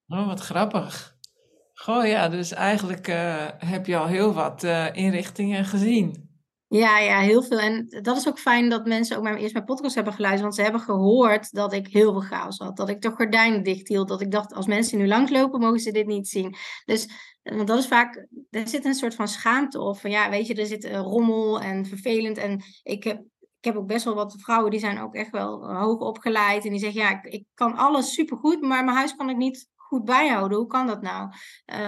Oh, 0.07 0.27
wat 0.27 0.41
grappig. 0.41 1.19
Goh, 1.75 2.07
ja, 2.07 2.29
dus 2.29 2.53
eigenlijk 2.53 3.09
uh, 3.09 3.47
heb 3.59 3.87
je 3.87 3.97
al 3.97 4.07
heel 4.07 4.33
wat 4.33 4.63
uh, 4.65 4.87
inrichtingen 4.93 5.65
gezien. 5.65 6.29
Ja, 6.69 6.99
ja, 6.99 7.21
heel 7.21 7.43
veel. 7.43 7.59
En 7.59 7.87
dat 8.03 8.17
is 8.17 8.29
ook 8.29 8.39
fijn 8.39 8.69
dat 8.69 8.87
mensen 8.87 9.17
ook 9.17 9.27
eerst 9.27 9.53
mijn 9.53 9.65
podcast 9.65 9.95
hebben 9.95 10.13
geluisterd. 10.13 10.43
Want 10.43 10.55
ze 10.55 10.63
hebben 10.63 10.81
gehoord 10.81 11.53
dat 11.53 11.73
ik 11.73 11.89
heel 11.89 12.13
veel 12.13 12.21
chaos 12.21 12.59
had. 12.59 12.77
Dat 12.77 12.89
ik 12.89 13.01
de 13.01 13.11
gordijnen 13.11 13.63
dicht 13.63 13.89
hield. 13.89 14.09
Dat 14.09 14.21
ik 14.21 14.31
dacht, 14.31 14.55
als 14.55 14.67
mensen 14.67 14.99
nu 14.99 15.07
langslopen, 15.07 15.61
mogen 15.61 15.81
ze 15.81 15.93
dit 15.93 16.07
niet 16.07 16.29
zien. 16.29 16.57
Dus 16.85 17.09
want 17.43 17.67
dat 17.67 17.79
is 17.79 17.87
vaak, 17.87 18.27
er 18.51 18.69
zit 18.69 18.85
een 18.85 18.95
soort 18.95 19.15
van 19.15 19.29
schaamte 19.29 19.81
of 19.81 20.01
van 20.01 20.11
ja, 20.11 20.31
weet 20.31 20.47
je, 20.47 20.55
er 20.55 20.67
zit 20.67 20.85
rommel 20.85 21.61
en 21.61 21.87
vervelend. 21.87 22.39
En 22.39 22.63
ik 22.83 23.05
heb, 23.05 23.19
ik 23.39 23.65
heb 23.65 23.77
ook 23.77 23.87
best 23.87 24.05
wel 24.05 24.15
wat 24.15 24.37
vrouwen 24.39 24.71
die 24.71 24.81
zijn 24.81 25.01
ook 25.01 25.15
echt 25.15 25.31
wel 25.31 25.75
hoog 25.75 26.01
opgeleid. 26.01 26.65
En 26.65 26.71
die 26.71 26.79
zeggen, 26.79 27.01
ja, 27.01 27.11
ik, 27.11 27.33
ik 27.33 27.45
kan 27.55 27.77
alles 27.77 28.15
supergoed, 28.15 28.61
maar 28.61 28.85
mijn 28.85 28.97
huis 28.97 29.15
kan 29.15 29.31
ik 29.31 29.37
niet 29.37 29.69
goed 29.77 30.05
bijhouden. 30.05 30.59
Hoe 30.59 30.67
kan 30.67 30.87
dat 30.87 31.03
nou? 31.03 31.33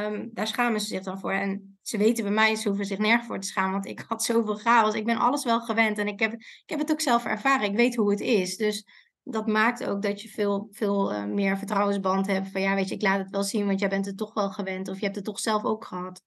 Um, 0.05 0.31
daar 0.33 0.47
schamen 0.47 0.81
ze 0.81 0.87
zich 0.87 1.03
dan 1.03 1.21
voor. 1.21 1.33
En 1.33 1.79
ze 1.83 1.99
weten 1.99 2.25
bij 2.25 2.33
mij, 2.33 2.57
ze 2.57 2.69
hoeven 2.69 2.87
zich 2.87 2.99
nergens 2.99 3.27
voor 3.27 3.39
te 3.39 3.47
schamen, 3.47 3.73
want 3.73 3.87
ik 3.87 4.05
had 4.09 4.23
zoveel 4.23 4.57
chaos. 4.57 4.95
Ik 4.95 5.05
ben 5.05 5.19
alles 5.19 5.45
wel 5.45 5.61
gewend 5.61 5.99
en 5.99 6.07
ik 6.07 6.21
heb, 6.21 6.33
ik 6.33 6.63
heb 6.67 6.79
het 6.79 6.93
ook 6.93 7.01
zelf 7.01 7.25
ervaren. 7.25 7.69
Ik 7.69 7.77
weet 7.77 7.97
hoe 7.97 8.11
het 8.11 8.21
is. 8.21 8.57
Dus 8.57 8.87
dat 9.25 9.47
maakt 9.47 9.85
ook 9.87 10.03
dat 10.03 10.23
je 10.23 10.29
veel, 10.29 10.69
veel 10.71 11.13
uh, 11.13 11.25
meer 11.25 11.59
vertrouwensband 11.59 12.27
hebt. 12.27 12.51
Van 12.51 12.61
ja, 12.61 12.75
weet 12.75 12.89
je, 12.89 12.95
ik 12.95 13.03
laat 13.03 13.19
het 13.19 13.31
wel 13.31 13.43
zien, 13.43 13.67
want 13.67 13.81
jij 13.81 13.89
bent 13.89 14.07
het 14.07 14.17
toch 14.17 14.35
wel 14.35 14.51
gewend. 14.51 14.89
Of 14.89 14.99
je 14.99 15.05
hebt 15.05 15.17
het 15.17 15.25
toch 15.25 15.41
zelf 15.41 15.65
ook 15.65 15.85
gehad. 15.85 16.23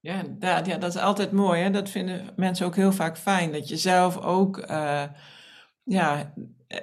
Ja, 0.00 0.22
dat, 0.22 0.66
ja, 0.66 0.76
dat 0.76 0.94
is 0.94 1.00
altijd 1.00 1.32
mooi. 1.32 1.62
Hè? 1.62 1.70
Dat 1.70 1.88
vinden 1.88 2.32
mensen 2.36 2.66
ook 2.66 2.76
heel 2.76 2.92
vaak 2.92 3.18
fijn. 3.18 3.52
Dat 3.52 3.68
je 3.68 3.76
zelf 3.76 4.18
ook 4.18 4.58
uh, 4.70 5.04
ja, 5.82 6.34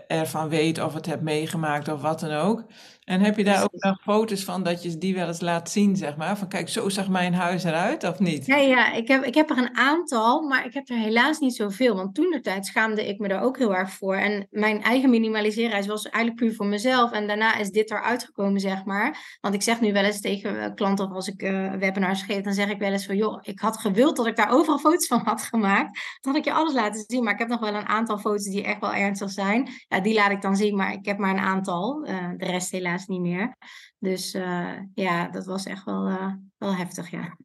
ervan 0.08 0.50
weet 0.50 0.84
of 0.84 0.94
het 0.94 1.06
hebt 1.06 1.22
meegemaakt 1.22 1.88
of 1.88 2.02
wat 2.02 2.20
dan 2.20 2.32
ook. 2.32 2.66
En 3.06 3.22
heb 3.22 3.38
je 3.38 3.44
daar 3.44 3.64
ook 3.64 3.84
nog 3.84 4.02
foto's 4.02 4.44
van 4.44 4.64
dat 4.64 4.84
je 4.84 4.98
die 4.98 5.16
wel 5.16 5.28
eens 5.28 5.42
laat 5.42 5.70
zien, 5.70 5.96
zeg 5.96 6.16
maar? 6.16 6.38
Van 6.38 6.48
kijk, 6.48 6.70
zo 6.70 6.90
zag 6.90 7.10
mijn 7.10 7.34
huis 7.34 7.64
eruit, 7.64 8.04
of 8.04 8.20
niet? 8.20 8.46
Ja, 8.46 8.58
ja 8.58 8.94
ik, 8.94 9.08
heb, 9.08 9.24
ik 9.24 9.36
heb 9.36 9.50
er 9.50 9.58
een 9.58 9.78
aantal, 9.78 10.42
maar 10.42 10.66
ik 10.66 10.74
heb 10.74 10.90
er 10.90 10.98
helaas 10.98 11.40
niet 11.40 11.56
zoveel. 11.56 11.96
Want 11.96 12.16
toen 12.16 12.30
de 12.30 12.40
tijd 12.40 12.66
schaamde 12.66 13.08
ik 13.08 13.20
me 13.20 13.28
er 13.28 13.42
ook 13.42 13.58
heel 13.58 13.76
erg 13.76 13.92
voor. 13.92 14.16
En 14.16 14.48
mijn 14.50 14.82
eigen 14.82 15.10
minimaliseerreis 15.10 15.88
was 15.88 16.10
eigenlijk 16.10 16.46
puur 16.46 16.56
voor 16.56 16.66
mezelf. 16.66 17.12
En 17.12 17.28
daarna 17.28 17.58
is 17.58 17.70
dit 17.70 17.92
eruit 17.92 18.24
gekomen, 18.24 18.60
zeg 18.60 18.86
maar. 18.86 19.38
Want 19.42 19.56
ik 19.56 19.62
zeg 19.62 19.82
nu 19.82 19.94
wel 19.94 20.04
eens 20.04 20.22
tegen 20.22 20.76
klanten, 20.76 21.06
of 21.06 21.12
als 21.12 21.28
ik 21.28 21.42
uh, 21.42 21.74
webinars 21.74 22.22
geef, 22.22 22.42
dan 22.42 22.54
zeg 22.54 22.70
ik 22.70 22.80
wel 22.80 22.92
eens 22.92 23.06
van, 23.06 23.18
joh, 23.18 23.40
ik 23.42 23.60
had 23.60 23.78
gewild 23.78 24.16
dat 24.16 24.28
ik 24.28 24.36
daar 24.36 24.52
overal 24.52 24.80
foto's 24.90 25.08
van 25.08 25.22
had 25.24 25.42
gemaakt. 25.42 26.00
Dan 26.22 26.34
had 26.34 26.36
ik 26.36 26.46
je 26.46 26.54
alles 26.54 26.74
laten 26.74 27.04
zien. 27.08 27.24
Maar 27.24 27.34
ik 27.34 27.40
heb 27.40 27.48
nog 27.48 27.60
wel 27.60 27.74
een 27.74 27.88
aantal 27.88 28.18
foto's 28.18 28.44
die 28.44 28.64
echt 28.64 28.80
wel 28.80 28.94
ernstig 28.94 29.32
zijn. 29.32 29.70
Ja, 29.88 30.00
die 30.00 30.14
laat 30.14 30.32
ik 30.32 30.42
dan 30.42 30.56
zien, 30.56 30.76
maar 30.76 30.94
ik 30.94 31.06
heb 31.06 31.18
maar 31.18 31.32
een 31.32 31.40
aantal. 31.40 32.08
Uh, 32.08 32.30
de 32.38 32.46
rest 32.46 32.72
helaas 32.72 32.93
niet 33.08 33.22
meer. 33.22 33.56
Dus 34.00 34.36
uh, 34.36 34.72
ja, 34.94 35.28
dat 35.28 35.46
was 35.46 35.66
echt 35.66 35.84
wel, 35.84 36.10
uh, 36.10 36.34
wel 36.58 36.76
heftig, 36.76 37.12
ja. 37.12 37.38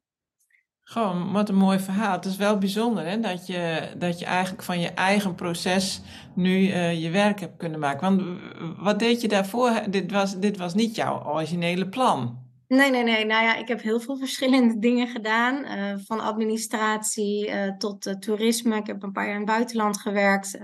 Gewoon, 0.90 1.32
wat 1.32 1.48
een 1.48 1.54
mooi 1.54 1.78
verhaal. 1.78 2.12
Het 2.12 2.24
is 2.24 2.37
wel 2.37 2.58
bijzonder 2.58 3.06
hè, 3.06 3.20
dat, 3.20 3.46
je, 3.46 3.92
dat 3.98 4.18
je 4.18 4.24
eigenlijk 4.24 4.62
van 4.62 4.80
je 4.80 4.88
eigen 4.88 5.34
proces 5.34 6.00
nu 6.34 6.50
uh, 6.50 7.02
je 7.02 7.11
werk 7.11 7.40
hebt 7.40 7.56
kunnen 7.56 7.80
maken. 7.80 8.16
Want 8.16 8.40
wat 8.78 8.98
deed 8.98 9.20
je 9.20 9.28
daarvoor? 9.28 9.82
Dit 9.90 10.11
was, 10.11 10.38
dit 10.38 10.56
was 10.56 10.74
niet 10.74 10.94
jouw 10.94 11.24
originele 11.24 11.88
plan. 11.88 12.46
Nee, 12.68 12.90
nee, 12.90 13.02
nee. 13.02 13.24
Nou 13.24 13.44
ja, 13.44 13.56
ik 13.56 13.68
heb 13.68 13.82
heel 13.82 14.00
veel 14.00 14.16
verschillende 14.16 14.78
dingen 14.88 15.08
gedaan. 15.08 15.64
Uh, 15.64 15.94
van 16.04 16.20
administratie 16.20 17.48
uh, 17.48 17.76
tot 17.76 18.16
toerisme. 18.20 18.76
Ik 18.76 18.87
heb 18.87 19.02
een 19.02 19.12
paar 19.12 19.24
jaar 19.24 19.34
in 19.34 19.40
het 19.40 19.50
buitenland 19.50 20.00
gewerkt. 20.00 20.58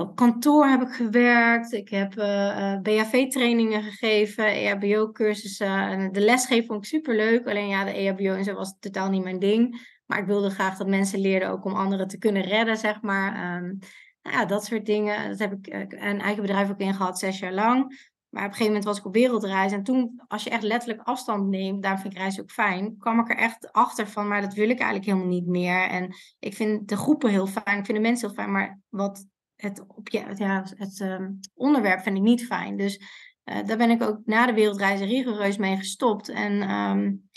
Op 0.00 0.16
kantoor 0.16 0.66
heb 0.66 0.82
ik 0.82 0.88
gewerkt. 0.88 1.72
Ik 1.72 1.88
heb 1.88 2.16
uh, 2.16 2.50
eh, 2.50 2.74
uh, 2.74 2.80
BHV-trainingen 2.80 3.82
gegeven, 3.82 4.46
EHBO-cursussen. 4.46 6.12
De 6.12 6.20
lesgeven 6.20 6.66
vond 6.66 6.78
ik 6.78 6.88
superleuk. 6.88 7.48
Alleen 7.48 7.68
ja, 7.68 7.84
de 7.84 7.92
EHBO 7.92 8.34
en 8.34 8.44
zo 8.44 8.54
was 8.54 8.76
totaal 8.80 9.10
niet 9.10 9.22
mijn 9.22 9.38
ding. 9.38 9.94
Maar 10.06 10.18
ik 10.18 10.26
wilde 10.26 10.50
graag 10.50 10.76
dat 10.76 10.86
mensen 10.86 11.18
leerden 11.18 11.48
ook 11.48 11.64
om 11.64 11.74
anderen 11.74 12.08
te 12.08 12.18
kunnen 12.18 12.42
redden, 12.42 12.76
zeg 12.76 13.02
maar. 13.02 13.56
Um, 13.56 13.78
nou 14.22 14.36
ja, 14.36 14.44
dat 14.44 14.64
soort 14.64 14.86
dingen. 14.86 15.28
Dat 15.28 15.38
heb 15.38 15.52
ik 15.52 15.74
uh, 15.74 15.80
een 15.80 16.20
eigen 16.20 16.42
bedrijf 16.42 16.70
ook 16.70 16.80
in 16.80 16.94
gehad, 16.94 17.18
zes 17.18 17.38
jaar 17.38 17.52
lang. 17.52 17.82
Maar 18.28 18.44
op 18.44 18.50
een 18.50 18.56
gegeven 18.56 18.66
moment 18.66 18.84
was 18.84 18.98
ik 18.98 19.04
op 19.04 19.14
wereldreis. 19.14 19.72
En 19.72 19.82
toen, 19.82 20.22
als 20.26 20.44
je 20.44 20.50
echt 20.50 20.62
letterlijk 20.62 21.08
afstand 21.08 21.48
neemt, 21.48 21.82
daarom 21.82 22.00
vind 22.00 22.12
ik 22.12 22.18
reis 22.18 22.40
ook 22.40 22.50
fijn, 22.50 22.96
kwam 22.98 23.20
ik 23.20 23.30
er 23.30 23.36
echt 23.36 23.72
achter 23.72 24.08
van, 24.08 24.28
maar 24.28 24.40
dat 24.40 24.54
wil 24.54 24.68
ik 24.68 24.78
eigenlijk 24.78 25.04
helemaal 25.04 25.28
niet 25.28 25.46
meer. 25.46 25.88
En 25.88 26.14
ik 26.38 26.54
vind 26.54 26.88
de 26.88 26.96
groepen 26.96 27.30
heel 27.30 27.46
fijn, 27.46 27.78
ik 27.78 27.84
vind 27.84 27.98
de 27.98 28.04
mensen 28.04 28.26
heel 28.26 28.36
fijn. 28.36 28.52
Maar 28.52 28.80
wat 28.88 29.26
het, 29.56 29.84
op 29.86 30.08
ja, 30.08 30.64
het 30.76 31.00
um, 31.00 31.40
onderwerp 31.54 32.00
vind 32.00 32.16
ik 32.16 32.22
niet 32.22 32.46
fijn. 32.46 32.76
Dus 32.76 33.00
uh, 33.44 33.64
daar 33.64 33.76
ben 33.76 33.90
ik 33.90 34.02
ook 34.02 34.18
na 34.24 34.46
de 34.46 34.52
wereldreizen 34.52 35.06
rigoureus 35.06 35.56
mee 35.56 35.76
gestopt. 35.76 36.28
En 36.28 36.70
um, 36.70 37.28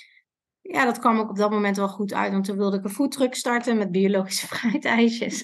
ja, 0.61 0.85
dat 0.85 0.99
kwam 0.99 1.17
ook 1.17 1.29
op 1.29 1.37
dat 1.37 1.51
moment 1.51 1.77
wel 1.77 1.87
goed 1.87 2.13
uit. 2.13 2.31
Want 2.31 2.45
toen 2.45 2.57
wilde 2.57 2.77
ik 2.77 2.83
een 2.83 2.89
foodtruck 2.89 3.35
starten 3.35 3.77
met 3.77 3.91
biologische 3.91 4.47
fruitijsjes. 4.55 5.43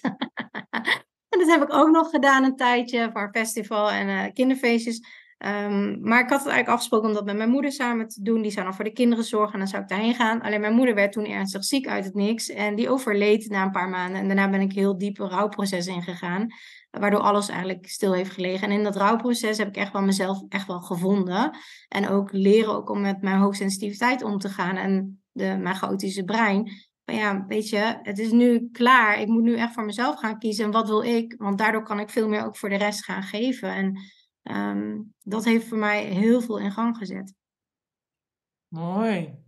en 1.30 1.40
dat 1.40 1.48
heb 1.48 1.62
ik 1.62 1.74
ook 1.74 1.90
nog 1.90 2.10
gedaan 2.10 2.44
een 2.44 2.56
tijdje 2.56 3.10
voor 3.14 3.30
festival 3.32 3.92
en 3.92 4.08
uh, 4.08 4.34
kinderfeestjes. 4.34 5.25
Um, 5.38 6.00
maar 6.02 6.24
ik 6.24 6.30
had 6.30 6.40
het 6.40 6.48
eigenlijk 6.48 6.68
afgesproken 6.68 7.08
om 7.08 7.14
dat 7.14 7.26
met 7.26 7.38
mijn 7.38 7.50
moeder 7.50 7.72
samen 7.72 8.08
te 8.08 8.22
doen. 8.22 8.42
Die 8.42 8.52
zou 8.52 8.66
dan 8.66 8.76
voor 8.76 8.84
de 8.84 8.94
kinderen 8.94 9.24
zorgen 9.24 9.54
en 9.54 9.60
dan 9.60 9.68
zou 9.68 9.82
ik 9.82 9.88
daarheen 9.88 10.16
gaan. 10.16 10.42
Alleen 10.42 10.62
mijn 10.62 10.76
moeder 10.76 10.96
werd 10.96 11.12
toen 11.12 11.26
ernstig 11.26 11.64
ziek 11.64 11.88
uit 11.88 12.06
het 12.06 12.14
niks. 12.14 12.50
En 12.50 12.76
die 12.76 12.90
overleed 12.90 13.50
na 13.50 13.64
een 13.64 13.72
paar 13.72 13.90
maanden. 13.90 14.22
En 14.22 14.28
daarna 14.28 14.50
ben 14.50 14.62
ik 14.62 14.72
heel 14.72 14.98
diep 14.98 15.20
een 15.20 15.30
rouwproces 15.30 15.88
ingegaan. 15.88 16.48
Waardoor 16.92 17.20
alles 17.20 17.50
eigenlijk 17.50 17.88
stil 17.88 18.14
heeft 18.14 18.32
gelegen. 18.32 18.68
En 18.68 18.78
in 18.78 18.84
dat 18.84 18.96
rouwproces 18.96 19.58
heb 19.58 19.68
ik 19.68 19.76
echt 19.76 19.92
wel 19.92 20.02
mezelf 20.02 20.44
echt 20.50 20.68
wel 20.68 20.82
gevonden. 20.82 21.58
En 21.88 22.08
ook 22.08 22.32
leren 22.32 22.76
ook 22.76 22.90
om 22.90 23.02
met 23.02 23.22
mijn 23.22 23.38
hoogsensitiviteit 23.38 24.24
om 24.24 24.38
te 24.38 24.50
gaan. 24.50 24.76
En 24.76 25.24
de, 25.32 25.58
mijn 25.60 25.76
chaotische 25.76 26.24
brein. 26.24 26.72
Ja, 27.04 27.46
weet 27.48 27.70
je, 27.70 28.00
het 28.02 28.20
is 28.20 28.32
nu 28.32 28.70
klaar. 28.72 29.20
Ik 29.20 29.28
moet 29.28 29.44
nu 29.44 29.56
echt 29.56 29.74
voor 29.74 29.86
mezelf 29.86 30.20
gaan 30.20 30.40
kiezen. 30.40 30.66
En 30.66 30.72
wat 30.72 30.88
wil 30.88 31.04
ik? 31.04 31.36
Want 31.38 31.58
daardoor 31.58 31.84
kan 31.84 32.00
ik 32.00 32.10
veel 32.10 32.28
meer 32.28 32.46
ook 32.46 32.58
voor 32.58 32.70
de 32.70 32.78
rest 32.78 33.04
gaan 33.04 33.24
geven. 33.24 33.74
En 33.74 34.00
um, 34.52 35.14
dat 35.24 35.46
heeft 35.46 35.68
voor 35.68 35.78
mij 35.78 36.04
heel 36.04 36.42
veel 36.42 36.60
in 36.60 36.72
gang 36.72 36.98
gezet. 36.98 37.34
Mooi. 38.68 39.44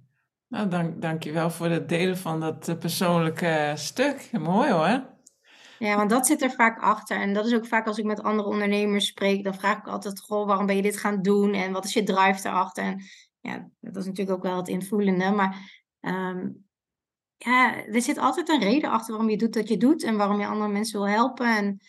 Nou, 0.48 0.68
dank, 0.68 1.02
dank 1.02 1.24
je 1.24 1.32
wel 1.32 1.50
voor 1.50 1.68
het 1.68 1.90
delen 1.90 2.18
van 2.18 2.40
dat 2.40 2.68
uh, 2.68 2.78
persoonlijke 2.78 3.74
stuk. 3.76 4.30
Mooi 4.32 4.72
hoor. 4.72 5.16
Ja, 5.80 5.96
want 5.96 6.10
dat 6.10 6.28
zit 6.28 6.42
er 6.42 6.52
vaak 6.52 6.82
achter. 6.82 7.22
En 7.22 7.34
dat 7.34 7.46
is 7.46 7.54
ook 7.54 7.66
vaak 7.66 7.88
als 7.88 7.98
ik 7.98 8.06
met 8.06 8.24
andere 8.24 8.50
ondernemers 8.50 9.08
spreek, 9.08 9.44
dan 9.44 9.56
vraag 9.56 9.78
ik 9.78 9.88
altijd: 9.88 10.20
Goh, 10.20 10.48
waarom 10.48 10.66
ben 10.66 10.76
je 10.76 10.82
dit 10.82 10.98
gaan 10.98 11.22
doen? 11.22 11.54
En 11.54 11.72
wat 11.72 11.86
is 11.86 11.94
je 11.94 12.04
drive 12.04 12.48
erachter? 12.48 12.84
En 12.84 13.04
ja, 13.40 13.70
dat 13.80 13.96
is 13.96 14.06
natuurlijk 14.06 14.38
ook 14.38 14.44
wel 14.44 14.58
het 14.58 14.68
invoelende. 14.68 15.32
Maar 15.32 15.84
um, 16.02 16.66
ja, 17.38 17.86
er 17.86 18.02
zit 18.02 18.18
altijd 18.18 18.50
een 18.50 18.60
reden 18.60 18.90
achter 18.90 19.12
waarom 19.12 19.30
je 19.32 19.38
doet 19.38 19.56
wat 19.56 19.68
je 19.68 19.78
doet 19.78 20.04
en 20.04 20.18
waarom 20.18 20.40
je 20.40 20.48
andere 20.48 20.72
mensen 20.72 21.00
wil 21.00 21.10
helpen. 21.10 21.46
En 21.56 21.80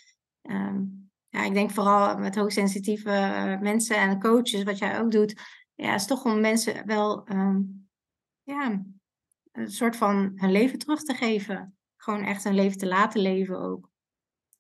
um, 0.43 1.08
ja, 1.29 1.45
ik 1.45 1.55
denk 1.55 1.71
vooral 1.71 2.19
met 2.19 2.35
hoogsensitieve 2.35 3.11
uh, 3.11 3.61
mensen 3.61 3.97
en 3.97 4.21
coaches, 4.21 4.63
wat 4.63 4.79
jij 4.79 5.01
ook 5.01 5.11
doet, 5.11 5.41
ja, 5.75 5.95
is 5.95 6.07
toch 6.07 6.25
om 6.25 6.41
mensen 6.41 6.87
wel 6.87 7.31
um, 7.31 7.89
ja, 8.43 8.85
een 9.53 9.71
soort 9.71 9.97
van 9.97 10.33
hun 10.35 10.53
leven 10.53 10.79
terug 10.79 11.03
te 11.03 11.15
geven 11.15 11.79
gewoon 11.97 12.25
echt 12.25 12.45
een 12.45 12.55
leven 12.55 12.79
te 12.79 12.87
laten 12.87 13.21
leven 13.21 13.61
ook. 13.61 13.91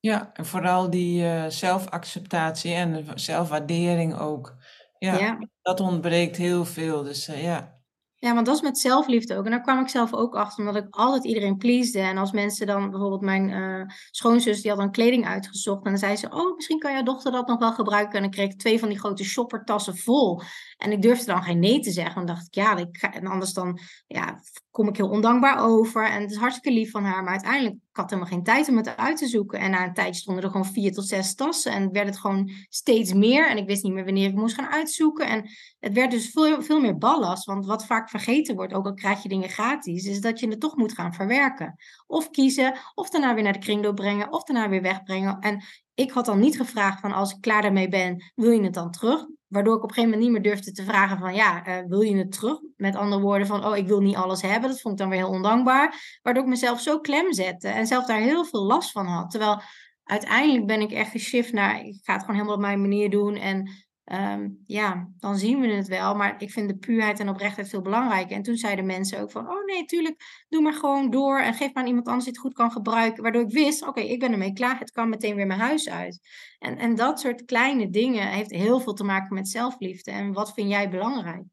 Ja, 0.00 0.32
en 0.32 0.46
vooral 0.46 0.90
die 0.90 1.22
uh, 1.22 1.46
zelfacceptatie 1.46 2.72
en 2.72 3.20
zelfwaardering 3.20 4.18
ook. 4.18 4.56
Ja, 4.98 5.18
ja, 5.18 5.38
dat 5.62 5.80
ontbreekt 5.80 6.36
heel 6.36 6.64
veel. 6.64 7.02
Dus 7.02 7.28
uh, 7.28 7.42
ja. 7.42 7.77
Ja, 8.20 8.34
want 8.34 8.46
dat 8.46 8.54
is 8.54 8.62
met 8.62 8.78
zelfliefde 8.78 9.36
ook. 9.36 9.44
En 9.44 9.50
daar 9.50 9.60
kwam 9.60 9.80
ik 9.80 9.88
zelf 9.88 10.12
ook 10.12 10.34
achter, 10.34 10.66
omdat 10.66 10.84
ik 10.84 10.94
altijd 10.94 11.24
iedereen 11.24 11.56
pleasde. 11.56 12.00
En 12.00 12.16
als 12.16 12.32
mensen 12.32 12.66
dan, 12.66 12.90
bijvoorbeeld 12.90 13.20
mijn 13.20 13.48
uh, 13.48 13.82
schoonzus, 14.10 14.60
die 14.60 14.70
had 14.70 14.80
dan 14.80 14.90
kleding 14.90 15.26
uitgezocht. 15.26 15.84
En 15.84 15.90
dan 15.90 15.98
zei 15.98 16.16
ze, 16.16 16.28
oh, 16.30 16.54
misschien 16.54 16.78
kan 16.78 16.92
jouw 16.92 17.02
dochter 17.02 17.32
dat 17.32 17.46
nog 17.46 17.58
wel 17.58 17.72
gebruiken. 17.72 18.14
En 18.14 18.22
dan 18.22 18.30
kreeg 18.30 18.50
ik 18.50 18.58
twee 18.58 18.78
van 18.78 18.88
die 18.88 18.98
grote 18.98 19.24
shoppertassen 19.24 19.96
vol. 19.96 20.42
En 20.78 20.92
ik 20.92 21.02
durfde 21.02 21.26
dan 21.26 21.42
geen 21.42 21.58
nee 21.58 21.80
te 21.80 21.90
zeggen. 21.90 22.14
Dan 22.14 22.26
dacht 22.34 22.46
ik, 22.46 22.54
ja, 22.54 22.76
ik 22.76 22.96
en 22.96 23.26
anders 23.26 23.52
dan 23.52 23.78
ja, 24.06 24.40
kom 24.70 24.88
ik 24.88 24.96
heel 24.96 25.08
ondankbaar 25.08 25.58
over. 25.58 26.10
En 26.10 26.20
het 26.20 26.30
is 26.30 26.36
hartstikke 26.36 26.78
lief 26.78 26.90
van 26.90 27.04
haar. 27.04 27.22
Maar 27.22 27.32
uiteindelijk, 27.32 27.74
ik 27.74 27.96
had 27.96 28.10
helemaal 28.10 28.32
geen 28.32 28.42
tijd 28.42 28.68
om 28.68 28.76
het 28.76 28.96
uit 28.96 29.16
te 29.16 29.26
zoeken. 29.26 29.58
En 29.58 29.70
na 29.70 29.86
een 29.86 29.94
tijdje 29.94 30.20
stonden 30.20 30.44
er 30.44 30.50
gewoon 30.50 30.66
vier 30.66 30.92
tot 30.92 31.06
zes 31.06 31.34
tassen. 31.34 31.72
En 31.72 31.92
werd 31.92 32.06
het 32.06 32.18
gewoon 32.18 32.50
steeds 32.68 33.12
meer. 33.12 33.48
En 33.48 33.56
ik 33.56 33.66
wist 33.66 33.82
niet 33.82 33.92
meer 33.92 34.04
wanneer 34.04 34.28
ik 34.28 34.34
moest 34.34 34.54
gaan 34.54 34.68
uitzoeken. 34.68 35.26
En 35.26 35.48
het 35.78 35.92
werd 35.92 36.10
dus 36.10 36.30
veel, 36.30 36.62
veel 36.62 36.80
meer 36.80 36.98
ballast. 36.98 37.44
Want 37.44 37.66
wat 37.66 37.86
vaak 37.86 38.10
vergeten 38.10 38.54
wordt, 38.54 38.72
ook 38.72 38.86
al 38.86 38.94
krijg 38.94 39.22
je 39.22 39.28
dingen 39.28 39.48
gratis, 39.48 40.04
is 40.04 40.20
dat 40.20 40.40
je 40.40 40.48
het 40.48 40.60
toch 40.60 40.76
moet 40.76 40.94
gaan 40.94 41.14
verwerken. 41.14 41.76
Of 42.06 42.30
kiezen, 42.30 42.78
of 42.94 43.10
daarna 43.10 43.34
weer 43.34 43.44
naar 43.44 43.52
de 43.52 43.58
kringloop 43.58 43.94
brengen, 43.94 44.32
of 44.32 44.42
daarna 44.42 44.68
weer 44.68 44.82
wegbrengen. 44.82 45.38
En 45.38 45.62
ik 45.94 46.10
had 46.10 46.24
dan 46.24 46.38
niet 46.38 46.56
gevraagd 46.56 47.00
van 47.00 47.12
als 47.12 47.32
ik 47.32 47.40
klaar 47.40 47.62
daarmee 47.62 47.88
ben, 47.88 48.32
wil 48.34 48.50
je 48.50 48.62
het 48.62 48.74
dan 48.74 48.90
terug? 48.90 49.26
Waardoor 49.48 49.76
ik 49.76 49.82
op 49.82 49.88
een 49.88 49.94
gegeven 49.94 50.10
moment 50.10 50.32
niet 50.32 50.42
meer 50.42 50.52
durfde 50.52 50.72
te 50.72 50.84
vragen 50.84 51.18
van 51.18 51.34
ja, 51.34 51.68
uh, 51.68 51.88
wil 51.88 52.00
je 52.00 52.16
het 52.16 52.32
terug? 52.32 52.58
Met 52.76 52.96
andere 52.96 53.22
woorden 53.22 53.46
van 53.46 53.64
oh, 53.64 53.76
ik 53.76 53.86
wil 53.86 54.00
niet 54.00 54.16
alles 54.16 54.42
hebben. 54.42 54.70
Dat 54.70 54.80
vond 54.80 54.94
ik 54.94 55.00
dan 55.00 55.10
weer 55.10 55.18
heel 55.18 55.34
ondankbaar. 55.34 56.18
Waardoor 56.22 56.42
ik 56.42 56.48
mezelf 56.48 56.80
zo 56.80 56.98
klem 56.98 57.32
zette 57.32 57.68
en 57.68 57.86
zelf 57.86 58.06
daar 58.06 58.20
heel 58.20 58.44
veel 58.44 58.64
last 58.64 58.90
van 58.90 59.06
had. 59.06 59.30
Terwijl 59.30 59.60
uiteindelijk 60.04 60.66
ben 60.66 60.80
ik 60.80 60.90
echt 60.90 61.10
geshift 61.10 61.52
naar, 61.52 61.80
ik 61.80 62.00
ga 62.02 62.12
het 62.12 62.20
gewoon 62.20 62.36
helemaal 62.36 62.56
op 62.56 62.62
mijn 62.62 62.80
manier 62.80 63.10
doen. 63.10 63.34
En 63.34 63.70
um, 64.12 64.62
ja, 64.66 65.08
dan 65.18 65.36
zien 65.36 65.60
we 65.60 65.66
het 65.66 65.88
wel. 65.88 66.14
Maar 66.14 66.42
ik 66.42 66.50
vind 66.50 66.68
de 66.68 66.76
puurheid 66.76 67.20
en 67.20 67.28
oprechtheid 67.28 67.68
veel 67.68 67.82
belangrijker. 67.82 68.36
En 68.36 68.42
toen 68.42 68.56
zeiden 68.56 68.86
mensen 68.86 69.20
ook 69.20 69.30
van, 69.30 69.48
oh 69.48 69.64
nee, 69.64 69.84
tuurlijk, 69.84 70.44
doe 70.48 70.62
maar 70.62 70.74
gewoon 70.74 71.10
door. 71.10 71.40
En 71.40 71.54
geef 71.54 71.72
maar 71.72 71.82
aan 71.82 71.88
iemand 71.88 72.06
anders 72.06 72.24
die 72.24 72.32
het 72.32 72.42
goed 72.42 72.54
kan 72.54 72.70
gebruiken. 72.70 73.22
Waardoor 73.22 73.42
ik 73.42 73.52
wist, 73.52 73.86
oké, 73.86 74.00
ik 74.00 74.20
ben 74.20 74.32
ermee 74.32 74.52
klaar. 74.52 74.78
Het 74.78 74.90
kan 74.90 75.08
meteen 75.08 75.34
weer 75.34 75.46
mijn 75.46 75.60
huis 75.60 75.88
uit. 75.88 76.20
En, 76.58 76.78
en 76.78 76.94
dat 76.94 77.20
soort 77.20 77.44
kleine 77.44 77.90
dingen 77.90 78.28
heeft 78.28 78.50
heel 78.50 78.80
veel 78.80 78.94
te 78.94 79.04
maken 79.04 79.34
met 79.34 79.48
zelfliefde. 79.48 80.10
En 80.10 80.32
wat 80.32 80.52
vind 80.52 80.70
jij 80.70 80.90
belangrijk? 80.90 81.44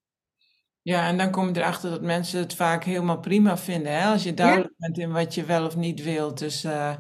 Ja, 0.82 1.08
en 1.08 1.18
dan 1.18 1.32
kom 1.32 1.48
je 1.48 1.58
erachter 1.58 1.90
dat 1.90 2.02
mensen 2.02 2.40
het 2.40 2.56
vaak 2.56 2.84
helemaal 2.84 3.20
prima 3.20 3.58
vinden. 3.58 4.00
Hè? 4.00 4.06
Als 4.06 4.24
je 4.24 4.34
duidelijk 4.34 4.74
ja. 4.78 4.88
bent 4.88 4.98
in 4.98 5.12
wat 5.12 5.34
je 5.34 5.44
wel 5.44 5.66
of 5.66 5.76
niet 5.76 6.04
wilt. 6.04 6.40
Dus... 6.40 6.66
Uh 6.66 6.96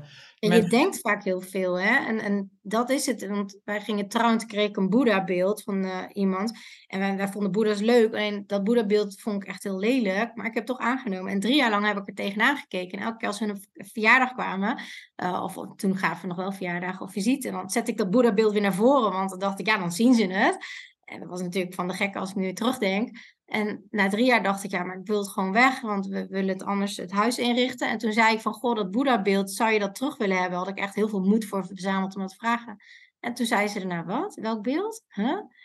en 0.51 0.63
je 0.63 0.69
denkt 0.69 0.99
vaak 0.99 1.23
heel 1.23 1.41
veel, 1.41 1.79
hè? 1.79 2.05
En, 2.05 2.19
en 2.19 2.51
dat 2.61 2.89
is 2.89 3.05
het. 3.05 3.27
Want 3.27 3.59
wij 3.63 3.81
gingen 3.81 4.07
trouwens, 4.07 4.45
kreeg 4.45 4.69
ik 4.69 4.77
een 4.77 4.89
Boeddha-beeld 4.89 5.63
van 5.63 5.85
uh, 5.85 6.03
iemand. 6.13 6.51
En 6.87 6.99
wij, 6.99 7.17
wij 7.17 7.27
vonden 7.27 7.51
Boeddha's 7.51 7.79
leuk. 7.79 8.13
Alleen 8.13 8.43
dat 8.47 8.63
Boeddha-beeld 8.63 9.21
vond 9.21 9.43
ik 9.43 9.49
echt 9.49 9.63
heel 9.63 9.79
lelijk. 9.79 10.35
Maar 10.35 10.45
ik 10.45 10.53
heb 10.53 10.67
het 10.67 10.77
toch 10.77 10.87
aangenomen. 10.87 11.31
En 11.31 11.39
drie 11.39 11.55
jaar 11.55 11.69
lang 11.69 11.85
heb 11.85 11.97
ik 11.97 12.07
er 12.07 12.13
tegenaan 12.13 12.57
gekeken. 12.57 12.99
En 12.99 13.05
elke 13.05 13.17
keer 13.17 13.27
als 13.27 13.39
we 13.39 13.45
een 13.45 13.65
verjaardag 13.73 14.33
kwamen, 14.33 14.79
uh, 15.23 15.41
of 15.43 15.75
toen 15.75 15.97
gaven 15.97 16.21
we 16.21 16.27
nog 16.27 16.37
wel 16.37 16.51
verjaardag 16.51 17.01
of 17.01 17.11
visite, 17.11 17.51
dan 17.51 17.69
zette 17.69 17.91
ik 17.91 17.97
dat 17.97 18.09
Boeddha-beeld 18.09 18.53
weer 18.53 18.61
naar 18.61 18.73
voren. 18.73 19.11
Want 19.11 19.29
dan 19.29 19.39
dacht 19.39 19.59
ik, 19.59 19.67
ja, 19.67 19.77
dan 19.77 19.91
zien 19.91 20.13
ze 20.13 20.25
het. 20.25 20.57
En 21.05 21.19
dat 21.19 21.29
was 21.29 21.41
natuurlijk 21.41 21.73
van 21.73 21.87
de 21.87 21.93
gekke 21.93 22.19
als 22.19 22.29
ik 22.29 22.35
nu 22.35 22.53
terugdenk. 22.53 23.17
En 23.45 23.87
na 23.89 24.09
drie 24.09 24.25
jaar 24.25 24.43
dacht 24.43 24.63
ik, 24.63 24.71
ja, 24.71 24.83
maar 24.83 24.97
ik 24.99 25.07
wil 25.07 25.19
het 25.19 25.29
gewoon 25.29 25.51
weg, 25.51 25.81
want 25.81 26.07
we 26.07 26.27
willen 26.27 26.53
het 26.53 26.63
anders 26.63 26.97
het 26.97 27.11
huis 27.11 27.37
inrichten. 27.37 27.89
En 27.89 27.97
toen 27.97 28.13
zei 28.13 28.33
ik 28.33 28.41
van, 28.41 28.53
goh, 28.53 28.75
dat 28.75 28.91
Boeddha-beeld, 28.91 29.51
zou 29.51 29.71
je 29.71 29.79
dat 29.79 29.95
terug 29.95 30.17
willen 30.17 30.37
hebben? 30.37 30.57
Had 30.57 30.67
ik 30.67 30.77
echt 30.77 30.95
heel 30.95 31.09
veel 31.09 31.21
moed 31.21 31.45
voor 31.45 31.65
verzameld 31.65 32.15
om 32.15 32.21
dat 32.21 32.29
te 32.29 32.35
vragen. 32.35 32.77
En 33.19 33.33
toen 33.33 33.45
zei 33.45 33.67
ze 33.67 33.79
daarna, 33.79 34.05
wat? 34.05 34.35
Welk 34.35 34.61
beeld? 34.61 35.03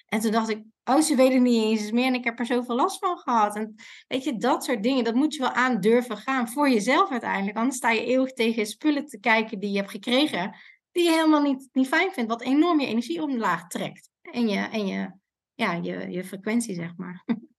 En 0.07 0.21
toen 0.21 0.31
dacht 0.31 0.49
ik, 0.49 0.63
oh, 0.85 1.01
ze 1.01 1.15
weten 1.15 1.43
niet 1.43 1.63
eens 1.63 1.91
meer 1.91 2.07
en 2.07 2.15
ik 2.15 2.25
heb 2.25 2.39
er 2.39 2.47
zoveel 2.47 2.75
last 2.77 2.99
van 2.99 3.19
gehad. 3.19 3.57
En 3.57 3.75
weet 4.09 4.25
je, 4.25 4.37
dat 4.37 4.65
soort 4.65 4.83
dingen, 4.83 5.05
dat 5.05 5.15
moet 5.15 5.35
je 5.35 5.41
wel 5.41 5.51
aan 5.51 5.81
durven 5.81 6.17
gaan 6.17 6.49
voor 6.49 6.71
jezelf 6.71 7.11
uiteindelijk. 7.11 7.57
Anders 7.57 7.77
sta 7.77 7.91
je 7.91 8.05
eeuwig 8.05 8.33
tegen 8.33 8.67
spullen 8.67 9.07
te 9.07 9.19
kijken 9.19 9.59
die 9.59 9.71
je 9.71 9.77
hebt 9.77 9.91
gekregen, 9.91 10.57
die 10.93 11.05
je 11.05 11.11
helemaal 11.11 11.43
niet, 11.43 11.69
niet 11.73 11.89
fijn 11.89 12.13
vindt, 12.13 12.31
wat 12.31 12.43
enorm 12.43 12.81
je 12.81 12.87
energie 12.87 13.23
omlaag 13.23 13.67
trekt. 13.67 14.11
En 14.23 14.49
je, 14.49 14.59
en 14.59 14.87
je, 14.87 15.11
ja, 15.55 15.73
je, 15.73 16.11
je 16.11 16.25
frequentie, 16.25 16.75
zeg 16.75 16.97
maar. 16.97 17.25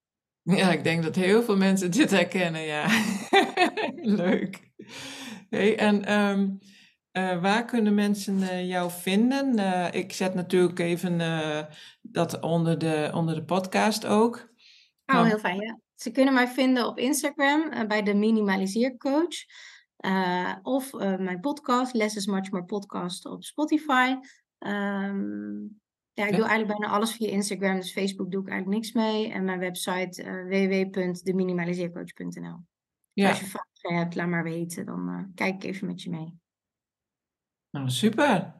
Ja, 0.57 0.71
ik 0.71 0.83
denk 0.83 1.03
dat 1.03 1.15
heel 1.15 1.43
veel 1.43 1.57
mensen 1.57 1.91
dit 1.91 2.11
herkennen, 2.11 2.61
ja. 2.61 2.87
Leuk. 4.21 4.71
Hey, 5.49 5.77
en 5.77 6.19
um, 6.19 6.59
uh, 7.13 7.41
waar 7.41 7.65
kunnen 7.65 7.93
mensen 7.93 8.37
uh, 8.37 8.67
jou 8.67 8.91
vinden? 8.91 9.59
Uh, 9.59 9.87
ik 9.91 10.13
zet 10.13 10.33
natuurlijk 10.33 10.79
even 10.79 11.19
dat 12.01 12.39
onder 12.39 12.77
de, 12.77 13.11
onder 13.13 13.35
de 13.35 13.43
podcast 13.43 14.05
ook. 14.05 14.35
Oh, 15.05 15.15
maar... 15.15 15.25
heel 15.25 15.39
fijn, 15.39 15.61
ja. 15.61 15.79
Ze 15.95 16.11
kunnen 16.11 16.33
mij 16.33 16.47
vinden 16.47 16.87
op 16.87 16.97
Instagram 16.97 17.87
bij 17.87 18.03
de 18.03 18.13
Minimaliseercoach. 18.13 19.45
of 20.61 20.91
mijn 21.17 21.39
podcast, 21.39 21.93
Less 21.93 22.15
is 22.15 22.25
Much 22.25 22.51
More 22.51 22.65
Podcast 22.65 23.25
op 23.25 23.43
Spotify. 23.43 24.15
Um, 24.59 25.80
ja, 26.13 26.25
ik 26.25 26.35
doe 26.35 26.45
eigenlijk 26.45 26.79
bijna 26.79 26.93
alles 26.93 27.11
via 27.11 27.29
Instagram, 27.29 27.75
dus 27.75 27.91
Facebook 27.91 28.31
doe 28.31 28.41
ik 28.41 28.49
eigenlijk 28.49 28.81
niks 28.81 28.93
mee. 28.93 29.31
En 29.31 29.43
mijn 29.43 29.59
website 29.59 30.23
uh, 30.23 30.45
www.deminimaliseercoach.nl. 30.45 32.59
Ja. 33.13 33.29
Als 33.29 33.39
je 33.39 33.45
vragen 33.45 33.95
hebt, 33.99 34.15
laat 34.15 34.27
maar 34.27 34.43
weten, 34.43 34.85
dan 34.85 35.09
uh, 35.09 35.23
kijk 35.35 35.55
ik 35.55 35.63
even 35.63 35.87
met 35.87 36.01
je 36.01 36.09
mee. 36.09 36.39
Nou, 37.69 37.89
super. 37.89 38.53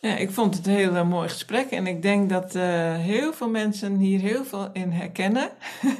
Ja, 0.00 0.16
ik 0.16 0.30
vond 0.30 0.56
het 0.56 0.66
een 0.66 0.72
heel 0.72 0.94
uh, 0.94 1.08
mooi 1.08 1.28
gesprek 1.28 1.70
en 1.70 1.86
ik 1.86 2.02
denk 2.02 2.30
dat 2.30 2.52
heel 2.98 3.32
veel 3.32 3.50
mensen 3.50 3.96
hier 3.96 4.20
heel 4.20 4.44
veel 4.44 4.72
in 4.72 4.90
herkennen. 4.90 5.50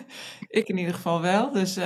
ik 0.48 0.68
in 0.68 0.78
ieder 0.78 0.94
geval 0.94 1.20
wel. 1.20 1.52
Dus 1.52 1.76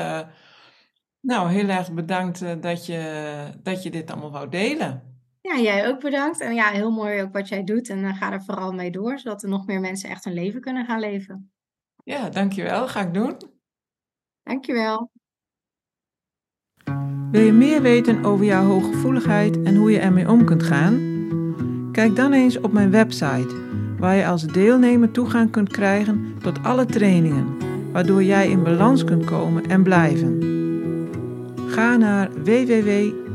nou, 1.21 1.51
heel 1.51 1.69
erg 1.69 1.93
bedankt 1.93 2.63
dat, 2.63 2.87
je, 2.87 3.53
dat 3.63 3.83
je 3.83 3.91
dit 3.91 4.11
allemaal 4.11 4.31
wou 4.31 4.49
delen. 4.49 5.08
Ja, 5.49 5.59
jij 5.61 5.89
ook 5.89 6.01
bedankt. 6.01 6.41
En 6.41 6.55
ja, 6.55 6.69
heel 6.69 6.91
mooi 6.91 7.23
ook 7.23 7.33
wat 7.33 7.49
jij 7.49 7.65
doet. 7.65 7.89
En 7.89 7.99
uh, 7.99 8.17
ga 8.17 8.33
er 8.33 8.43
vooral 8.43 8.73
mee 8.73 8.91
door, 8.91 9.19
zodat 9.19 9.43
er 9.43 9.49
nog 9.49 9.67
meer 9.67 9.81
mensen 9.81 10.11
echt 10.11 10.25
hun 10.25 10.35
leven 10.35 10.61
kunnen 10.61 10.85
gaan 10.85 11.01
leven. 11.01 11.53
Ja, 12.05 12.29
dankjewel. 12.29 12.89
Ga 12.89 13.01
ik 13.01 13.15
doen. 13.15 13.37
Dankjewel. 14.43 15.11
Wil 17.31 17.43
je 17.43 17.53
meer 17.53 17.83
weten 17.83 18.25
over 18.25 18.45
jouw 18.45 18.65
hooggevoeligheid 18.65 19.63
en 19.63 19.77
hoe 19.77 19.91
je 19.91 19.99
ermee 19.99 20.29
om 20.29 20.45
kunt 20.45 20.63
gaan? 20.63 21.17
Kijk 21.93 22.17
dan 22.17 22.33
eens 22.33 22.61
op 22.61 22.73
mijn 22.73 22.91
website, 22.91 23.57
waar 23.99 24.15
je 24.15 24.27
als 24.27 24.47
deelnemer 24.47 25.11
toegang 25.11 25.51
kunt 25.51 25.69
krijgen 25.69 26.35
tot 26.43 26.63
alle 26.63 26.87
trainingen, 26.87 27.57
waardoor 27.93 28.23
jij 28.23 28.49
in 28.49 28.63
balans 28.63 29.05
kunt 29.05 29.25
komen 29.25 29.67
en 29.67 29.83
blijven. 29.83 30.41
Ga 31.69 31.97
naar 31.97 32.31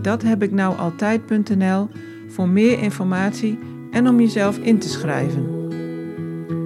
www.dathebiknoualtijd.nl 0.03 1.89
voor 2.27 2.47
meer 2.47 2.79
informatie 2.79 3.59
en 3.91 4.07
om 4.07 4.19
jezelf 4.19 4.57
in 4.57 4.77
te 4.77 4.89
schrijven. 4.89 5.61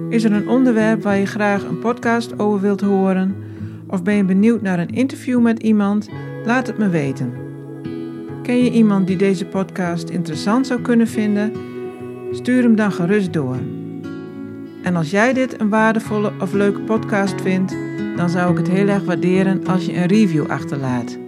Is 0.08 0.24
er 0.24 0.32
een 0.32 0.48
onderwerp 0.48 1.02
waar 1.02 1.18
je 1.18 1.26
graag 1.26 1.64
een 1.64 1.78
podcast 1.78 2.38
over 2.38 2.60
wilt 2.60 2.80
horen? 2.80 3.36
Of 3.86 4.02
ben 4.02 4.14
je 4.14 4.24
benieuwd 4.24 4.62
naar 4.62 4.78
een 4.78 4.94
interview 4.94 5.40
met 5.40 5.62
iemand? 5.62 6.08
Laat 6.44 6.66
het 6.66 6.78
me 6.78 6.88
weten. 6.88 7.32
Ken 8.42 8.64
je 8.64 8.70
iemand 8.70 9.06
die 9.06 9.16
deze 9.16 9.46
podcast 9.46 10.08
interessant 10.08 10.66
zou 10.66 10.80
kunnen 10.80 11.08
vinden? 11.08 11.52
Stuur 12.32 12.62
hem 12.62 12.76
dan 12.76 12.92
gerust 12.92 13.32
door. 13.32 13.56
En 14.82 14.96
als 14.96 15.10
jij 15.10 15.32
dit 15.32 15.60
een 15.60 15.68
waardevolle 15.68 16.32
of 16.40 16.52
leuke 16.52 16.80
podcast 16.80 17.40
vindt, 17.40 17.76
dan 18.16 18.30
zou 18.30 18.50
ik 18.50 18.58
het 18.58 18.68
heel 18.68 18.88
erg 18.88 19.04
waarderen 19.04 19.66
als 19.66 19.86
je 19.86 19.96
een 19.96 20.06
review 20.06 20.46
achterlaat. 20.46 21.27